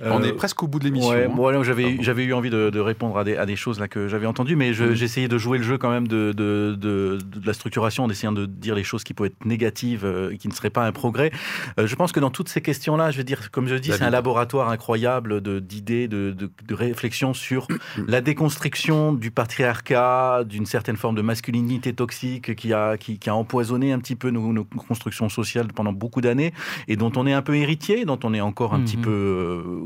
On 0.01 0.21
Euh, 0.21 0.25
est 0.27 0.33
presque 0.33 0.61
au 0.61 0.67
bout 0.67 0.79
de 0.79 0.83
l'émission. 0.83 1.09
Ouais, 1.09 1.25
hein. 1.25 1.33
bon, 1.33 1.63
j'avais, 1.63 2.23
eu 2.25 2.33
envie 2.33 2.49
de, 2.49 2.69
de 2.69 2.79
répondre 2.79 3.17
à 3.17 3.23
des, 3.23 3.37
à 3.37 3.45
des 3.45 3.55
choses 3.55 3.79
là 3.79 3.87
que 3.87 4.07
j'avais 4.07 4.25
entendues, 4.25 4.55
mais 4.55 4.73
je- 4.73 4.93
j'ai 4.93 5.05
essayé 5.05 5.27
de 5.27 5.37
jouer 5.37 5.57
le 5.57 5.63
jeu 5.63 5.77
quand 5.77 5.89
même 5.89 6.07
de, 6.07 6.33
de, 6.35 6.75
de, 6.77 7.17
de 7.21 7.47
la 7.47 7.53
structuration, 7.53 8.03
en 8.03 8.09
essayant 8.09 8.33
de 8.33 8.45
dire 8.45 8.75
les 8.75 8.83
choses 8.83 9.03
qui 9.05 9.13
pouvaient 9.13 9.29
être 9.29 9.45
négatives 9.45 10.03
euh, 10.03 10.31
et 10.31 10.37
qui 10.37 10.47
ne 10.49 10.53
seraient 10.53 10.69
pas 10.69 10.85
un 10.85 10.91
progrès. 10.91 11.31
Euh, 11.79 11.87
je 11.87 11.95
pense 11.95 12.11
que 12.11 12.19
dans 12.19 12.29
toutes 12.29 12.49
ces 12.49 12.61
questions-là, 12.61 13.11
je 13.11 13.17
veux 13.17 13.23
dire, 13.23 13.51
comme 13.51 13.67
je 13.67 13.75
dis, 13.75 13.91
c'est 13.91 14.03
un 14.03 14.09
laboratoire 14.09 14.69
incroyable 14.69 15.41
d'idées, 15.61 16.07
de, 16.07 16.31
de, 16.31 16.51
de 16.67 16.73
réflexion 16.73 17.33
sur 17.33 17.67
la 18.07 18.19
déconstruction 18.21 19.13
du 19.13 19.31
patriarcat, 19.31 20.43
d'une 20.45 20.65
certaine 20.65 20.97
forme 20.97 21.15
de 21.15 21.21
masculinité 21.21 21.93
toxique 21.93 22.55
qui 22.55 22.73
a, 22.73 22.97
qui, 22.97 23.17
qui 23.19 23.29
a 23.29 23.35
empoisonné 23.35 23.91
un 23.91 23.99
petit 23.99 24.15
peu 24.15 24.29
nos, 24.29 24.53
nos 24.53 24.65
constructions 24.65 25.29
sociales 25.29 25.67
pendant 25.73 25.93
beaucoup 25.93 26.21
d'années 26.21 26.53
et 26.87 26.95
dont 26.95 27.11
on 27.15 27.25
est 27.27 27.33
un 27.33 27.41
peu 27.41 27.55
héritier, 27.55 28.05
dont 28.05 28.19
on 28.23 28.33
est 28.33 28.41
encore 28.41 28.73
un 28.73 28.79
Mhm. 28.79 28.83
petit 28.85 28.97
peu 28.97 29.09
euh, 29.09 29.63
euh, 29.65 29.84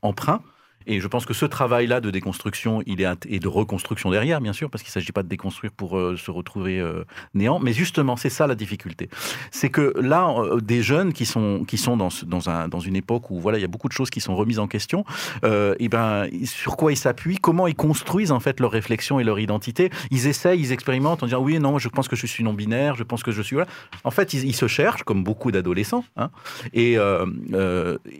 emprunt. 0.00 0.44
Et 0.88 1.00
je 1.00 1.06
pense 1.06 1.26
que 1.26 1.34
ce 1.34 1.44
travail-là 1.44 2.00
de 2.00 2.10
déconstruction, 2.10 2.82
il 2.86 3.02
est 3.02 3.08
et 3.26 3.38
de 3.40 3.48
reconstruction 3.48 4.10
derrière, 4.10 4.40
bien 4.40 4.54
sûr, 4.54 4.70
parce 4.70 4.82
qu'il 4.82 4.88
ne 4.88 4.94
s'agit 4.94 5.12
pas 5.12 5.22
de 5.22 5.28
déconstruire 5.28 5.70
pour 5.70 5.98
euh, 5.98 6.16
se 6.16 6.30
retrouver 6.30 6.80
euh, 6.80 7.04
néant. 7.34 7.60
Mais 7.60 7.74
justement, 7.74 8.16
c'est 8.16 8.30
ça 8.30 8.46
la 8.46 8.54
difficulté. 8.54 9.10
C'est 9.50 9.68
que 9.68 9.92
là, 10.00 10.34
euh, 10.38 10.60
des 10.60 10.82
jeunes 10.82 11.12
qui 11.12 11.26
sont, 11.26 11.64
qui 11.66 11.76
sont 11.76 11.98
dans, 11.98 12.08
dans, 12.26 12.48
un, 12.48 12.68
dans 12.68 12.80
une 12.80 12.96
époque 12.96 13.30
où 13.30 13.38
voilà, 13.38 13.58
il 13.58 13.60
y 13.60 13.64
a 13.64 13.68
beaucoup 13.68 13.88
de 13.88 13.92
choses 13.92 14.08
qui 14.08 14.20
sont 14.20 14.34
remises 14.34 14.58
en 14.58 14.66
question, 14.66 15.04
et 15.44 15.88
ben, 15.88 16.26
sur 16.44 16.76
quoi 16.76 16.90
ils 16.92 16.96
s'appuient, 16.96 17.36
comment 17.36 17.66
ils 17.66 17.74
construisent 17.74 18.32
en 18.32 18.40
fait 18.40 18.58
leur 18.60 18.70
réflexion 18.70 19.20
et 19.20 19.24
leur 19.24 19.38
identité. 19.38 19.90
Ils 20.10 20.26
essayent, 20.26 20.60
ils 20.60 20.72
expérimentent 20.72 21.22
en 21.22 21.26
disant 21.26 21.42
oui, 21.42 21.58
non, 21.58 21.78
je 21.78 21.88
pense 21.88 22.08
que 22.08 22.16
je 22.16 22.26
suis 22.26 22.42
non-binaire, 22.42 22.96
je 22.96 23.02
pense 23.02 23.22
que 23.22 23.30
je 23.30 23.42
suis 23.42 23.54
voilà. 23.54 23.70
En 24.04 24.10
fait, 24.10 24.32
ils, 24.32 24.54
se 24.54 24.66
cherchent 24.66 25.02
comme 25.02 25.22
beaucoup 25.22 25.52
d'adolescents, 25.52 26.04
hein, 26.16 26.30
et, 26.72 26.96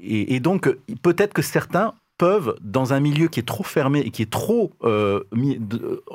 et 0.02 0.40
donc 0.40 0.70
peut-être 1.02 1.32
que 1.32 1.42
certains 1.42 1.94
peuvent, 2.18 2.56
dans 2.60 2.92
un 2.92 3.00
milieu 3.00 3.28
qui 3.28 3.40
est 3.40 3.44
trop 3.46 3.64
fermé 3.64 4.00
et 4.00 4.10
qui 4.10 4.22
est 4.22 4.30
trop 4.30 4.72
euh, 4.84 5.20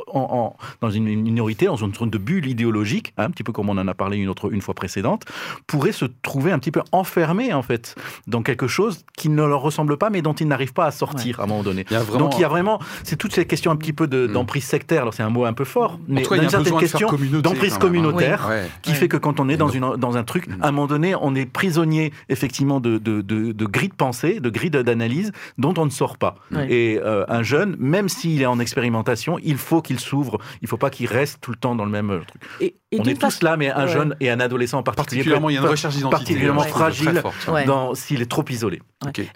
en, 0.08 0.20
en- 0.20 0.56
dans 0.82 0.90
une 0.92 1.06
minorité, 1.06 1.66
dans 1.66 1.76
une 1.78 1.94
sorte 1.94 2.10
de 2.10 2.18
bulle 2.18 2.46
idéologique, 2.48 3.14
hein, 3.18 3.26
un 3.26 3.30
petit 3.32 3.44
peu 3.44 3.52
comme 3.52 3.70
on 3.70 3.78
en 3.78 3.88
a 3.88 3.94
parlé 3.94 4.18
une, 4.18 4.30
autre, 4.30 4.52
une 4.54 4.62
fois 4.62 4.74
précédente, 4.74 5.24
pourraient 5.68 5.92
se 5.92 6.06
trouver 6.22 6.52
un 6.52 6.60
petit 6.60 6.72
peu 6.72 6.82
enfermés 6.92 7.54
en 7.54 7.62
fait 7.62 7.96
dans 8.28 8.42
quelque 8.44 8.68
chose 8.68 9.06
qui 9.18 9.30
ne 9.30 9.44
leur 9.44 9.62
ressemble 9.62 9.98
pas, 9.98 10.10
mais 10.10 10.22
dont 10.22 10.34
ils 10.34 10.48
n'arrivent 10.48 10.74
pas 10.74 10.86
à 10.86 10.92
sortir 10.92 11.40
à 11.40 11.44
un 11.44 11.48
moment 11.48 11.64
donné. 11.64 11.86
Il 11.90 11.98
vraiment, 11.98 12.18
Donc 12.26 12.38
il 12.38 12.42
y 12.42 12.46
a 12.46 12.48
vraiment, 12.50 12.80
c'est 13.04 13.16
toutes 13.16 13.34
ces 13.34 13.46
questions 13.46 13.72
un 13.72 13.76
petit 13.78 13.94
peu 13.94 14.08
de- 14.08 14.28
Mm. 14.28 14.34
d'emprise 14.34 14.64
sectaire. 14.66 15.02
Alors 15.04 15.14
c'est 15.14 15.24
un 15.24 15.30
mot 15.30 15.46
un 15.46 15.54
peu 15.54 15.64
fort, 15.66 16.00
mais 16.08 16.22
il 16.22 16.28
y 16.30 16.34
a 16.34 16.36
une 16.38 16.46
un 16.46 16.50
certaine 16.50 16.78
question 16.78 17.10
d'emprise 17.42 17.74
hein. 17.76 17.80
communautaire 17.80 18.50
qui 18.82 18.92
Ouais. 18.92 18.96
fait 18.98 19.08
que 19.08 19.18
quand 19.18 19.40
on 19.40 19.50
est 19.50 19.58
dans, 19.58 19.70
une, 19.70 19.96
dans 19.98 20.18
un 20.18 20.24
truc, 20.24 20.48
Mm. 20.48 20.62
à 20.62 20.68
un 20.68 20.72
moment 20.72 20.88
donné, 20.88 21.16
on 21.16 21.34
est 21.36 21.46
prisonnier 21.46 22.12
effectivement 22.30 22.80
de, 22.80 22.98
de, 22.98 23.22
de, 23.22 23.52
de 23.54 23.66
grilles 23.66 23.90
de 23.90 23.94
pensée, 23.96 24.40
de 24.40 24.50
grilles 24.50 24.70
d'analyse 24.70 25.32
dont 25.58 25.74
on 25.78 25.86
ne 25.86 25.90
sort 25.94 26.18
pas. 26.18 26.36
Ouais. 26.52 26.68
Et 26.72 27.00
euh, 27.02 27.24
un 27.30 27.44
jeune, 27.44 27.76
même 27.80 28.10
s'il 28.10 28.42
est 28.42 28.46
en 28.46 28.60
expérimentation, 28.60 29.40
il 29.42 29.58
faut 29.58 29.82
qu'il 29.82 30.00
s'ouvre. 30.00 30.40
Il 30.62 30.66
ne 30.66 30.68
faut 30.68 30.78
pas 30.78 30.90
qu'il 30.90 31.08
reste 31.08 31.40
tout 31.42 31.52
le 31.52 31.58
temps 31.58 31.76
dans 31.76 31.86
le 31.86 31.92
même 31.92 32.10
euh, 32.12 32.20
truc. 32.28 32.42
Et, 32.60 32.76
et 32.92 33.00
on 33.00 33.04
est 33.06 33.20
tous 33.20 33.42
là, 33.42 33.56
mais 33.56 33.70
un 33.72 33.86
Ouais. 33.86 33.92
jeune 33.92 34.16
et 34.20 34.30
un 34.30 34.40
adolescent 34.40 34.80
en 34.80 34.84
particulier, 34.84 35.20
Particulièrement, 35.20 35.50
il 35.50 35.54
y 35.54 35.58
a 35.58 35.62
une 35.62 35.68
recherche 35.68 35.96
d'identité. 35.96 36.18
particulièrement 36.18 36.64
fragile 36.64 37.20
forte. 37.22 37.48
Ouais. 37.48 37.66
dans- 37.66 37.94
s'il 37.96 38.22
est 38.22 38.30
trop 38.30 38.44
isolé. 38.50 38.82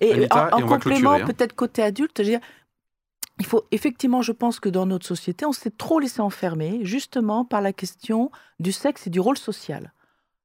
Et 0.02 0.14
Anita, 0.14 0.50
en, 0.56 0.62
complément, 0.64 1.14
hein. 1.14 1.26
peut-être 1.26 1.54
côté 1.56 1.82
adulte, 1.84 2.12
je 2.18 2.24
veux 2.24 2.30
dire, 2.30 2.40
il 3.40 3.46
faut 3.46 3.66
effectivement, 3.72 4.22
je 4.24 4.32
pense 4.32 4.60
que 4.60 4.70
dans 4.70 4.86
notre 4.88 5.06
société, 5.06 5.46
on 5.46 5.52
s'est 5.52 5.70
trop 5.78 6.00
laissé 6.00 6.22
enfermer, 6.22 6.80
justement 6.84 7.46
par 7.46 7.62
la 7.62 7.72
question 7.74 8.32
du 8.60 8.72
sexe 8.72 9.06
et 9.08 9.10
du 9.12 9.20
rôle 9.20 9.38
social. 9.38 9.94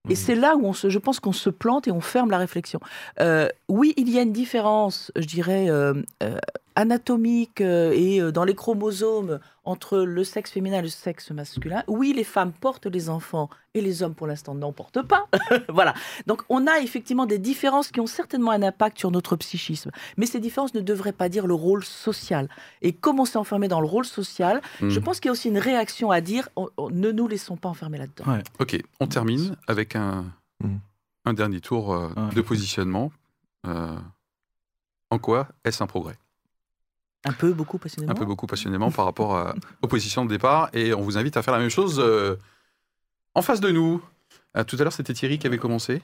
Et 0.08 0.16
c'est 0.16 0.34
là 0.34 0.56
où 0.56 0.66
on 0.66 0.72
se, 0.72 0.88
je 0.88 0.98
pense 0.98 1.20
qu'on 1.20 1.32
se 1.32 1.48
plante 1.48 1.86
et 1.86 1.92
on 1.92 2.00
ferme 2.00 2.30
la 2.30 2.38
réflexion. 2.38 2.80
Euh, 3.20 3.48
oui, 3.68 3.94
il 3.96 4.10
y 4.10 4.18
a 4.18 4.22
une 4.22 4.32
différence, 4.32 5.12
je 5.14 5.26
dirais, 5.26 5.70
euh, 5.70 5.94
euh, 6.24 6.38
anatomique 6.74 7.60
euh, 7.60 7.92
et 7.94 8.20
euh, 8.20 8.32
dans 8.32 8.44
les 8.44 8.54
chromosomes 8.54 9.40
entre 9.64 9.98
le 9.98 10.24
sexe 10.24 10.50
féminin 10.50 10.78
et 10.78 10.82
le 10.82 10.88
sexe 10.88 11.30
masculin. 11.30 11.84
Oui, 11.86 12.12
les 12.14 12.24
femmes 12.24 12.52
portent 12.52 12.86
les 12.86 13.08
enfants 13.08 13.48
et 13.74 13.80
les 13.80 14.02
hommes, 14.02 14.14
pour 14.14 14.26
l'instant, 14.26 14.54
n'en 14.54 14.72
portent 14.72 15.02
pas. 15.02 15.28
voilà. 15.68 15.94
Donc, 16.26 16.42
on 16.48 16.66
a 16.66 16.80
effectivement 16.80 17.26
des 17.26 17.38
différences 17.38 17.90
qui 17.92 18.00
ont 18.00 18.06
certainement 18.06 18.50
un 18.50 18.62
impact 18.62 18.98
sur 18.98 19.10
notre 19.10 19.36
psychisme. 19.36 19.90
Mais 20.16 20.26
ces 20.26 20.40
différences 20.40 20.74
ne 20.74 20.80
devraient 20.80 21.12
pas 21.12 21.28
dire 21.28 21.46
le 21.46 21.54
rôle 21.54 21.84
social. 21.84 22.48
Et 22.82 22.92
comme 22.92 23.20
on 23.20 23.24
s'est 23.24 23.38
enfermé 23.38 23.68
dans 23.68 23.80
le 23.80 23.86
rôle 23.86 24.04
social, 24.04 24.60
Hmm. 24.80 24.88
je 24.88 24.98
pense 25.00 25.20
qu'il 25.20 25.28
y 25.28 25.30
a 25.30 25.32
aussi 25.32 25.48
une 25.48 25.58
réaction 25.58 26.10
à 26.10 26.20
dire 26.20 26.48
on- 26.56 26.68
on- 26.76 26.90
ne 26.90 27.12
nous 27.12 27.28
laissons 27.28 27.56
pas 27.56 27.68
enfermer 27.68 27.98
là-dedans. 27.98 28.24
Ouais. 28.32 28.42
Ok, 28.58 28.80
on 29.00 29.06
termine 29.06 29.56
avec 29.68 29.94
un, 29.96 30.24
Mm. 30.62 30.76
un 31.26 31.32
dernier 31.34 31.60
tour 31.60 31.92
euh, 31.92 32.08
Ouais. 32.16 32.34
de 32.34 32.40
positionnement. 32.40 33.12
Euh, 33.66 33.96
en 35.10 35.18
quoi 35.18 35.48
est-ce 35.64 35.82
un 35.82 35.86
progrès? 35.86 36.16
Un 37.24 37.32
peu, 37.32 37.52
beaucoup, 37.52 37.78
passionnément. 37.78 38.12
Un 38.12 38.14
peu 38.16 38.24
beaucoup 38.24 38.46
passionnément 38.46 38.90
par 38.90 39.04
rapport 39.10 39.36
à- 39.36 39.54
aux 39.82 39.86
positions 39.88 40.24
de 40.24 40.30
départ. 40.30 40.70
Et 40.72 40.92
on 40.94 41.02
vous 41.02 41.18
invite 41.18 41.36
à 41.36 41.42
faire 41.42 41.54
la 41.54 41.60
même 41.60 41.68
chose 41.70 42.00
euh, 42.00 42.36
en 43.34 43.42
face 43.42 43.60
de 43.60 43.70
nous. 43.70 44.02
Tout 44.66 44.76
à 44.78 44.82
l'heure, 44.82 44.92
c'était 44.92 45.14
Thierry 45.14 45.38
qui 45.38 45.46
avait 45.46 45.58
commencé. 45.58 46.02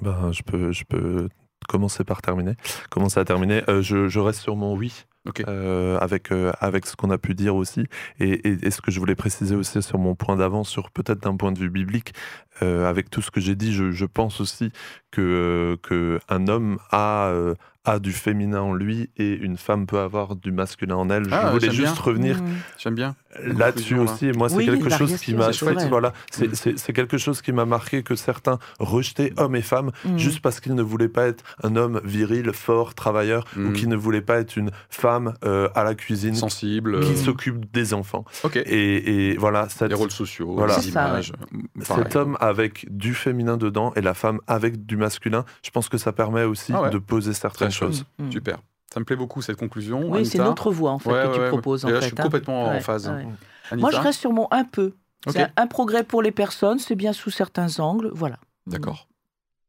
Ben, 0.00 0.32
je, 0.32 0.42
peux, 0.42 0.72
je 0.72 0.84
peux 0.84 1.28
commencer 1.68 2.02
par 2.04 2.22
terminer. 2.22 2.54
Commencer 2.88 3.20
à 3.20 3.24
terminer. 3.24 3.62
Euh, 3.68 3.82
je, 3.82 4.08
je 4.08 4.20
reste 4.20 4.40
sur 4.40 4.56
mon 4.56 4.74
oui. 4.74 5.04
Euh, 5.46 5.98
avec, 5.98 6.32
euh, 6.32 6.50
avec 6.60 6.86
ce 6.86 6.96
qu'on 6.96 7.10
a 7.10 7.18
pu 7.18 7.34
dire 7.34 7.54
aussi. 7.54 7.84
Et, 8.20 8.30
et- 8.48 8.66
et 8.66 8.70
ce 8.70 8.80
que 8.80 8.90
je 8.90 8.98
voulais 8.98 9.14
préciser 9.14 9.54
aussi 9.54 9.82
sur 9.82 9.98
mon 9.98 10.14
point 10.14 10.36
d'avant, 10.36 10.64
sur 10.64 10.90
peut-être 10.90 11.20
d'un 11.22 11.36
point 11.36 11.52
de 11.52 11.58
vue 11.58 11.68
biblique, 11.70 12.14
euh, 12.62 12.88
avec 12.88 13.10
tout 13.10 13.20
ce 13.22 13.30
que 13.30 13.40
j'ai 13.40 13.54
dit, 13.54 13.72
je, 13.74 13.90
je 13.92 14.06
pense 14.06 14.40
aussi 14.40 14.72
que, 15.10 15.78
que 15.82 16.20
un 16.28 16.48
homme 16.48 16.78
a, 16.90 17.26
euh, 17.28 17.54
a 17.86 17.98
du 17.98 18.12
féminin 18.12 18.60
en 18.60 18.74
lui 18.74 19.08
et 19.16 19.32
une 19.34 19.56
femme 19.56 19.86
peut 19.86 19.98
avoir 19.98 20.36
du 20.36 20.52
masculin 20.52 20.96
en 20.96 21.08
elle. 21.10 21.24
Ah, 21.32 21.46
je 21.46 21.52
voulais 21.52 21.66
j'aime 21.66 21.74
juste 21.86 21.94
bien. 21.94 22.02
revenir 22.02 22.42
Mmh. 22.42 22.46
J'aime 22.78 22.94
bien. 22.94 23.16
là-dessus 23.42 23.96
aussi. 23.98 24.26
Et 24.26 24.32
moi, 24.32 24.48
c'est 24.50 24.56
Oui, 24.56 24.66
quelque 24.66 24.90
chose 24.90 25.16
qui 25.16 25.34
m'a. 25.34 25.50
Voilà, 25.88 26.12
c'est 26.30 26.48
Mm. 26.48 26.76
c'est- 26.76 26.92
quelque 26.92 27.16
chose 27.16 27.40
qui 27.40 27.52
m'a 27.52 27.64
marqué 27.64 28.02
que 28.02 28.14
certains 28.16 28.58
rejetaient 28.78 29.32
hommes 29.38 29.56
et 29.56 29.62
femmes 29.62 29.92
Mmh. 30.04 30.18
juste 30.18 30.40
parce 30.42 30.60
qu'ils 30.60 30.74
ne 30.74 30.82
voulaient 30.82 31.08
pas 31.08 31.26
être 31.28 31.42
un 31.62 31.74
homme 31.76 32.00
viril, 32.04 32.52
fort, 32.52 32.94
travailleur, 32.94 33.44
ou 33.56 33.70
Mm. 33.70 33.72
qui 33.72 33.86
ne 33.86 33.96
voulaient 33.96 34.20
pas 34.20 34.38
être 34.40 34.56
une 34.56 34.70
femme 34.90 35.09
euh, 35.44 35.68
à 35.74 35.82
la 35.84 35.94
cuisine 35.94 36.34
Sensible. 36.34 37.00
qui 37.00 37.12
euh, 37.12 37.16
s'occupe 37.16 37.70
des 37.72 37.92
enfants. 37.94 38.24
Ok. 38.44 38.56
Et, 38.56 39.30
et 39.32 39.36
voilà, 39.36 39.68
cette- 39.68 39.88
Les 39.88 39.94
rôles 39.94 40.10
sociaux, 40.10 40.54
Voilà. 40.54 40.76
les 40.76 40.82
ça, 40.90 41.04
pareil. 41.06 41.32
cet 41.80 42.16
homme 42.16 42.36
avec 42.40 42.86
du 42.94 43.14
féminin 43.14 43.56
dedans 43.56 43.92
et 43.96 44.00
la 44.00 44.14
femme 44.14 44.40
avec 44.46 44.86
du 44.86 44.96
masculin, 44.96 45.44
je 45.64 45.70
pense 45.70 45.88
que 45.88 45.98
ça 45.98 46.12
permet 46.12 46.44
aussi 46.44 46.72
Ah 46.74 46.82
ouais. 46.82 46.90
de 46.90 46.98
poser 46.98 47.32
certaines 47.32 47.70
choses. 47.70 48.04
Mmh. 48.18 48.30
Super. 48.32 48.58
Ça 48.92 48.98
me 49.00 49.04
plaît 49.04 49.16
beaucoup 49.16 49.40
cette 49.42 49.56
conclusion. 49.56 50.10
Oui, 50.10 50.26
c'est 50.26 50.38
notre 50.38 50.70
voie, 50.72 50.90
en 50.90 50.98
fait, 50.98 51.10
Ouais, 51.10 51.28
que 51.32 51.44
tu 51.44 51.48
proposes. 51.48 51.84
Et 51.84 51.86
en 51.86 51.90
là, 51.90 51.94
fait, 51.96 52.00
je 52.02 52.06
suis 52.08 52.16
hein. 52.18 52.22
complètement 52.24 52.64
en 52.66 52.80
phase. 52.80 53.08
ouais. 53.08 53.26
Anita 53.70 53.76
Moi, 53.76 53.90
je 53.92 53.98
reste 54.00 54.18
sur 54.20 54.32
mon 54.32 54.48
un 54.50 54.64
peu. 54.64 54.92
Ok. 55.26 55.32
C'est 55.34 55.42
un, 55.42 55.50
un 55.56 55.66
progrès 55.66 56.02
pour 56.02 56.22
les 56.22 56.32
personnes, 56.32 56.78
c'est 56.80 56.96
bien 56.96 57.12
sous 57.12 57.30
certains 57.30 57.78
angles. 57.78 58.10
Voilà. 58.14 58.36
D'accord. 58.66 59.06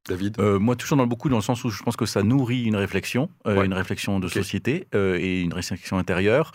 David? 0.07 0.39
Euh, 0.39 0.59
moi, 0.59 0.75
toujours 0.75 0.97
dans 0.97 1.03
le 1.03 1.09
beaucoup, 1.09 1.29
dans 1.29 1.37
le 1.37 1.41
sens 1.43 1.63
où 1.63 1.69
je 1.69 1.81
pense 1.83 1.95
que 1.95 2.05
ça 2.05 2.23
nourrit 2.23 2.63
une 2.63 2.75
réflexion, 2.75 3.29
euh, 3.47 3.59
Ouais. 3.59 3.65
une 3.65 3.73
réflexion 3.73 4.19
de 4.19 4.27
société 4.27 4.87
euh, 4.95 5.17
et 5.19 5.41
une 5.41 5.53
réflexion 5.53 5.97
intérieure. 5.97 6.51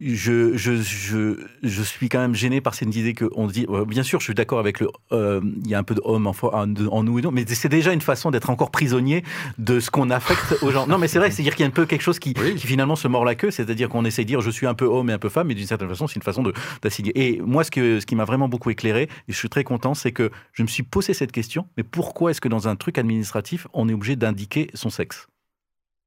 Je, 0.00 0.56
je, 0.56 0.76
je, 0.80 1.40
je 1.64 1.82
suis 1.82 2.08
quand 2.08 2.20
même 2.20 2.34
gêné 2.36 2.60
par 2.60 2.74
cette 2.74 2.94
idée 2.94 3.14
qu'on 3.14 3.48
dit. 3.48 3.66
euh, 3.68 3.84
bien 3.84 4.04
sûr, 4.04 4.20
je 4.20 4.26
suis 4.26 4.34
d'accord 4.34 4.60
avec 4.60 4.78
le. 4.78 4.88
euh, 5.10 5.40
Il 5.64 5.68
y 5.68 5.74
a 5.74 5.78
un 5.78 5.82
peu 5.82 5.96
d'homme 5.96 6.28
en, 6.28 6.30
fo- 6.32 6.54
en, 6.54 6.72
en 6.86 7.02
nous 7.02 7.18
et 7.18 7.22
non, 7.22 7.32
mais 7.32 7.44
c'est 7.48 7.68
déjà 7.68 7.92
une 7.92 8.00
façon 8.00 8.30
d'être 8.30 8.48
encore 8.48 8.70
prisonnier 8.70 9.24
de 9.58 9.80
ce 9.80 9.90
qu'on 9.90 10.10
affecte 10.10 10.62
aux 10.62 10.70
gens. 10.70 10.86
Non, 10.86 10.98
mais 10.98 11.08
c'est 11.08 11.18
vrai, 11.18 11.32
c'est-à-dire 11.32 11.56
qu'il 11.56 11.64
y 11.64 11.66
a 11.66 11.68
un 11.68 11.72
peu 11.72 11.84
quelque 11.84 12.02
chose 12.02 12.20
qui, 12.20 12.32
Oui. 12.40 12.54
qui 12.54 12.68
finalement 12.68 12.94
se 12.94 13.08
mord 13.08 13.24
la 13.24 13.34
queue, 13.34 13.50
c'est-à-dire 13.50 13.88
qu'on 13.88 14.04
essaie 14.04 14.22
de 14.22 14.28
dire 14.28 14.40
je 14.40 14.50
suis 14.50 14.68
un 14.68 14.74
peu 14.74 14.84
homme 14.84 15.10
et 15.10 15.12
un 15.14 15.18
peu 15.18 15.28
femme, 15.28 15.48
mais 15.48 15.54
d'une 15.56 15.66
certaine 15.66 15.88
façon, 15.88 16.06
c'est 16.06 16.14
une 16.14 16.22
façon 16.22 16.44
de- 16.44 16.52
d'assigner. 16.80 17.10
Et 17.16 17.40
moi, 17.40 17.64
ce, 17.64 17.72
que, 17.72 17.98
ce 17.98 18.06
qui 18.06 18.14
m'a 18.14 18.24
vraiment 18.24 18.48
beaucoup 18.48 18.70
éclairé, 18.70 19.02
et 19.02 19.32
je 19.32 19.36
suis 19.36 19.48
très 19.48 19.64
content, 19.64 19.94
c'est 19.94 20.12
que 20.12 20.30
je 20.52 20.62
me 20.62 20.68
suis 20.68 20.84
posé 20.84 21.12
cette 21.12 21.32
question 21.32 21.66
mais 21.76 21.82
pourquoi 21.82 22.30
est-ce 22.30 22.40
que 22.40 22.48
dans 22.48 22.68
un 22.68 22.76
truc 22.76 22.98
administratif, 22.98 23.66
on 23.72 23.88
est 23.88 23.94
obligé 23.94 24.14
d'indiquer 24.14 24.70
son 24.74 24.90
sexe? 24.90 25.26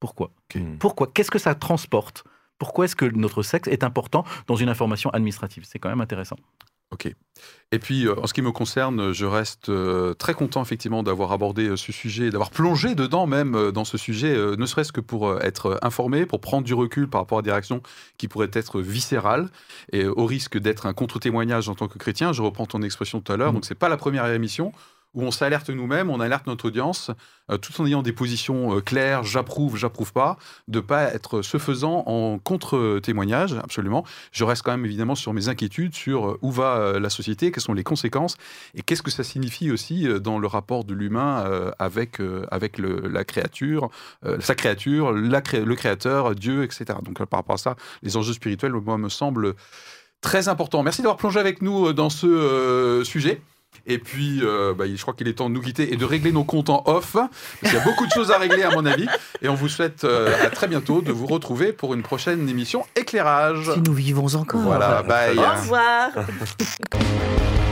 Pourquoi? 0.00 0.30
Pourquoi? 0.78 1.08
Qu'est-ce 1.12 1.30
que 1.30 1.38
ça 1.38 1.54
transporte? 1.54 2.24
Pourquoi 2.62 2.84
est-ce 2.84 2.94
que 2.94 3.06
notre 3.06 3.42
sexe 3.42 3.66
est 3.66 3.82
important 3.82 4.24
dans 4.46 4.54
une 4.54 4.68
information 4.68 5.10
administrative? 5.10 5.64
C'est 5.66 5.80
quand 5.80 5.88
même 5.88 6.00
intéressant. 6.00 6.36
Ok. 6.92 7.12
Et 7.72 7.80
puis, 7.80 8.06
euh, 8.06 8.14
en 8.22 8.28
ce 8.28 8.34
qui 8.34 8.40
me 8.40 8.52
concerne, 8.52 9.12
je 9.12 9.26
reste 9.26 9.68
euh, 9.68 10.14
très 10.14 10.32
content 10.32 10.62
effectivement 10.62 11.02
d'avoir 11.02 11.32
abordé 11.32 11.66
euh, 11.66 11.76
ce 11.76 11.90
sujet, 11.90 12.30
d'avoir 12.30 12.50
plongé 12.50 12.94
dedans 12.94 13.26
même 13.26 13.72
dans 13.72 13.84
ce 13.84 13.98
sujet, 13.98 14.36
ne 14.56 14.64
serait-ce 14.64 14.92
que 14.92 15.00
pour 15.00 15.42
être 15.42 15.76
informé, 15.82 16.24
pour 16.24 16.40
prendre 16.40 16.62
du 16.62 16.74
recul 16.74 17.08
par 17.08 17.22
rapport 17.22 17.38
à 17.38 17.42
des 17.42 17.50
réactions 17.50 17.82
qui 18.16 18.28
pourraient 18.28 18.50
être 18.52 18.80
viscérales, 18.80 19.48
et 19.90 20.06
au 20.06 20.24
risque 20.24 20.56
d'être 20.56 20.86
un 20.86 20.92
contre-témoignage 20.92 21.68
en 21.68 21.74
tant 21.74 21.88
que 21.88 21.98
chrétien. 21.98 22.32
Je 22.32 22.42
reprends 22.42 22.66
ton 22.66 22.82
expression 22.82 23.20
tout 23.20 23.32
à 23.32 23.36
l'heure. 23.36 23.48
Mhm. 23.48 23.54
Donc, 23.54 23.64
c'est 23.64 23.74
pas 23.74 23.88
la 23.88 23.96
première 23.96 24.26
émission 24.26 24.72
où 25.14 25.22
on 25.22 25.30
s'alerte 25.30 25.70
nous-mêmes, 25.70 26.10
on 26.10 26.20
alerte 26.20 26.46
notre 26.46 26.66
audience, 26.66 27.10
euh, 27.50 27.58
tout 27.58 27.78
en 27.80 27.86
ayant 27.86 28.02
des 28.02 28.12
positions 28.12 28.76
euh, 28.76 28.80
claires, 28.80 29.24
j'approuve, 29.24 29.76
j'approuve 29.76 30.12
pas, 30.12 30.38
de 30.68 30.80
pas 30.80 31.04
être 31.12 31.42
ce 31.42 31.58
faisant 31.58 32.04
en 32.06 32.38
contre-témoignage, 32.38 33.54
absolument. 33.62 34.04
Je 34.32 34.44
reste 34.44 34.62
quand 34.62 34.70
même 34.70 34.86
évidemment 34.86 35.14
sur 35.14 35.32
mes 35.32 35.48
inquiétudes 35.48 35.94
sur 35.94 36.30
euh, 36.30 36.38
où 36.42 36.50
va 36.50 36.98
la 36.98 37.10
société, 37.10 37.52
quelles 37.52 37.62
sont 37.62 37.74
les 37.74 37.84
conséquences 37.84 38.36
et 38.74 38.82
qu'est-ce 38.82 39.02
que 39.02 39.10
ça 39.10 39.24
signifie 39.24 39.70
aussi 39.70 40.06
dans 40.20 40.38
le 40.38 40.46
rapport 40.46 40.84
de 40.84 40.94
l'humain 40.94 41.44
avec, 41.78 42.20
avec 42.50 42.78
la 42.78 43.24
créature, 43.24 43.90
sa 44.40 44.54
créature, 44.54 45.12
le 45.12 45.74
créateur, 45.74 46.34
Dieu, 46.34 46.62
etc. 46.62 46.98
Donc 47.02 47.22
par 47.24 47.40
rapport 47.40 47.54
à 47.54 47.58
ça, 47.58 47.76
les 48.02 48.16
enjeux 48.16 48.32
spirituels, 48.32 48.72
moi, 48.72 48.98
me 48.98 49.08
semblent 49.08 49.54
très 50.20 50.48
importants. 50.48 50.82
Merci 50.82 51.02
d'avoir 51.02 51.16
plongé 51.16 51.40
avec 51.40 51.62
nous 51.62 51.92
dans 51.92 52.10
ce 52.10 53.02
sujet. 53.04 53.40
Et 53.86 53.98
puis, 53.98 54.40
euh, 54.42 54.74
bah, 54.74 54.84
je 54.92 55.00
crois 55.00 55.14
qu'il 55.14 55.28
est 55.28 55.34
temps 55.34 55.48
de 55.48 55.54
nous 55.54 55.60
quitter 55.60 55.92
et 55.92 55.96
de 55.96 56.04
régler 56.04 56.32
nos 56.32 56.44
comptes 56.44 56.70
en 56.70 56.82
off. 56.86 57.12
Parce 57.14 57.28
qu'il 57.62 57.74
y 57.74 57.76
a 57.76 57.84
beaucoup 57.84 58.06
de 58.06 58.12
choses 58.12 58.30
à 58.30 58.38
régler, 58.38 58.62
à 58.62 58.70
mon 58.70 58.86
avis. 58.86 59.06
Et 59.40 59.48
on 59.48 59.54
vous 59.54 59.68
souhaite 59.68 60.04
euh, 60.04 60.32
à 60.44 60.50
très 60.50 60.68
bientôt 60.68 61.00
de 61.02 61.12
vous 61.12 61.26
retrouver 61.26 61.72
pour 61.72 61.94
une 61.94 62.02
prochaine 62.02 62.48
émission 62.48 62.84
éclairage. 62.96 63.72
Si 63.74 63.80
nous 63.80 63.94
vivons 63.94 64.34
encore. 64.34 64.60
Voilà, 64.60 65.02
bye. 65.02 65.36
Au 65.38 65.42
revoir. 65.42 66.10